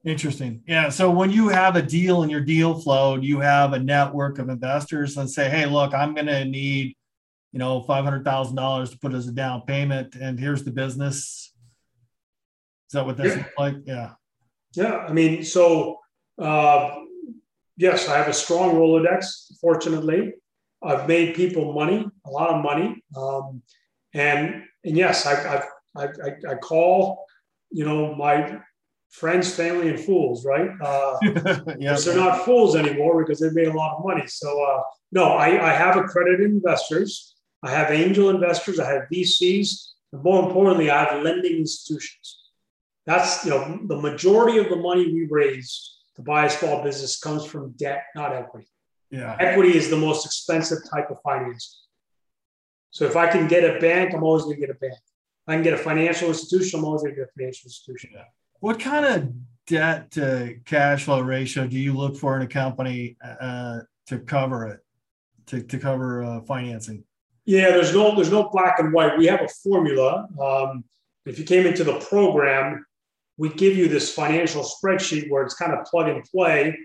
Interesting. 0.04 0.62
Yeah. 0.68 0.90
So 0.90 1.10
when 1.10 1.32
you 1.32 1.50
have 1.50 1.76
a 1.76 1.82
deal 1.82 2.22
in 2.22 2.30
your 2.30 2.42
deal 2.42 2.80
flow, 2.80 3.16
you 3.16 3.40
have 3.40 3.74
a 3.74 3.80
network 3.80 4.38
of 4.38 4.50
investors 4.50 5.18
and 5.18 5.30
say, 5.30 5.50
"Hey, 5.50 5.66
look, 5.66 5.96
I'm 5.96 6.14
going 6.14 6.28
to 6.28 6.46
need, 6.46 6.96
you 7.52 7.60
know, 7.60 7.82
five 7.82 8.04
hundred 8.04 8.24
thousand 8.24 8.56
dollars 8.56 8.92
to 8.92 9.00
put 9.00 9.14
as 9.14 9.28
a 9.28 9.32
down 9.32 9.62
payment, 9.62 10.16
and 10.16 10.40
here's 10.40 10.64
the 10.64 10.72
business." 10.72 11.54
Is 12.90 12.94
that 12.94 13.06
what 13.06 13.18
this 13.18 13.36
yeah. 13.36 13.46
like? 13.58 13.76
Yeah. 13.86 14.12
Yeah. 14.76 14.98
I 14.98 15.12
mean, 15.12 15.44
so 15.44 15.98
uh, 16.40 16.98
yes, 17.78 18.08
I 18.08 18.18
have 18.18 18.28
a 18.28 18.34
strong 18.34 18.76
Rolodex. 18.76 19.58
Fortunately, 19.60 20.34
I've 20.84 21.08
made 21.08 21.36
people 21.36 21.74
money, 21.74 22.06
a 22.26 22.30
lot 22.30 22.52
of 22.52 22.64
money, 22.64 23.04
um, 23.18 23.64
and 24.14 24.64
and 24.84 24.96
yes, 24.96 25.26
I've, 25.26 25.46
I've 25.48 25.66
I, 25.96 26.06
I, 26.06 26.52
I 26.52 26.56
call, 26.56 27.26
you 27.72 27.86
know, 27.86 28.16
my 28.16 28.60
friends, 29.10 29.54
family, 29.54 29.90
and 29.90 30.00
fools, 30.00 30.46
right? 30.46 30.70
Uh, 30.82 31.18
yes, 31.80 32.06
they're 32.06 32.18
not 32.18 32.44
fools 32.46 32.76
anymore 32.76 33.24
because 33.24 33.40
they've 33.40 33.54
made 33.54 33.68
a 33.68 33.74
lot 33.74 33.98
of 33.98 34.06
money. 34.06 34.28
So, 34.28 34.64
uh, 34.64 34.82
no, 35.12 35.34
I, 35.34 35.72
I 35.72 35.74
have 35.74 35.96
accredited 35.96 36.42
investors. 36.42 37.36
I 37.64 37.72
have 37.72 37.92
angel 37.92 38.30
investors. 38.30 38.80
I 38.80 38.92
have 38.92 39.04
VCs. 39.12 39.92
And 40.12 40.22
more 40.22 40.46
importantly, 40.46 40.90
I 40.90 41.06
have 41.06 41.24
lending 41.24 41.58
institutions. 41.58 42.42
That's, 43.06 43.46
you 43.46 43.52
know, 43.52 43.80
the 43.88 43.98
majority 43.98 44.58
of 44.58 44.70
the 44.70 44.76
money 44.76 45.14
we 45.14 45.28
raise 45.30 45.98
to 46.16 46.22
buy 46.22 46.46
a 46.46 46.50
small 46.50 46.84
business 46.84 47.20
comes 47.20 47.46
from 47.46 47.72
debt, 47.72 48.04
not 48.16 48.34
equity. 48.34 48.68
Yeah. 49.12 49.38
Equity 49.40 49.78
is 49.78 49.90
the 49.90 49.98
most 49.98 50.26
expensive 50.26 50.80
type 50.92 51.10
of 51.12 51.18
financing. 51.24 51.80
So 52.92 53.06
if 53.06 53.16
I 53.16 53.28
can 53.28 53.48
get 53.48 53.64
a 53.64 53.80
bank, 53.80 54.14
I'm 54.14 54.24
always 54.24 54.44
going 54.44 54.56
to 54.56 54.62
get 54.62 54.70
a 54.70 54.80
bank. 54.80 54.98
I 55.48 55.54
can 55.54 55.64
get 55.64 55.74
a 55.74 55.78
financial 55.78 56.30
institution, 56.30 56.80
I'm 56.80 56.86
always 56.86 57.04
going 57.04 57.14
to 57.14 57.22
get 57.22 57.30
a 57.30 57.32
financial 57.38 57.68
institution. 57.68 58.12
Yeah. 58.14 58.24
What 58.60 58.80
kind 58.80 59.06
of 59.06 59.32
debt 59.68 60.12
to 60.12 60.58
cash 60.66 61.04
flow 61.04 61.22
ratio 61.22 61.68
do 61.68 61.78
you 61.78 61.94
look 61.94 62.16
for 62.16 62.36
in 62.36 62.42
a 62.42 62.48
company 62.48 63.18
uh, 63.24 63.82
to 64.08 64.20
cover 64.20 64.68
it, 64.68 64.80
to, 65.48 65.62
to 65.62 65.78
cover 65.78 66.24
uh, 66.24 66.42
financing? 66.42 67.04
Yeah, 67.46 67.70
there's 67.70 67.94
no 67.94 68.16
there's 68.16 68.32
no 68.32 68.50
black 68.50 68.80
and 68.80 68.92
white. 68.92 69.18
We 69.20 69.28
have 69.28 69.42
a 69.42 69.48
formula. 69.48 70.28
Um, 70.42 70.84
if 71.28 71.38
you 71.38 71.46
came 71.46 71.68
into 71.68 71.84
the 71.84 72.00
program, 72.00 72.84
we 73.38 73.50
give 73.50 73.78
you 73.78 73.88
this 73.88 74.14
financial 74.14 74.64
spreadsheet 74.64 75.30
where 75.30 75.44
it's 75.44 75.54
kind 75.54 75.74
of 75.74 75.86
plug 75.86 76.08
and 76.08 76.24
play, 76.24 76.76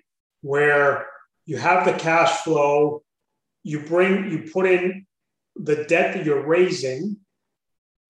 where 0.42 1.06
you 1.46 1.56
have 1.56 1.86
the 1.86 1.94
cash 1.94 2.30
flow, 2.42 3.02
you 3.62 3.80
bring 3.80 4.30
you 4.30 4.50
put 4.52 4.66
in 4.66 5.06
the 5.56 5.84
debt 5.84 6.14
that 6.14 6.26
you're 6.26 6.46
raising, 6.46 7.16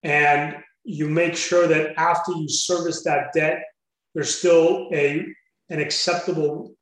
and 0.03 0.57
you 0.83 1.07
make 1.07 1.35
sure 1.35 1.67
that 1.67 1.97
after 1.97 2.31
you 2.33 2.49
service 2.49 3.03
that 3.03 3.33
debt, 3.33 3.63
there's 4.13 4.35
still 4.35 4.89
a 4.93 5.25
an 5.69 5.79
acceptable 5.79 6.75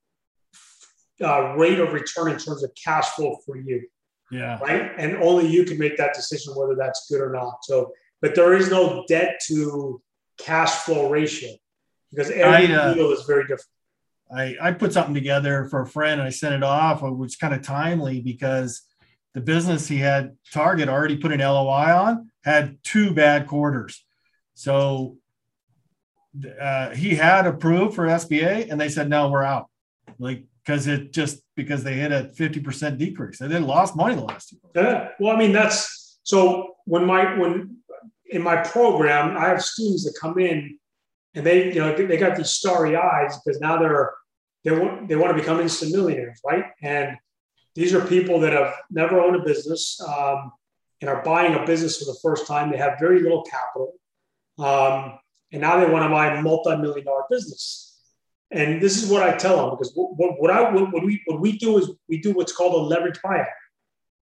uh, 1.21 1.53
rate 1.55 1.79
of 1.79 1.93
return 1.93 2.31
in 2.31 2.39
terms 2.39 2.63
of 2.63 2.71
cash 2.81 3.09
flow 3.09 3.37
for 3.45 3.57
you. 3.57 3.85
Yeah. 4.31 4.59
Right. 4.59 4.91
And 4.97 5.17
only 5.17 5.47
you 5.47 5.63
can 5.63 5.77
make 5.77 5.97
that 5.97 6.13
decision 6.13 6.53
whether 6.55 6.75
that's 6.75 7.07
good 7.09 7.21
or 7.21 7.31
not. 7.31 7.63
So, 7.63 7.91
but 8.21 8.35
there 8.35 8.53
is 8.53 8.69
no 8.69 9.03
debt 9.07 9.39
to 9.47 10.01
cash 10.37 10.71
flow 10.71 11.09
ratio 11.09 11.51
because 12.11 12.29
every 12.31 12.73
I, 12.73 12.77
uh, 12.77 12.93
deal 12.93 13.11
is 13.11 13.23
very 13.25 13.43
different. 13.43 13.67
I, 14.31 14.55
I 14.61 14.71
put 14.71 14.93
something 14.93 15.15
together 15.15 15.67
for 15.69 15.81
a 15.81 15.87
friend 15.87 16.19
and 16.19 16.27
I 16.27 16.31
sent 16.31 16.53
it 16.53 16.63
off, 16.63 17.01
which 17.01 17.13
was 17.13 17.35
kind 17.35 17.53
of 17.53 17.63
timely 17.63 18.21
because 18.21 18.83
the 19.33 19.41
business 19.41 19.87
he 19.87 19.97
had 19.97 20.35
Target 20.51 20.89
already 20.89 21.17
put 21.17 21.31
an 21.31 21.39
LOI 21.39 21.95
on 21.95 22.31
had 22.43 22.77
two 22.83 23.13
bad 23.13 23.47
quarters. 23.47 24.03
So 24.53 25.17
uh, 26.59 26.91
he 26.91 27.15
had 27.15 27.45
approved 27.45 27.95
for 27.95 28.07
SBA, 28.07 28.69
and 28.69 28.79
they 28.79 28.89
said 28.89 29.09
no, 29.09 29.29
we're 29.29 29.43
out. 29.43 29.69
Like 30.17 30.43
because 30.65 30.87
it 30.87 31.13
just 31.13 31.41
because 31.55 31.83
they 31.83 31.95
hit 31.95 32.11
a 32.11 32.29
fifty 32.29 32.59
percent 32.59 32.97
decrease, 32.97 33.41
and 33.41 33.51
they 33.51 33.59
lost 33.59 33.95
money 33.95 34.15
the 34.15 34.23
last 34.23 34.49
two. 34.49 34.57
Yeah, 34.75 35.09
well, 35.19 35.35
I 35.35 35.39
mean 35.39 35.51
that's 35.51 36.19
so 36.23 36.75
when 36.85 37.05
my 37.05 37.37
when 37.37 37.77
in 38.29 38.41
my 38.41 38.57
program 38.57 39.37
I 39.37 39.47
have 39.47 39.63
students 39.63 40.05
that 40.05 40.17
come 40.19 40.37
in 40.39 40.77
and 41.35 41.45
they 41.45 41.73
you 41.73 41.79
know 41.79 41.95
they 41.95 42.17
got 42.17 42.35
these 42.35 42.51
starry 42.51 42.95
eyes 42.95 43.39
because 43.43 43.59
now 43.59 43.77
they're 43.79 44.13
they 44.63 44.71
want 44.71 45.07
they 45.07 45.15
want 45.15 45.35
to 45.35 45.41
become 45.41 45.59
instant 45.59 45.91
millionaires, 45.91 46.39
right? 46.45 46.65
And 46.81 47.17
these 47.79 47.93
are 47.93 48.05
people 48.05 48.41
that 48.41 48.51
have 48.51 48.73
never 48.91 49.21
owned 49.21 49.37
a 49.37 49.45
business 49.45 50.01
um, 50.05 50.51
and 50.99 51.09
are 51.09 51.23
buying 51.23 51.55
a 51.55 51.65
business 51.65 51.97
for 51.97 52.11
the 52.11 52.19
first 52.21 52.45
time. 52.45 52.69
They 52.69 52.77
have 52.77 52.99
very 52.99 53.21
little 53.21 53.43
capital, 53.43 53.93
um, 54.59 55.17
and 55.53 55.61
now 55.61 55.79
they 55.79 55.89
want 55.89 56.03
to 56.03 56.09
buy 56.09 56.35
a 56.35 56.41
multi-million 56.41 57.05
dollar 57.05 57.23
business. 57.29 57.97
And 58.51 58.81
this 58.81 59.01
is 59.01 59.09
what 59.09 59.23
I 59.23 59.37
tell 59.37 59.55
them 59.55 59.69
because 59.69 59.93
what, 59.95 60.41
what 60.41 60.51
I 60.51 60.69
what, 60.71 61.05
we 61.05 61.21
what 61.27 61.39
we 61.39 61.57
do 61.57 61.77
is 61.77 61.89
we 62.09 62.19
do 62.19 62.33
what's 62.33 62.51
called 62.51 62.73
a 62.73 62.85
leverage 62.85 63.21
buyout. 63.23 63.45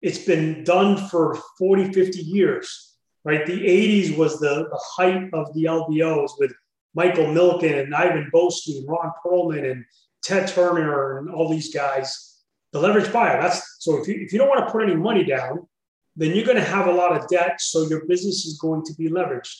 It's 0.03 0.19
been 0.19 0.63
done 0.63 0.95
for 1.09 1.39
40, 1.57 1.93
50 1.93 2.19
years, 2.19 2.95
right? 3.25 3.43
The 3.43 3.59
80s 3.59 4.15
was 4.15 4.39
the, 4.39 4.67
the 4.69 4.79
height 4.79 5.29
of 5.33 5.51
the 5.55 5.63
LBOs 5.63 6.33
with 6.37 6.53
Michael 6.93 7.25
Milken 7.25 7.81
and 7.81 7.95
Ivan 7.95 8.29
Boesky 8.31 8.77
and 8.77 8.87
Ron 8.87 9.11
Perelman 9.25 9.71
and 9.71 9.83
Ted 10.21 10.47
Turner 10.47 11.17
and 11.17 11.31
all 11.31 11.49
these 11.49 11.73
guys. 11.73 12.36
The 12.73 12.79
leverage 12.79 13.07
buyout. 13.07 13.41
That's 13.41 13.77
so 13.79 14.01
if 14.01 14.07
you, 14.07 14.15
if 14.15 14.33
you 14.33 14.39
don't 14.39 14.49
want 14.49 14.65
to 14.65 14.71
put 14.71 14.83
any 14.83 14.95
money 14.95 15.23
down, 15.23 15.67
then 16.15 16.35
you're 16.35 16.45
going 16.45 16.57
to 16.57 16.63
have 16.63 16.87
a 16.87 16.91
lot 16.91 17.15
of 17.15 17.27
debt. 17.27 17.61
So 17.61 17.87
your 17.87 18.05
business 18.05 18.45
is 18.45 18.57
going 18.57 18.83
to 18.85 18.93
be 18.95 19.09
leveraged. 19.09 19.55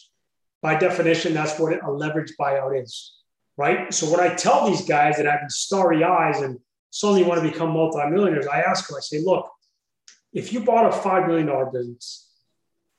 By 0.62 0.76
definition, 0.78 1.34
that's 1.34 1.60
what 1.60 1.84
a 1.84 1.92
leverage 1.92 2.34
buyout 2.40 2.82
is, 2.82 3.14
right? 3.56 3.94
So 3.94 4.10
what 4.10 4.20
I 4.20 4.34
tell 4.34 4.68
these 4.68 4.86
guys 4.86 5.18
that 5.18 5.28
have 5.28 5.42
these 5.44 5.56
starry 5.56 6.04
eyes 6.04 6.42
and 6.42 6.60
suddenly 6.90 7.24
want 7.24 7.42
to 7.42 7.50
become 7.50 7.70
multimillionaires, 7.70 8.48
I 8.48 8.62
ask 8.62 8.88
them, 8.88 8.98
I 8.98 9.02
say, 9.02 9.22
look, 9.24 9.50
if 10.34 10.52
you 10.52 10.62
bought 10.62 10.92
a 10.92 10.98
$5 10.98 11.28
million 11.28 11.72
business 11.72 12.32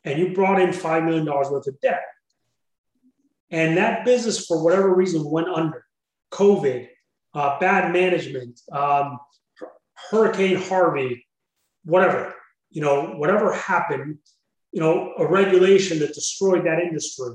and 0.05 0.19
you 0.19 0.33
brought 0.35 0.61
in 0.61 0.71
$5 0.71 1.05
million 1.05 1.27
worth 1.27 1.67
of 1.67 1.81
debt, 1.81 2.03
and 3.51 3.77
that 3.77 4.05
business, 4.05 4.47
for 4.47 4.63
whatever 4.63 4.95
reason, 4.95 5.25
went 5.29 5.49
under 5.49 5.85
COVID, 6.31 6.89
uh, 7.35 7.59
bad 7.59 7.93
management, 7.93 8.61
um, 8.71 9.19
Hurricane 10.11 10.57
Harvey, 10.57 11.27
whatever, 11.85 12.35
you 12.71 12.83
know, 12.83 13.15
whatever 13.17 13.53
happened, 13.53 14.19
you 14.73 14.81
know, 14.81 15.15
a 15.19 15.27
regulation 15.27 15.99
that 16.01 16.15
destroyed 16.15 16.65
that 16.67 16.81
industry, 16.81 17.35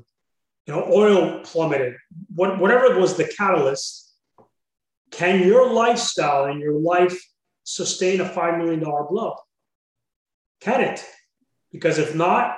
you 0.65 0.73
know, 0.73 0.85
oil 0.91 1.41
plummeted, 1.43 1.95
what, 2.33 2.59
whatever 2.59 2.99
was 2.99 3.15
the 3.15 3.25
catalyst, 3.25 4.13
can 5.11 5.45
your 5.47 5.71
lifestyle 5.71 6.45
and 6.45 6.59
your 6.59 6.73
life 6.73 7.19
sustain 7.63 8.21
a 8.21 8.25
$5 8.25 8.57
million 8.57 8.79
blow? 8.79 9.35
Can 10.61 10.81
it? 10.81 11.05
Because 11.71 11.97
if 11.97 12.15
not, 12.15 12.57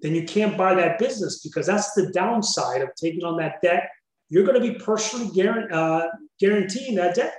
then 0.00 0.14
you 0.14 0.24
can't 0.24 0.58
buy 0.58 0.74
that 0.74 0.98
business 0.98 1.40
because 1.40 1.66
that's 1.66 1.94
the 1.94 2.10
downside 2.12 2.82
of 2.82 2.90
taking 2.96 3.24
on 3.24 3.36
that 3.36 3.62
debt. 3.62 3.88
You're 4.28 4.44
going 4.44 4.60
to 4.60 4.72
be 4.72 4.78
personally 4.78 5.30
uh, 5.70 6.06
guaranteeing 6.40 6.96
that 6.96 7.14
debt. 7.14 7.34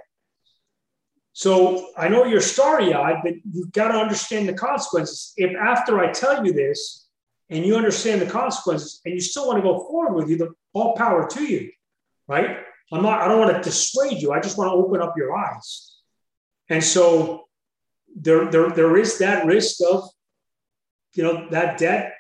So 1.34 1.90
I 1.98 2.08
know 2.10 2.26
you're 2.26 2.42
starry 2.42 2.94
eyed, 2.94 3.22
but 3.24 3.34
you've 3.52 3.72
got 3.72 3.90
to 3.90 3.96
understand 3.96 4.48
the 4.48 4.54
consequences. 4.54 5.34
If 5.36 5.56
after 5.56 6.00
I 6.00 6.12
tell 6.12 6.46
you 6.46 6.54
this 6.54 7.08
and 7.50 7.66
you 7.66 7.76
understand 7.76 8.22
the 8.22 8.28
consequences 8.28 9.02
and 9.04 9.16
you 9.16 9.20
still 9.20 9.48
want 9.48 9.58
to 9.58 9.64
go 9.64 9.80
forward 9.80 10.14
with 10.14 10.30
you, 10.30 10.38
the 10.38 10.54
all 10.74 10.96
power 10.96 11.28
to 11.28 11.44
you, 11.44 11.72
right? 12.28 12.58
I'm 12.92 13.02
not, 13.02 13.22
I 13.22 13.28
don't 13.28 13.40
want 13.40 13.56
to 13.56 13.62
dissuade 13.62 14.22
you. 14.22 14.32
I 14.32 14.40
just 14.40 14.58
want 14.58 14.70
to 14.70 14.74
open 14.74 15.02
up 15.02 15.16
your 15.18 15.36
eyes. 15.36 15.96
And 16.70 16.84
so 16.84 17.48
there, 18.16 18.50
there, 18.52 18.70
there 18.70 18.98
is 18.98 19.18
that 19.18 19.46
risk 19.46 19.80
of, 19.90 20.08
you 21.14 21.24
know, 21.24 21.50
that 21.50 21.80
debt, 21.80 22.14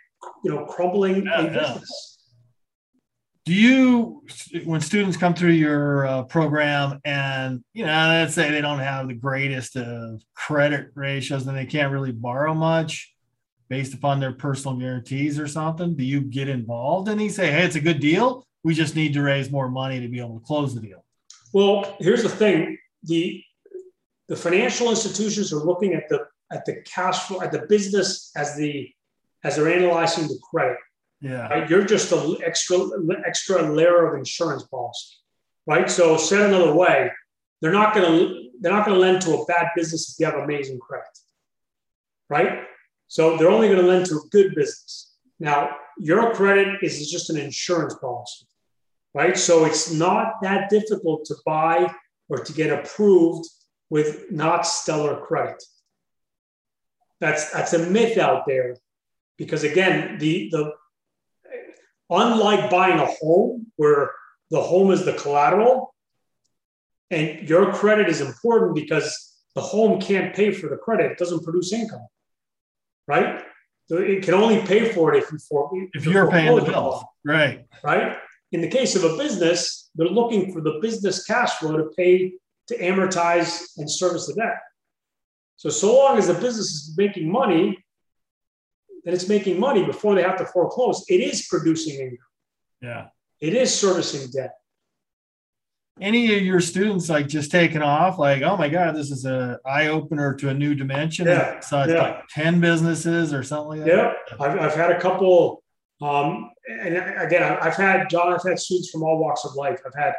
you 0.43 0.51
know, 0.51 0.66
crumbling 0.66 1.26
yeah, 1.26 1.41
a 1.41 1.47
business 1.49 2.12
do 3.45 3.53
you 3.53 4.23
when 4.63 4.79
students 4.79 5.17
come 5.17 5.33
through 5.33 5.51
your 5.51 6.05
uh, 6.05 6.23
program 6.23 6.99
and 7.03 7.63
you 7.73 7.85
know 7.85 8.07
let's 8.07 8.33
say 8.33 8.49
they 8.49 8.61
don't 8.61 8.79
have 8.79 9.07
the 9.07 9.13
greatest 9.13 9.75
of 9.75 10.21
credit 10.33 10.91
ratios 10.95 11.45
and 11.45 11.57
they 11.57 11.65
can't 11.65 11.91
really 11.91 12.11
borrow 12.11 12.53
much 12.53 13.13
based 13.69 13.93
upon 13.93 14.19
their 14.19 14.31
personal 14.31 14.77
guarantees 14.77 15.39
or 15.39 15.47
something 15.47 15.95
do 15.95 16.05
you 16.05 16.21
get 16.21 16.47
involved 16.47 17.09
and 17.09 17.21
you 17.21 17.29
say 17.29 17.51
hey 17.51 17.63
it's 17.63 17.75
a 17.75 17.81
good 17.81 17.99
deal. 17.99 18.45
We 18.63 18.73
just 18.73 18.95
need 18.95 19.13
to 19.15 19.21
raise 19.21 19.51
more 19.51 19.67
money 19.67 19.99
to 19.99 20.07
be 20.07 20.19
able 20.19 20.39
to 20.39 20.45
close 20.45 20.73
the 20.73 20.79
deal. 20.79 21.03
Well 21.51 21.97
here's 21.99 22.23
the 22.23 22.29
thing. 22.29 22.77
The 23.03 23.43
the 24.29 24.37
financial 24.37 24.89
institutions 24.89 25.51
are 25.51 25.57
looking 25.57 25.93
at 25.93 26.07
the 26.07 26.27
at 26.49 26.65
the 26.65 26.81
cash 26.83 27.27
flow 27.27 27.41
at 27.41 27.51
the 27.51 27.65
business 27.67 28.31
as 28.37 28.55
the 28.55 28.89
as 29.43 29.57
they're 29.57 29.67
analyzing 29.67 30.27
the 30.29 30.39
credit 30.49 30.77
yeah. 31.24 31.47
Right? 31.47 31.69
You're 31.69 31.86
just 31.86 32.11
an 32.11 32.36
extra 32.43 32.78
extra 33.26 33.61
layer 33.71 34.05
of 34.05 34.17
insurance 34.17 34.63
policy. 34.63 35.15
Right. 35.65 35.89
So 35.89 36.17
said 36.17 36.41
another 36.41 36.76
way, 36.76 37.11
they're 37.61 37.71
not 37.71 37.95
gonna 37.95 38.34
they're 38.59 38.74
not 38.74 38.86
gonna 38.86 38.99
lend 38.99 39.21
to 39.21 39.36
a 39.36 39.45
bad 39.45 39.67
business 39.74 40.11
if 40.11 40.19
you 40.19 40.26
have 40.26 40.43
amazing 40.43 40.80
credit. 40.80 41.17
Right? 42.30 42.63
So 43.07 43.38
they're 43.38 43.49
only 43.49 43.69
gonna 43.69 43.88
lend 43.88 44.05
to 44.07 44.15
a 44.15 44.30
good 44.32 44.53
business. 44.53 45.13
Now, 45.39 45.78
your 45.97 46.34
credit 46.34 46.84
is 46.84 47.09
just 47.09 47.30
an 47.30 47.38
insurance 47.38 47.95
policy. 47.95 48.45
Right. 49.13 49.38
So 49.38 49.63
it's 49.63 49.93
not 49.93 50.41
that 50.41 50.69
difficult 50.69 51.24
to 51.26 51.36
buy 51.45 51.93
or 52.28 52.39
to 52.39 52.51
get 52.51 52.78
approved 52.78 53.47
with 53.89 54.30
not 54.30 54.67
stellar 54.67 55.21
credit. 55.21 55.63
That's 57.21 57.49
that's 57.51 57.71
a 57.71 57.80
myth 57.80 58.17
out 58.17 58.45
there 58.45 58.76
because 59.38 59.63
again, 59.63 60.17
the 60.17 60.49
the 60.51 60.74
Unlike 62.09 62.69
buying 62.69 62.99
a 62.99 63.05
home 63.05 63.67
where 63.75 64.11
the 64.51 64.61
home 64.61 64.91
is 64.91 65.05
the 65.05 65.13
collateral 65.13 65.93
and 67.09 67.47
your 67.47 67.73
credit 67.73 68.09
is 68.09 68.21
important 68.21 68.75
because 68.75 69.33
the 69.55 69.61
home 69.61 70.01
can't 70.01 70.35
pay 70.35 70.51
for 70.51 70.67
the 70.67 70.77
credit, 70.77 71.11
it 71.11 71.17
doesn't 71.17 71.43
produce 71.43 71.71
income, 71.71 72.05
right? 73.07 73.43
So 73.85 73.97
it 73.97 74.23
can 74.23 74.33
only 74.33 74.61
pay 74.61 74.91
for 74.91 75.13
it 75.13 75.23
if 75.23 75.31
you 75.31 75.37
for 75.37 75.69
if 75.93 76.05
you're 76.05 76.29
paying 76.29 76.55
the 76.55 76.63
bill, 76.63 77.03
right? 77.25 77.65
Right. 77.83 78.17
In 78.51 78.61
the 78.61 78.69
case 78.69 78.95
of 78.95 79.03
a 79.03 79.17
business, 79.17 79.89
they're 79.95 80.07
looking 80.07 80.53
for 80.53 80.61
the 80.61 80.79
business 80.81 81.25
cash 81.25 81.51
flow 81.53 81.77
to 81.77 81.89
pay 81.97 82.33
to 82.67 82.77
amortize 82.77 83.77
and 83.77 83.89
service 83.89 84.27
the 84.27 84.35
debt. 84.35 84.57
So 85.57 85.69
so 85.69 85.97
long 85.97 86.17
as 86.17 86.27
the 86.27 86.33
business 86.33 86.67
is 86.71 86.93
making 86.97 87.31
money, 87.31 87.82
that 89.05 89.13
it's 89.13 89.27
making 89.27 89.59
money 89.59 89.83
before 89.85 90.15
they 90.15 90.23
have 90.23 90.37
to 90.37 90.45
foreclose, 90.45 91.03
it 91.09 91.19
is 91.19 91.47
producing 91.47 91.99
income. 91.99 92.17
Yeah. 92.81 93.05
It 93.41 93.53
is 93.53 93.77
servicing 93.77 94.29
debt. 94.31 94.55
Any 96.01 96.35
of 96.35 96.41
your 96.41 96.59
students 96.59 97.07
like 97.07 97.27
just 97.27 97.51
taking 97.51 97.83
off, 97.83 98.17
like, 98.17 98.41
oh 98.41 98.57
my 98.57 98.67
God, 98.67 98.95
this 98.95 99.11
is 99.11 99.25
a 99.25 99.59
eye 99.65 99.87
opener 99.87 100.33
to 100.35 100.49
a 100.49 100.53
new 100.53 100.73
dimension. 100.73 101.27
Yeah. 101.27 101.59
So 101.59 101.81
it's 101.81 101.93
yeah. 101.93 102.01
like 102.01 102.27
10 102.29 102.59
businesses 102.59 103.33
or 103.33 103.43
something 103.43 103.79
like 103.79 103.87
yeah. 103.87 103.95
that. 103.95 104.15
Yeah. 104.31 104.45
I've, 104.45 104.59
I've 104.59 104.75
had 104.75 104.91
a 104.91 104.99
couple, 104.99 105.61
um, 106.01 106.49
and 106.67 106.97
again, 106.97 107.43
I've 107.43 107.75
had, 107.75 108.09
John, 108.09 108.33
I've 108.33 108.43
had 108.43 108.59
students 108.59 108.89
from 108.89 109.03
all 109.03 109.19
walks 109.19 109.45
of 109.45 109.53
life. 109.55 109.81
I've 109.85 109.93
had 109.93 110.15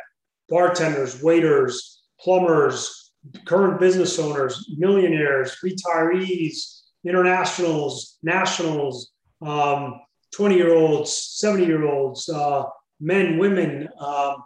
bartenders, 0.48 1.22
waiters, 1.22 2.02
plumbers, 2.20 3.12
current 3.44 3.80
business 3.80 4.18
owners, 4.18 4.68
millionaires, 4.76 5.56
retirees, 5.64 6.82
internationals, 7.04 8.18
nationals, 8.22 9.12
um, 9.42 10.00
20 10.34 10.56
year 10.56 10.74
olds, 10.74 11.12
70 11.12 11.64
year 11.64 11.84
olds, 11.84 12.28
uh, 12.28 12.64
men, 13.00 13.38
women. 13.38 13.88
Um, 13.98 14.36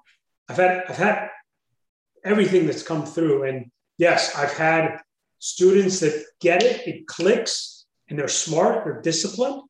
I've 0.49 0.57
had, 0.57 0.85
I've 0.89 0.97
had 0.97 1.29
everything 2.25 2.67
that's 2.67 2.83
come 2.83 3.05
through. 3.05 3.45
And 3.45 3.71
yes, 3.97 4.35
I've 4.37 4.53
had 4.53 5.01
students 5.39 6.01
that 6.01 6.25
get 6.41 6.63
it, 6.63 6.87
it 6.87 7.07
clicks, 7.07 7.87
and 8.09 8.19
they're 8.19 8.29
smart, 8.29 8.85
they're 8.85 9.03
disciplined, 9.03 9.63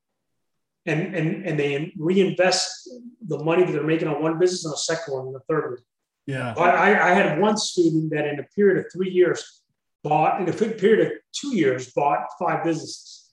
and, 0.87 1.15
and, 1.15 1.47
and 1.47 1.59
they 1.59 1.93
reinvest 1.99 2.89
the 3.27 3.43
money 3.45 3.65
that 3.65 3.73
they're 3.73 3.83
making 3.83 4.09
on 4.09 4.23
one 4.23 4.39
business 4.39 4.65
on 4.65 4.73
a 4.73 4.77
second 4.77 5.15
one 5.15 5.27
and 5.27 5.37
a 5.37 5.41
third 5.41 5.71
one. 5.71 5.79
Yeah. 6.27 6.55
I, 6.57 7.11
I 7.11 7.15
had 7.15 7.41
one 7.41 7.57
student 7.57 8.11
that 8.11 8.27
in 8.27 8.39
a 8.39 8.45
period 8.55 8.85
of 8.85 8.93
three 8.93 9.11
years 9.11 9.63
bought, 10.09 10.41
in 10.41 10.49
a 10.49 10.53
period 10.53 11.07
of 11.07 11.13
two 11.33 11.57
years, 11.57 11.93
bought 11.93 12.27
five 12.39 12.65
businesses 12.65 13.31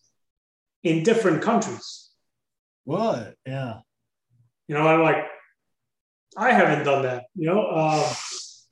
in 0.83 1.03
different 1.03 1.41
countries. 1.41 2.09
What? 2.83 3.35
Yeah. 3.45 3.79
You 4.67 4.75
know, 4.75 4.87
I'm 4.87 5.01
like, 5.01 5.25
I 6.37 6.51
haven't 6.51 6.85
done 6.85 7.03
that. 7.03 7.25
You 7.35 7.47
know, 7.47 7.61
uh, 7.61 8.13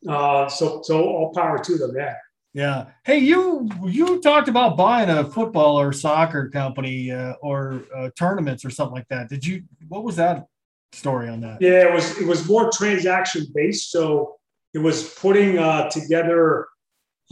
uh, 0.09 0.49
so 0.49 0.81
so 0.83 1.01
all 1.03 1.33
power 1.33 1.59
to 1.59 1.77
them. 1.77 1.93
Yeah. 1.95 2.15
Yeah. 2.53 2.85
Hey, 3.05 3.19
you 3.19 3.69
you 3.85 4.21
talked 4.21 4.47
about 4.47 4.77
buying 4.77 5.09
a 5.09 5.23
football 5.23 5.79
or 5.79 5.93
soccer 5.93 6.49
company 6.49 7.11
uh, 7.11 7.33
or 7.41 7.83
uh, 7.95 8.09
tournaments 8.17 8.65
or 8.65 8.69
something 8.69 8.95
like 8.95 9.07
that. 9.09 9.29
Did 9.29 9.45
you? 9.45 9.63
What 9.87 10.03
was 10.03 10.17
that 10.17 10.45
story 10.93 11.29
on 11.29 11.41
that. 11.41 11.57
Yeah, 11.59 11.87
it 11.87 11.93
was 11.93 12.17
it 12.19 12.27
was 12.27 12.47
more 12.47 12.71
transaction 12.71 13.47
based. 13.53 13.91
So 13.91 14.35
it 14.73 14.79
was 14.79 15.13
putting 15.15 15.57
uh, 15.57 15.89
together. 15.89 16.67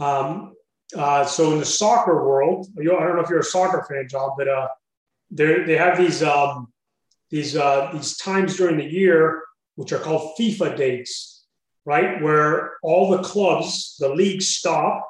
Um, 0.00 0.54
uh, 0.96 1.24
so 1.24 1.52
in 1.52 1.58
the 1.58 1.64
soccer 1.64 2.24
world, 2.24 2.68
I 2.78 2.84
don't 2.84 3.16
know 3.16 3.22
if 3.22 3.30
you're 3.30 3.40
a 3.40 3.44
soccer 3.44 3.84
fan, 3.88 4.08
John, 4.08 4.30
but 4.36 4.48
uh, 4.48 4.68
they 5.30 5.76
have 5.76 5.96
these 5.96 6.22
um, 6.22 6.72
these 7.30 7.56
uh, 7.56 7.90
these 7.92 8.16
times 8.16 8.56
during 8.56 8.76
the 8.76 8.84
year 8.84 9.42
which 9.76 9.92
are 9.92 9.98
called 9.98 10.36
FIFA 10.38 10.76
dates, 10.76 11.44
right, 11.84 12.20
where 12.22 12.74
all 12.82 13.10
the 13.10 13.22
clubs, 13.22 13.96
the 13.98 14.08
leagues 14.08 14.48
stop, 14.48 15.08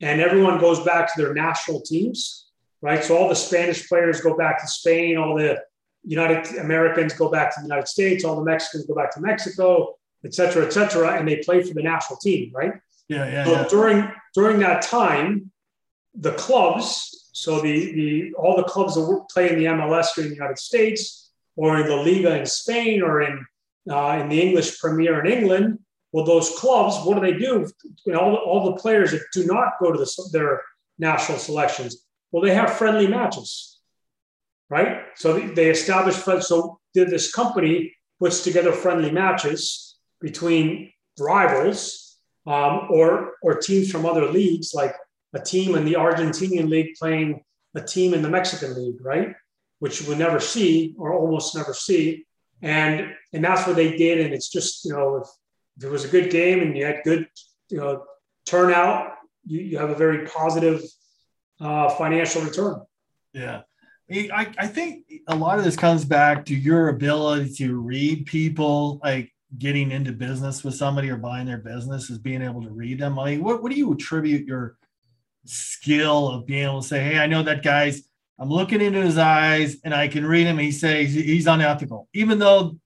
and 0.00 0.20
everyone 0.20 0.58
goes 0.58 0.80
back 0.80 1.14
to 1.14 1.22
their 1.22 1.34
national 1.34 1.80
teams, 1.82 2.46
right? 2.80 3.04
So 3.04 3.16
all 3.16 3.28
the 3.28 3.34
Spanish 3.34 3.86
players 3.88 4.20
go 4.20 4.36
back 4.36 4.60
to 4.60 4.66
Spain, 4.66 5.18
all 5.18 5.36
the 5.36 5.62
United 6.02 6.56
Americans 6.56 7.12
go 7.12 7.30
back 7.30 7.54
to 7.54 7.60
the 7.60 7.66
United 7.66 7.88
States, 7.88 8.24
all 8.24 8.36
the 8.36 8.44
Mexicans 8.44 8.86
go 8.86 8.94
back 8.94 9.12
to 9.14 9.20
Mexico, 9.20 9.94
et 10.24 10.34
cetera, 10.34 10.64
et 10.64 10.72
cetera, 10.72 11.18
and 11.18 11.28
they 11.28 11.36
play 11.36 11.62
for 11.62 11.74
the 11.74 11.82
national 11.82 12.18
team, 12.18 12.50
right? 12.54 12.72
Yeah, 13.08 13.26
yeah. 13.30 13.44
So 13.44 13.52
yeah. 13.52 13.68
during 13.68 14.12
during 14.34 14.58
that 14.60 14.82
time, 14.82 15.50
the 16.14 16.32
clubs, 16.32 17.28
so 17.32 17.60
the 17.60 17.92
the 17.92 18.34
all 18.34 18.56
the 18.56 18.64
clubs 18.64 18.94
that 18.94 19.26
play 19.32 19.50
in 19.50 19.58
the 19.58 19.66
MLS 19.66 20.14
here 20.14 20.24
in 20.24 20.30
the 20.30 20.36
United 20.36 20.58
States 20.58 21.30
or 21.56 21.78
in 21.78 21.86
the 21.86 21.96
Liga 21.96 22.38
in 22.38 22.46
Spain 22.46 23.02
or 23.02 23.22
in 23.22 23.44
uh, 23.90 24.18
in 24.20 24.28
the 24.28 24.40
English 24.40 24.80
Premier 24.80 25.24
in 25.24 25.30
England, 25.30 25.78
well, 26.12 26.24
those 26.24 26.50
clubs, 26.56 27.04
what 27.04 27.16
do 27.16 27.20
they 27.20 27.36
do? 27.36 27.68
You 28.06 28.12
know, 28.12 28.20
all, 28.20 28.30
the, 28.30 28.38
all 28.38 28.64
the 28.66 28.80
players 28.80 29.10
that 29.10 29.22
do 29.32 29.44
not 29.46 29.72
go 29.80 29.92
to 29.92 29.98
the, 29.98 30.28
their 30.32 30.62
national 30.98 31.38
selections, 31.38 32.06
well, 32.30 32.42
they 32.42 32.54
have 32.54 32.72
friendly 32.72 33.06
matches, 33.06 33.80
right? 34.70 35.02
So 35.16 35.38
they 35.38 35.70
establish 35.70 36.14
friends. 36.14 36.46
So 36.46 36.78
this 36.94 37.32
company 37.32 37.94
puts 38.20 38.44
together 38.44 38.72
friendly 38.72 39.10
matches 39.10 39.96
between 40.20 40.92
rivals 41.18 42.03
um, 42.46 42.88
or 42.90 43.34
or 43.42 43.54
teams 43.54 43.90
from 43.90 44.06
other 44.06 44.26
leagues, 44.26 44.74
like 44.74 44.94
a 45.34 45.40
team 45.40 45.74
in 45.74 45.84
the 45.84 45.94
Argentinian 45.94 46.68
league 46.68 46.94
playing 46.98 47.42
a 47.74 47.80
team 47.80 48.14
in 48.14 48.22
the 48.22 48.28
Mexican 48.28 48.74
league, 48.76 49.04
right? 49.04 49.34
Which 49.78 50.06
we 50.06 50.14
never 50.14 50.40
see 50.40 50.94
or 50.98 51.12
almost 51.12 51.56
never 51.56 51.74
see 51.74 52.24
and 52.64 53.14
and 53.32 53.44
that's 53.44 53.66
what 53.66 53.76
they 53.76 53.96
did. 53.96 54.20
And 54.20 54.34
it's 54.34 54.48
just 54.48 54.84
you 54.84 54.92
know 54.92 55.16
if, 55.16 55.28
if 55.76 55.84
it 55.84 55.90
was 55.90 56.04
a 56.04 56.08
good 56.08 56.30
game 56.30 56.60
and 56.60 56.76
you 56.76 56.86
had 56.86 57.02
good 57.04 57.28
you 57.68 57.78
know 57.78 58.04
turnout, 58.46 59.12
you, 59.44 59.60
you 59.60 59.78
have 59.78 59.90
a 59.90 59.94
very 59.94 60.26
positive 60.26 60.82
uh, 61.60 61.90
financial 61.90 62.42
return. 62.42 62.82
Yeah. 63.32 63.62
I, 64.10 64.52
I 64.58 64.66
think 64.66 65.06
a 65.28 65.34
lot 65.34 65.58
of 65.58 65.64
this 65.64 65.76
comes 65.76 66.04
back 66.04 66.44
to 66.46 66.54
your 66.54 66.88
ability 66.88 67.54
to 67.54 67.80
read 67.80 68.26
people, 68.26 69.00
like 69.02 69.32
getting 69.58 69.90
into 69.92 70.12
business 70.12 70.64
with 70.64 70.74
somebody 70.74 71.10
or 71.10 71.16
buying 71.16 71.46
their 71.46 71.58
business 71.58 72.10
is 72.10 72.18
being 72.18 72.42
able 72.42 72.62
to 72.62 72.70
read 72.70 72.98
them. 72.98 73.18
I 73.18 73.32
mean, 73.32 73.44
what, 73.44 73.62
what 73.62 73.70
do 73.70 73.78
you 73.78 73.92
attribute 73.92 74.46
your 74.46 74.76
skill 75.44 76.28
of 76.28 76.46
being 76.46 76.64
able 76.64 76.82
to 76.82 76.88
say, 76.88 77.02
Hey, 77.02 77.18
I 77.18 77.26
know 77.26 77.42
that 77.42 77.62
guy's 77.62 78.02
I'm 78.38 78.48
looking 78.48 78.80
into 78.80 79.00
his 79.00 79.16
eyes 79.16 79.76
and 79.84 79.94
I 79.94 80.08
can 80.08 80.26
read 80.26 80.46
him. 80.46 80.58
He 80.58 80.72
says 80.72 81.14
he's 81.14 81.46
unethical, 81.46 82.08
even 82.12 82.38
though, 82.38 82.76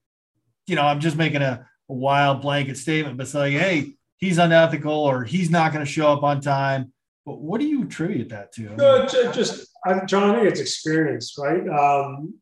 you 0.66 0.76
know, 0.76 0.82
I'm 0.82 1.00
just 1.00 1.16
making 1.16 1.42
a, 1.42 1.66
a 1.88 1.94
wild 1.94 2.42
blanket 2.42 2.76
statement, 2.76 3.16
but 3.16 3.28
say, 3.28 3.52
hey, 3.52 3.94
he's 4.18 4.38
unethical 4.38 4.92
or 4.92 5.24
he's 5.24 5.50
not 5.50 5.72
going 5.72 5.84
to 5.84 5.90
show 5.90 6.12
up 6.12 6.22
on 6.22 6.40
time. 6.40 6.92
But 7.24 7.40
what 7.40 7.60
do 7.60 7.66
you 7.66 7.84
attribute 7.84 8.28
that 8.30 8.52
to? 8.54 8.76
No, 8.76 9.06
just 9.06 9.68
John. 10.06 10.30
I 10.30 10.34
think 10.34 10.50
it's 10.50 10.60
experience, 10.60 11.34
right? 11.38 11.66
Um, 11.68 12.34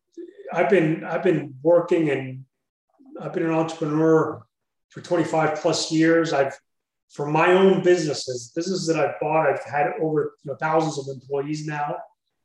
I've 0.53 0.69
been 0.69 1.03
I've 1.03 1.23
been 1.23 1.55
working 1.61 2.09
and 2.09 2.45
I've 3.21 3.33
been 3.33 3.45
an 3.45 3.51
entrepreneur 3.51 4.45
for 4.89 5.01
25 5.01 5.59
plus 5.59 5.91
years. 5.91 6.33
I've 6.33 6.57
for 7.09 7.25
my 7.25 7.53
own 7.53 7.81
businesses, 7.83 8.51
businesses 8.53 8.85
that 8.87 8.99
I've 8.99 9.19
bought, 9.21 9.47
I've 9.47 9.63
had 9.63 9.93
over 10.01 10.35
you 10.43 10.51
know, 10.51 10.57
thousands 10.57 10.97
of 10.97 11.13
employees 11.13 11.65
now. 11.65 11.95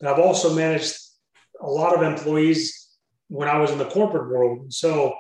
But 0.00 0.12
I've 0.12 0.20
also 0.20 0.54
managed 0.54 0.96
a 1.60 1.66
lot 1.66 1.94
of 1.94 2.02
employees 2.02 2.90
when 3.28 3.48
I 3.48 3.58
was 3.58 3.70
in 3.70 3.78
the 3.78 3.86
corporate 3.86 4.30
world. 4.30 4.60
And 4.60 4.72
so 4.72 5.14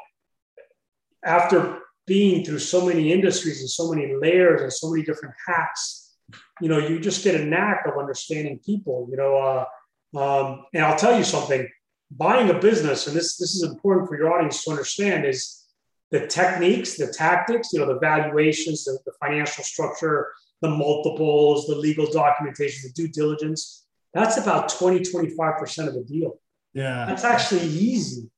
after 1.24 1.80
being 2.06 2.44
through 2.44 2.58
so 2.58 2.86
many 2.86 3.12
industries 3.12 3.60
and 3.60 3.70
so 3.70 3.90
many 3.92 4.14
layers 4.14 4.60
and 4.62 4.72
so 4.72 4.90
many 4.90 5.02
different 5.02 5.34
hats, 5.46 6.16
you 6.60 6.68
know, 6.68 6.78
you 6.78 7.00
just 7.00 7.24
get 7.24 7.40
a 7.40 7.44
knack 7.44 7.84
of 7.86 7.98
understanding 7.98 8.60
people, 8.64 9.08
you 9.10 9.16
know. 9.16 9.36
Uh, 9.36 10.18
um, 10.18 10.66
and 10.74 10.84
I'll 10.84 10.98
tell 10.98 11.16
you 11.16 11.24
something, 11.24 11.68
buying 12.16 12.50
a 12.50 12.58
business, 12.58 13.06
and 13.06 13.16
this, 13.16 13.36
this 13.36 13.54
is 13.54 13.62
important 13.62 14.08
for 14.08 14.16
your 14.16 14.32
audience 14.32 14.64
to 14.64 14.70
understand, 14.70 15.26
is 15.26 15.66
the 16.10 16.26
techniques, 16.26 16.96
the 16.96 17.12
tactics, 17.12 17.72
you 17.72 17.80
know, 17.80 17.86
the 17.86 17.98
valuations, 17.98 18.84
the, 18.84 18.98
the 19.06 19.12
financial 19.20 19.64
structure, 19.64 20.32
the 20.60 20.68
multiples, 20.68 21.66
the 21.66 21.74
legal 21.74 22.06
documentation, 22.10 22.80
the 22.84 22.92
due 22.92 23.08
diligence 23.08 23.82
that's 24.14 24.36
about 24.36 24.68
20, 24.68 25.00
25% 25.00 25.88
of 25.88 25.94
the 25.94 26.04
deal. 26.04 26.38
Yeah. 26.74 27.06
That's 27.06 27.24
actually 27.24 27.66
easy. 27.66 28.30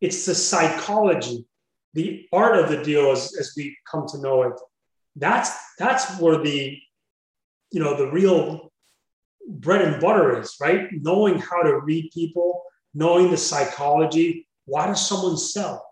It's 0.00 0.26
the 0.26 0.34
psychology, 0.34 1.44
the 1.94 2.26
art 2.32 2.58
of 2.58 2.70
the 2.70 2.82
deal 2.82 3.12
as, 3.12 3.36
as 3.38 3.54
we 3.56 3.76
come 3.88 4.06
to 4.08 4.18
know 4.20 4.42
it. 4.42 4.54
That's 5.14 5.54
that's 5.78 6.18
where 6.18 6.38
the 6.38 6.78
you 7.70 7.80
know 7.80 7.96
the 7.96 8.10
real 8.10 8.72
bread 9.46 9.82
and 9.82 10.00
butter 10.00 10.40
is, 10.40 10.56
right? 10.60 10.88
Knowing 10.90 11.38
how 11.38 11.62
to 11.62 11.80
read 11.80 12.10
people, 12.14 12.62
knowing 12.94 13.30
the 13.30 13.36
psychology. 13.36 14.46
Why 14.66 14.86
does 14.86 15.06
someone 15.06 15.36
sell? 15.36 15.86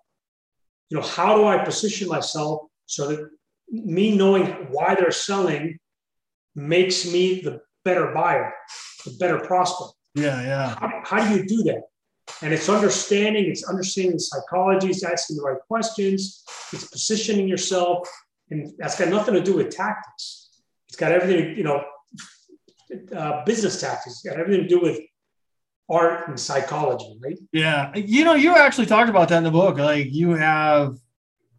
You 0.89 0.99
know, 0.99 1.07
how 1.07 1.37
do 1.37 1.45
I 1.45 1.59
position 1.59 2.09
myself 2.09 2.63
so 2.87 3.09
that 3.09 3.31
me 3.69 4.17
knowing 4.17 4.47
why 4.71 4.95
they're 4.95 5.11
selling 5.11 5.79
makes 6.55 7.11
me 7.11 7.41
the 7.41 7.61
better 7.85 8.13
buyer? 8.13 8.53
the 9.05 9.13
better 9.13 9.39
prospect. 9.39 9.93
Yeah, 10.15 10.43
yeah. 10.43 10.75
How, 10.79 11.03
how 11.05 11.29
do 11.29 11.37
you 11.37 11.47
do 11.47 11.63
that? 11.65 11.83
And 12.43 12.53
it's 12.53 12.69
understanding, 12.69 13.47
it's 13.47 13.69
understanding 13.69 14.13
the 14.13 14.21
psychology, 14.21 14.89
it's 14.89 15.03
asking 15.03 15.37
the 15.37 15.43
right 15.43 15.59
questions, 15.67 16.45
it's 16.73 16.87
positioning 16.87 17.49
yourself, 17.49 18.09
and 18.51 18.73
that's 18.79 18.99
got 18.99 19.09
nothing 19.09 19.35
to 19.35 19.43
do 19.43 19.55
with 19.55 19.71
tactics. 19.71 20.51
It's 20.89 20.97
got 20.97 21.13
everything, 21.13 21.57
you 21.57 21.65
know, 21.65 21.83
uh, 23.17 23.45
business 23.45 23.81
tactics. 23.81 24.17
It's 24.17 24.23
got 24.23 24.39
everything 24.39 24.63
to 24.63 24.69
do 24.69 24.81
with 24.81 25.01
art 25.91 26.29
and 26.29 26.39
psychology, 26.39 27.19
right? 27.21 27.39
Yeah, 27.53 27.95
you 27.97 28.25
know, 28.25 28.35
you 28.35 28.57
actually 28.57 28.87
talked 28.87 29.11
about 29.11 29.29
that 29.29 29.39
in 29.39 29.45
the 29.45 29.51
book. 29.51 29.79
Like 29.79 30.13
you 30.13 30.31
have 30.31 30.97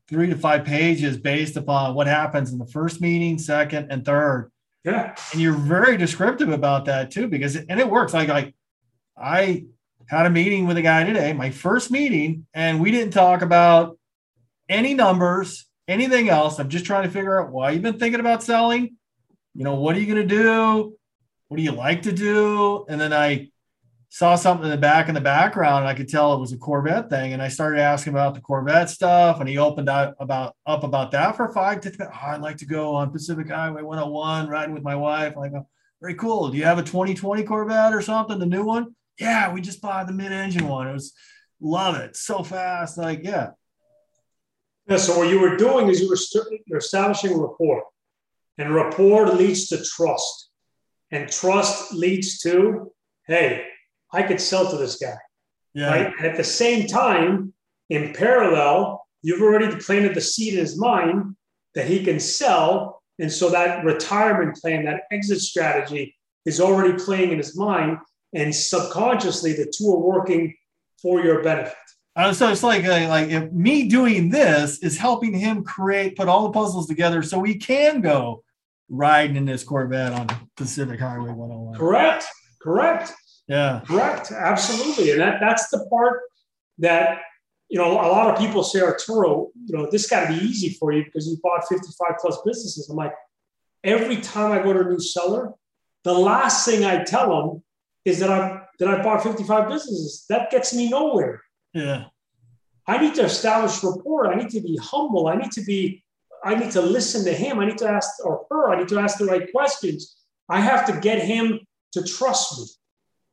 three 0.08 0.28
to 0.28 0.36
five 0.36 0.66
pages 0.66 1.18
based 1.18 1.58
upon 1.58 1.94
what 1.94 2.08
happens 2.08 2.52
in 2.52 2.58
the 2.58 2.66
first 2.66 3.02
meeting, 3.02 3.38
second, 3.38 3.92
and 3.92 4.06
third 4.06 4.52
yeah. 4.84 5.16
And 5.32 5.42
you're 5.42 5.54
very 5.54 5.98
descriptive 5.98 6.50
about 6.50 6.86
that 6.86 7.12
too, 7.12 7.28
because 7.28 7.56
and 7.56 7.80
it 7.80 7.90
works. 7.90 8.14
Like 8.14 8.30
like 8.30 8.54
I 9.18 9.66
had 10.08 10.26
a 10.26 10.30
meeting 10.30 10.68
with 10.68 10.78
a 10.78 10.82
guy 10.82 11.04
today, 11.04 11.34
my 11.34 11.52
first 11.52 11.92
meeting, 11.92 12.48
and 12.54 12.82
we 12.82 12.92
didn't 12.92 13.14
talk 13.14 13.42
about 13.42 13.98
any 14.68 14.94
numbers, 14.94 15.68
anything 15.88 16.30
else. 16.30 16.60
I'm 16.60 16.70
just 16.70 16.86
trying 16.86 17.04
to 17.04 17.10
figure 17.10 17.40
out 17.40 17.52
why 17.52 17.72
you've 17.72 17.84
been 17.84 18.00
thinking 18.00 18.20
about 18.20 18.44
selling. 18.44 18.98
You 19.54 19.64
know, 19.64 19.76
what 19.76 19.96
are 19.96 20.00
you 20.00 20.12
going 20.14 20.28
to 20.28 20.36
do? 20.36 20.98
What 21.48 21.58
do 21.58 21.64
you 21.64 21.74
like 21.74 22.04
to 22.04 22.12
do? 22.12 22.86
And 22.90 23.00
then 23.00 23.14
I 23.14 23.50
saw 24.14 24.36
something 24.36 24.66
in 24.66 24.72
the 24.72 24.78
back 24.78 25.07
in 25.07 25.16
the 25.16 25.22
background 25.22 25.80
and 25.80 25.88
I 25.88 25.93
could 25.93 26.09
tell 26.09 26.34
it 26.34 26.39
was 26.41 26.51
a 26.51 26.57
Corvette 26.57 27.09
thing. 27.09 27.32
And 27.32 27.41
I 27.41 27.47
started 27.47 27.80
asking 27.80 28.12
about 28.12 28.36
the 28.36 28.41
Corvette 28.41 28.89
stuff 28.89 29.39
and 29.39 29.47
he 29.47 29.57
opened 29.57 29.88
up 29.88 30.18
about 30.20 30.53
up 30.66 30.84
about 30.84 31.12
that 31.12 31.38
for 31.38 31.47
five 31.53 31.80
to 31.82 31.93
oh, 32.01 32.28
I'd 32.28 32.41
like 32.41 32.57
to 32.57 32.66
go 32.66 32.93
on 32.93 33.12
Pacific 33.12 33.49
Highway 33.49 33.82
101 33.82 34.49
riding 34.49 34.74
with 34.74 34.84
my 34.84 34.95
wife. 34.95 35.38
Like, 35.38 35.53
oh, 35.53 35.66
very 36.01 36.16
cool. 36.16 36.49
Do 36.49 36.57
you 36.57 36.66
have 36.66 36.78
a 36.78 36.84
2020 36.84 37.43
Corvette 37.43 37.93
or 37.93 38.01
something? 38.01 38.38
The 38.38 38.45
new 38.45 38.66
one? 38.66 38.95
Yeah, 39.18 39.53
we 39.53 39.62
just 39.62 39.82
bought 39.82 40.07
the 40.07 40.14
mid-engine 40.14 40.68
one. 40.68 40.89
It 40.89 40.93
was 40.93 41.14
love 41.62 41.95
it. 41.95 42.18
So 42.18 42.43
fast. 42.43 42.97
Like, 42.97 43.22
yeah. 43.24 43.51
Yeah. 44.89 44.97
So 44.97 45.18
what 45.18 45.30
you 45.30 45.39
were 45.39 45.55
doing 45.55 45.88
is 45.88 46.01
you 46.01 46.09
were 46.09 46.18
st- 46.18 46.62
you're 46.66 46.80
establishing 46.80 47.39
rapport. 47.39 47.84
And 48.57 48.76
rapport 48.76 49.30
leads 49.30 49.70
to 49.70 49.82
trust. 49.82 50.49
And 51.12 51.32
trust 51.32 51.93
leads 51.93 52.39
to, 52.39 52.91
hey, 53.26 53.71
I 54.14 54.24
could 54.24 54.41
sell 54.41 54.70
to 54.70 54.78
this 54.78 54.97
guy. 54.97 55.18
Yeah. 55.74 55.89
Right. 55.89 56.14
And 56.18 56.28
at 56.28 56.38
the 56.38 56.43
same 56.43 56.88
time, 56.88 57.53
in 57.89 58.14
parallel, 58.14 59.05
you've 59.22 59.41
already 59.41 59.76
planted 59.78 60.16
the 60.16 60.22
seed 60.22 60.53
in 60.53 60.59
his 60.59 60.78
mind 60.78 61.36
that 61.76 61.88
he 61.88 62.03
can 62.03 62.20
sell. 62.20 63.01
And 63.20 63.32
so 63.32 63.49
that 63.49 63.86
retirement 63.86 64.57
plan, 64.57 64.86
that 64.86 65.03
exit 65.12 65.39
strategy 65.39 66.16
is 66.45 66.59
already 66.59 67.01
playing 67.03 67.32
in 67.32 67.38
his 67.38 67.55
mind. 67.57 67.97
And 68.34 68.53
subconsciously, 68.53 69.53
the 69.53 69.72
two 69.76 69.91
are 69.93 69.99
working 69.99 70.55
for 71.01 71.24
your 71.24 71.43
benefit. 71.43 71.76
Uh, 72.16 72.34
so 72.34 72.49
it's 72.49 72.64
like 72.64 72.84
uh, 72.84 73.07
like 73.07 73.30
if 73.30 73.51
me 73.53 73.88
doing 73.88 74.30
this 74.30 74.80
is 74.80 74.97
helping 74.97 75.34
him 75.34 75.64
create, 75.64 76.18
put 76.18 76.28
all 76.28 76.43
the 76.43 76.51
puzzles 76.51 76.88
together, 76.88 77.24
so 77.24 77.39
we 77.39 77.55
can 77.55 78.01
go 78.01 78.43
riding 78.89 79.38
in 79.38 79.45
this 79.45 79.64
Corvette 79.64 80.12
on 80.12 80.28
Pacific 80.57 80.99
Highway 80.99 81.30
101. 81.30 81.80
Correct. 81.80 82.26
Correct. 82.62 83.14
Yeah. 83.52 83.82
Correct. 83.86 84.32
Absolutely. 84.32 85.12
And 85.12 85.22
that, 85.22 85.39
that's 85.41 85.70
the 85.70 85.86
part 85.89 86.22
that 86.80 87.20
you 87.70 87.78
know, 87.78 87.93
a 87.93 88.12
lot 88.12 88.30
of 88.30 88.38
people 88.38 88.64
say, 88.64 88.82
Arturo, 88.82 89.49
you 89.66 89.78
know, 89.78 89.89
this 89.89 90.10
got 90.10 90.28
to 90.28 90.34
be 90.38 90.45
easy 90.45 90.72
for 90.72 90.91
you 90.91 91.06
because 91.06 91.26
you 91.26 91.38
bought 91.41 91.66
55 91.70 92.16
plus 92.20 92.38
businesses. 92.45 92.89
I'm 92.89 92.97
like, 92.97 93.14
every 93.82 94.18
time 94.18 94.52
I 94.52 94.62
go 94.62 94.74
to 94.74 94.82
a 94.82 94.89
new 94.89 94.99
seller, 94.99 95.54
the 96.04 96.14
last 96.14 96.66
thing 96.66 96.84
I 96.84 97.06
tell 97.06 97.30
them 97.30 97.64
is 98.04 98.20
that 98.20 98.30
I've 98.30 98.62
that 98.80 98.89
I 98.89 99.04
bought 99.04 99.24
55 99.24 99.70
businesses. 99.70 100.26
That 100.28 100.49
gets 100.49 100.74
me 100.74 100.89
nowhere. 100.89 101.43
Yeah. 101.74 102.06
I 102.88 102.97
need 102.97 103.16
to 103.16 103.24
establish 103.24 103.84
rapport. 103.84 104.34
I 104.34 104.36
need 104.36 104.49
to 104.49 104.60
be 104.60 104.78
humble. 104.82 105.28
I 105.28 105.36
need 105.36 105.52
to 105.52 105.62
be, 105.62 106.04
I 106.43 106.56
need 106.56 106.72
to 106.72 106.82
listen 106.82 107.24
to 107.26 107.34
him. 107.34 107.60
I 107.60 107.66
need 107.66 107.78
to 107.78 107.88
ask 107.88 108.10
or 108.26 108.45
her, 108.49 108.72
I 108.72 108.80
need 108.80 108.88
to 108.89 108.99
ask 108.99 109.20
the 109.20 109.26
right 109.26 109.49
questions. 109.52 110.18
I 110.49 110.60
have 110.60 110.86
to 110.88 110.99
get 110.99 111.22
him 111.22 111.60
to 111.93 112.04
trust 112.04 112.60
me. 112.60 112.66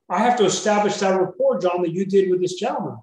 I 0.08 0.18
have 0.18 0.38
to 0.38 0.44
establish 0.44 0.96
that 0.98 1.20
rapport, 1.20 1.60
John, 1.60 1.82
that 1.82 1.92
you 1.92 2.06
did 2.06 2.30
with 2.30 2.40
this 2.40 2.54
gentleman. 2.54 2.98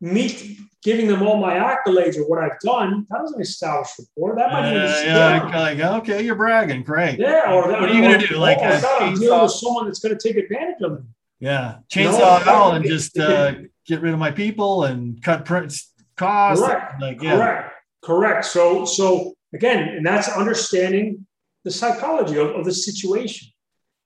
Me 0.00 0.58
giving 0.82 1.08
them 1.08 1.22
all 1.22 1.38
my 1.38 1.54
accolades 1.54 2.16
or 2.16 2.28
what 2.28 2.38
I've 2.38 2.60
done, 2.60 3.06
that 3.10 3.18
doesn't 3.18 3.40
establish 3.40 3.88
rapport. 3.98 4.36
That 4.36 4.52
might 4.52 4.72
yeah, 4.72 5.02
be 5.02 5.08
yeah, 5.08 5.58
like, 5.58 5.80
okay, 6.02 6.22
you're 6.22 6.34
bragging, 6.34 6.82
great. 6.82 7.18
Yeah, 7.18 7.52
or 7.52 7.68
what 7.68 7.90
are 7.90 7.92
you 7.92 8.02
gonna 8.02 8.26
do? 8.26 8.36
Like, 8.36 8.58
oh, 8.60 8.80
God, 8.80 9.02
I'm 9.02 9.14
dealing 9.18 9.42
with 9.42 9.52
someone 9.52 9.86
that's 9.86 9.98
going 9.98 10.16
to 10.16 10.28
take 10.28 10.36
advantage 10.36 10.82
of 10.82 11.00
me. 11.00 11.08
Yeah, 11.40 11.78
chainsaw 11.90 12.40
you 12.40 12.46
know, 12.46 12.70
and 12.72 12.84
just 12.84 13.18
uh, 13.18 13.54
get 13.86 14.00
rid 14.00 14.12
of 14.12 14.18
my 14.18 14.30
people 14.30 14.84
and 14.84 15.22
cut 15.22 15.44
costs. 15.46 15.92
Correct. 16.16 17.00
Like, 17.00 17.22
yeah. 17.22 17.36
Correct. 17.36 17.72
Correct. 18.02 18.44
So, 18.44 18.84
so 18.84 19.34
again, 19.52 19.88
and 19.88 20.06
that's 20.06 20.28
understanding 20.28 21.26
the 21.64 21.70
psychology 21.70 22.38
of, 22.38 22.50
of 22.50 22.64
the 22.64 22.72
situation, 22.72 23.48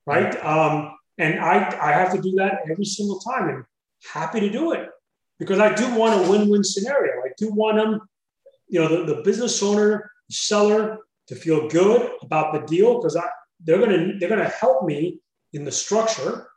right? 0.06 0.34
Um, 0.44 0.96
and 1.20 1.40
I, 1.40 1.54
I 1.80 1.92
have 1.92 2.12
to 2.14 2.20
do 2.20 2.32
that 2.36 2.60
every 2.70 2.84
single 2.84 3.18
time, 3.20 3.48
and 3.48 3.64
happy 4.12 4.40
to 4.40 4.50
do 4.50 4.72
it 4.72 4.88
because 5.38 5.58
I 5.58 5.74
do 5.74 5.94
want 5.94 6.20
a 6.20 6.30
win-win 6.30 6.64
scenario. 6.64 7.12
I 7.22 7.30
do 7.36 7.50
want 7.52 7.76
them, 7.76 8.00
you 8.68 8.80
know, 8.80 8.88
the, 8.88 9.14
the 9.14 9.22
business 9.22 9.62
owner, 9.62 10.10
the 10.28 10.34
seller, 10.34 10.98
to 11.28 11.34
feel 11.34 11.68
good 11.68 12.10
about 12.22 12.52
the 12.52 12.66
deal 12.66 12.98
because 12.98 13.16
I 13.16 13.24
they're 13.64 13.78
gonna 13.78 14.18
they're 14.18 14.28
gonna 14.28 14.48
help 14.48 14.84
me 14.84 15.20
in 15.52 15.64
the 15.64 15.72
structure 15.72 16.50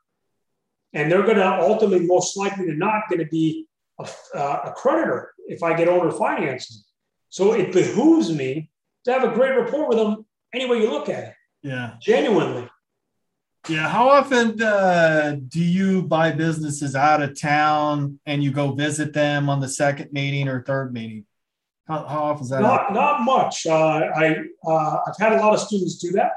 and 0.94 1.12
they're 1.12 1.24
going 1.24 1.38
to 1.38 1.60
ultimately, 1.60 2.06
most 2.06 2.38
likely 2.38 2.66
to 2.68 2.76
not, 2.76 3.10
going 3.10 3.20
to 3.20 3.26
be 3.26 3.68
a, 4.00 4.08
uh, 4.36 4.62
a 4.66 4.72
creditor 4.72 5.34
if 5.48 5.64
I 5.64 5.76
get 5.76 5.88
owner 5.88 6.12
financing. 6.12 6.82
So 7.30 7.54
it 7.54 7.74
behooves 7.74 8.32
me 8.32 8.70
to 9.06 9.12
have 9.12 9.24
a 9.24 9.34
great 9.34 9.58
rapport 9.58 9.90
with 9.90 9.98
them 9.98 10.26
any 10.54 10.70
way 10.70 10.82
you 10.82 10.92
look 10.92 11.10
at 11.10 11.24
it. 11.24 11.34
Yeah. 11.64 11.96
Genuinely. 12.00 12.70
Yeah. 13.70 13.88
How 13.88 14.10
often 14.10 14.62
uh, 14.62 15.38
do 15.48 15.64
you 15.64 16.04
buy 16.04 16.32
businesses 16.32 16.96
out 16.96 17.22
of 17.22 17.40
town 17.40 18.20
and 18.26 18.44
you 18.44 18.52
go 18.52 18.72
visit 18.72 19.14
them 19.14 19.50
on 19.50 19.62
the 19.62 19.70
second 19.70 20.12
meeting 20.12 20.50
or 20.50 20.64
third 20.64 20.94
meeting? 20.94 21.26
How, 21.88 22.06
how 22.06 22.24
often 22.24 22.44
is 22.44 22.50
that? 22.50 22.62
Not, 22.62 22.94
not 22.94 23.22
much. 23.22 23.66
Uh, 23.66 24.02
I, 24.16 24.36
uh, 24.66 24.98
I've 25.08 25.18
had 25.18 25.34
a 25.34 25.38
lot 25.38 25.54
of 25.54 25.60
students 25.60 25.98
do 25.98 26.12
that 26.12 26.34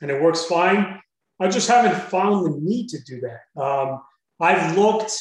and 0.00 0.10
it 0.10 0.20
works 0.20 0.44
fine. 0.44 1.00
I 1.40 1.48
just 1.48 1.68
haven't 1.68 2.00
found 2.10 2.46
the 2.46 2.58
need 2.60 2.88
to 2.90 3.02
do 3.02 3.20
that. 3.20 3.60
Um, 3.60 4.02
I've 4.40 4.76
looked, 4.76 5.18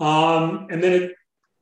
um, 0.00 0.68
and 0.70 0.82
then 0.82 1.02
it, 1.02 1.12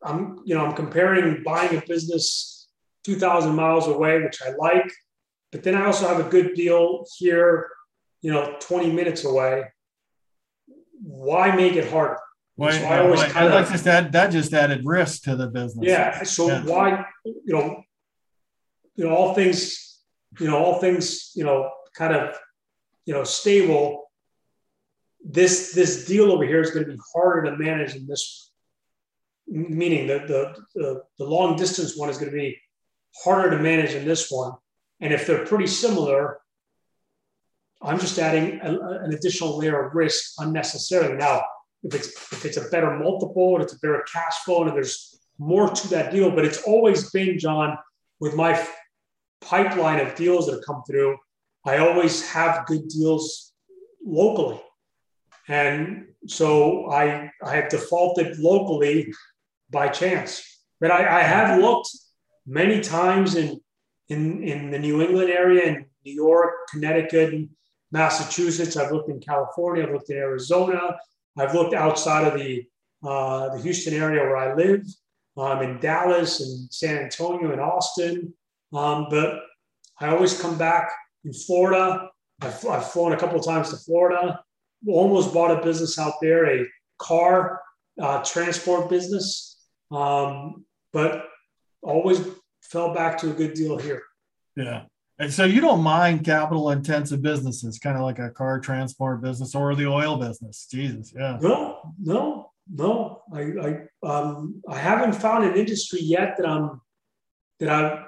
I'm, 0.03 0.41
you 0.45 0.55
know, 0.55 0.65
I'm 0.65 0.75
comparing 0.75 1.43
buying 1.43 1.77
a 1.77 1.83
business 1.87 2.69
2,000 3.05 3.55
miles 3.55 3.87
away, 3.87 4.23
which 4.23 4.41
I 4.43 4.51
like, 4.59 4.91
but 5.53 5.63
then 5.63 5.75
I 5.75 5.87
also 5.87 6.09
have 6.09 6.25
a 6.25 6.29
good 6.29 6.55
deal 6.55 7.05
here, 7.19 7.69
you 8.23 8.33
know, 8.33 8.57
20 8.61 8.93
minutes 8.93 9.25
away. 9.25 9.65
Why 11.03 11.55
make 11.55 11.75
it 11.75 11.91
harder? 11.91 12.19
Why, 12.57 12.73
so 12.73 12.85
I 12.85 12.99
always 13.01 13.21
why, 13.21 13.31
kinda, 13.31 13.67
just 13.71 13.87
add, 13.87 14.13
that 14.13 14.31
just 14.31 14.53
added 14.53 14.83
risk 14.85 15.23
to 15.23 15.37
the 15.37 15.47
business. 15.47 15.89
Yeah. 15.89 16.23
So 16.25 16.49
yeah. 16.49 16.63
why, 16.65 17.05
you 17.25 17.55
know, 17.55 17.83
you 18.97 19.05
know, 19.05 19.15
all 19.15 19.35
things, 19.35 20.03
you 20.39 20.47
know, 20.47 20.59
all 20.59 20.79
things, 20.79 21.33
you 21.35 21.45
know, 21.45 21.71
kind 21.95 22.15
of 22.15 22.39
you 23.11 23.15
know, 23.15 23.25
stable, 23.25 24.11
this 25.25 25.73
this 25.73 26.07
deal 26.07 26.31
over 26.31 26.45
here 26.45 26.61
is 26.61 26.71
going 26.71 26.87
to 26.87 26.93
be 26.93 26.99
harder 27.13 27.51
to 27.51 27.57
manage 27.57 27.95
than 27.95 28.07
this. 28.07 28.53
Meaning 29.49 30.07
that 30.07 30.29
the, 30.29 30.55
the, 30.77 31.03
the 31.19 31.25
long 31.25 31.57
distance 31.57 31.97
one 31.97 32.09
is 32.09 32.19
going 32.19 32.31
to 32.31 32.37
be 32.37 32.57
harder 33.25 33.51
to 33.51 33.61
manage 33.61 33.95
than 33.95 34.05
this 34.05 34.31
one. 34.31 34.53
And 35.01 35.13
if 35.13 35.27
they're 35.27 35.45
pretty 35.45 35.67
similar, 35.67 36.39
I'm 37.83 37.99
just 37.99 38.19
adding 38.19 38.61
a, 38.63 38.79
an 39.05 39.13
additional 39.15 39.59
layer 39.59 39.87
of 39.87 39.95
risk 39.95 40.35
unnecessarily. 40.39 41.17
Now, 41.17 41.43
if 41.83 41.95
it's 41.95 42.09
if 42.33 42.45
it's 42.45 42.59
a 42.59 42.69
better 42.69 42.99
multiple 42.99 43.55
and 43.55 43.65
it's 43.65 43.73
a 43.73 43.79
better 43.79 44.05
cash 44.13 44.37
flow 44.45 44.65
and 44.65 44.77
there's 44.77 45.19
more 45.39 45.69
to 45.69 45.89
that 45.89 46.13
deal, 46.13 46.31
but 46.31 46.45
it's 46.45 46.63
always 46.63 47.11
been, 47.11 47.39
John, 47.39 47.79
with 48.21 48.35
my 48.35 48.63
pipeline 49.41 50.01
of 50.01 50.15
deals 50.15 50.47
that 50.47 50.57
have 50.57 50.65
come 50.67 50.83
through, 50.87 51.17
I 51.65 51.79
always 51.79 52.29
have 52.31 52.67
good 52.67 52.89
deals 52.89 53.53
locally. 54.05 54.61
And 55.49 56.09
so 56.27 56.91
I, 56.91 57.31
I 57.43 57.57
have 57.57 57.71
defaulted 57.71 58.39
locally 58.39 59.13
by 59.71 59.89
chance. 59.89 60.45
But 60.81 60.91
I, 60.91 61.21
I 61.21 61.23
have 61.23 61.61
looked 61.61 61.89
many 62.47 62.81
times 62.81 63.35
in, 63.35 63.61
in, 64.09 64.43
in 64.43 64.71
the 64.71 64.79
New 64.79 65.01
England 65.01 65.31
area, 65.31 65.65
in 65.65 65.87
New 66.05 66.15
York, 66.15 66.53
Connecticut, 66.71 67.49
Massachusetts. 67.93 68.77
I've 68.77 68.93
looked 68.93 69.11
in 69.11 69.21
California. 69.21 69.85
I've 69.85 69.93
looked 69.93 70.11
in 70.11 70.17
Arizona. 70.17 70.97
I've 71.37 71.55
looked 71.55 71.75
outside 71.75 72.27
of 72.27 72.39
the, 72.39 72.65
uh, 73.07 73.55
the 73.55 73.63
Houston 73.63 73.95
area 73.95 74.23
where 74.23 74.37
I 74.37 74.55
live, 74.55 74.85
um, 75.37 75.63
in 75.63 75.79
Dallas 75.81 76.41
and 76.41 76.73
San 76.73 76.99
Antonio 76.99 77.53
and 77.53 77.61
Austin. 77.61 78.35
Um, 78.73 79.07
but 79.11 79.41
I 80.01 80.09
always 80.09 80.41
come 80.41 80.57
back 80.59 80.91
in 81.25 81.33
Florida. 81.33 82.09
I've, 82.41 82.67
I've 82.67 82.91
flown 82.91 83.13
a 83.13 83.17
couple 83.17 83.39
of 83.39 83.45
times 83.45 83.71
to 83.71 83.77
Florida. 83.77 84.41
Almost 84.87 85.35
bought 85.35 85.51
a 85.51 85.63
business 85.63 85.99
out 85.99 86.15
there, 86.23 86.47
a 86.47 86.67
car 86.99 87.61
uh, 88.01 88.23
transport 88.25 88.89
business, 88.89 89.59
um, 89.91 90.65
but 90.93 91.27
always 91.83 92.21
fell 92.63 92.95
back 92.95 93.19
to 93.19 93.31
a 93.31 93.35
good 93.35 93.55
deal 93.55 93.77
here. 93.77 94.03
Yeah. 94.57 94.85
And 95.21 95.31
so 95.31 95.45
you 95.45 95.61
don't 95.61 95.83
mind 95.83 96.25
capital 96.25 96.71
intensive 96.71 97.21
businesses, 97.21 97.79
kind 97.79 97.95
of 97.95 98.03
like 98.03 98.19
a 98.19 98.31
car 98.31 98.59
transport 98.59 99.21
business 99.21 99.55
or 99.55 99.75
the 99.75 99.87
oil 99.87 100.17
business. 100.17 100.67
Jesus, 100.71 101.13
yeah. 101.15 101.37
No, 101.43 101.95
no, 102.03 102.51
no. 102.75 103.23
I 103.31 103.41
I 103.43 104.09
um 104.09 104.63
I 104.67 104.79
haven't 104.79 105.13
found 105.13 105.45
an 105.45 105.57
industry 105.57 106.01
yet 106.01 106.39
that 106.39 106.47
I'm 106.49 106.81
that 107.59 107.69
I've 107.69 107.99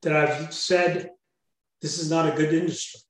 that 0.00 0.16
I've 0.16 0.54
said 0.54 1.10
this 1.82 1.98
is 1.98 2.10
not 2.10 2.26
a 2.26 2.34
good 2.34 2.54
industry. 2.54 3.00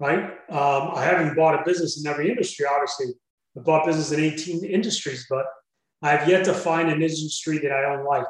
Right? 0.00 0.24
Um, 0.50 0.90
I 0.94 1.04
haven't 1.04 1.36
bought 1.36 1.60
a 1.60 1.64
business 1.64 2.00
in 2.00 2.10
every 2.10 2.28
industry, 2.28 2.66
obviously. 2.66 3.14
I 3.56 3.60
bought 3.60 3.86
business 3.86 4.10
in 4.10 4.20
18 4.20 4.64
industries, 4.64 5.26
but 5.30 5.46
I've 6.02 6.28
yet 6.28 6.44
to 6.46 6.54
find 6.54 6.88
an 6.88 7.02
industry 7.02 7.58
that 7.58 7.72
I 7.72 7.82
don't 7.82 8.04
like. 8.04 8.26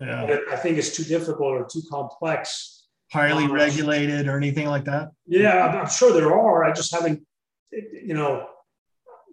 Yeah. 0.00 0.38
I 0.50 0.56
think 0.56 0.76
it's 0.76 0.94
too 0.94 1.04
difficult 1.04 1.54
or 1.54 1.66
too 1.70 1.82
complex. 1.90 2.75
Highly 3.12 3.46
regulated 3.46 4.26
or 4.26 4.36
anything 4.36 4.66
like 4.66 4.84
that? 4.84 5.10
Yeah, 5.26 5.66
I'm, 5.66 5.78
I'm 5.82 5.88
sure 5.88 6.12
there 6.12 6.32
are. 6.32 6.64
I 6.64 6.72
just 6.72 6.92
haven't, 6.92 7.22
you 7.70 8.14
know, 8.14 8.48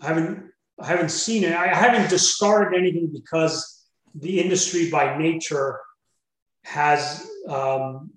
I 0.01 0.07
haven't 0.07 0.51
I 0.79 0.87
haven't 0.87 1.09
seen 1.09 1.43
it. 1.43 1.53
I 1.53 1.67
haven't 1.73 2.09
discarded 2.09 2.77
anything 2.77 3.09
because 3.13 3.83
the 4.15 4.39
industry 4.39 4.89
by 4.89 5.17
nature 5.17 5.79
has 6.63 7.29
um, 7.47 8.11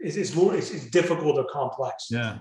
is, 0.00 0.16
it's 0.16 0.34
more 0.34 0.54
it's, 0.54 0.70
it's, 0.70 0.86
difficult 0.86 1.38
or 1.38 1.44
complex. 1.44 2.08
Yeah. 2.10 2.38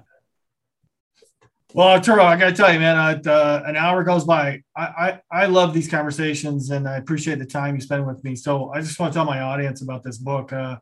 Well, 1.74 1.88
Arturo, 1.88 2.24
I 2.24 2.38
got 2.38 2.50
to 2.50 2.54
tell 2.54 2.72
you, 2.72 2.80
man, 2.80 2.96
uh, 2.98 3.64
an 3.66 3.76
hour 3.76 4.04
goes 4.04 4.26
by. 4.26 4.62
I, 4.76 4.84
I, 4.84 5.22
I 5.32 5.46
love 5.48 5.74
these 5.74 5.90
conversations 5.90 6.70
and 6.70 6.88
I 6.88 6.98
appreciate 6.98 7.40
the 7.40 7.46
time 7.46 7.74
you 7.74 7.82
spend 7.82 8.06
with 8.06 8.24
me. 8.24 8.36
So 8.36 8.72
I 8.72 8.82
just 8.82 9.00
want 9.00 9.12
to 9.12 9.18
tell 9.18 9.26
my 9.26 9.42
audience 9.42 9.82
about 9.82 10.04
this 10.04 10.20
book. 10.20 10.54
Uh, 10.54 10.76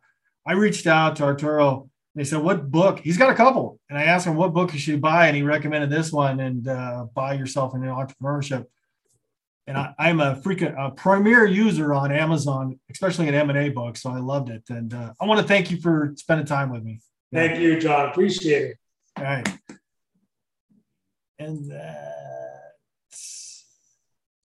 I 0.46 0.54
reached 0.54 0.88
out 0.88 1.18
to 1.18 1.24
Arturo 1.24 1.90
and 2.16 2.22
he 2.22 2.26
said, 2.26 2.42
What 2.42 2.70
book? 2.70 3.00
He's 3.00 3.18
got 3.18 3.30
a 3.30 3.36
couple. 3.36 3.80
And 3.90 3.98
I 3.98 4.04
asked 4.04 4.28
him 4.28 4.36
what 4.36 4.54
book 4.54 4.74
you 4.74 4.80
should 4.80 5.02
buy. 5.02 5.28
And 5.28 5.36
he 5.36 5.44
recommended 5.44 5.90
this 5.90 6.12
one 6.12 6.40
and 6.40 6.68
uh, 6.68 7.06
buy 7.14 7.34
yourself 7.34 7.74
an 7.74 7.82
entrepreneurship 7.82 8.66
and 9.68 9.78
I, 9.78 10.10
am 10.10 10.20
a 10.20 10.36
freaking 10.36 10.76
a 10.78 10.92
premier 10.92 11.46
user 11.46 11.94
on 11.94 12.12
Amazon, 12.12 12.80
especially 12.90 13.28
in 13.28 13.36
M&A 13.36 13.70
books. 13.70 14.02
So 14.02 14.10
I 14.10 14.20
loved 14.20 14.50
it. 14.50 14.64
And 14.70 14.94
uh, 14.94 15.14
I 15.20 15.26
want 15.26 15.40
to 15.40 15.48
thank 15.48 15.72
you 15.72 15.80
for 15.80 16.14
spending 16.18 16.46
time 16.46 16.72
with 16.72 16.84
me. 16.84 17.00
Thank 17.32 17.60
you, 17.60 17.80
John. 17.80 18.10
Appreciate 18.10 18.72
it. 18.72 18.78
All 19.18 19.24
right. 19.24 19.48
And 21.40 21.72
that's 21.72 23.41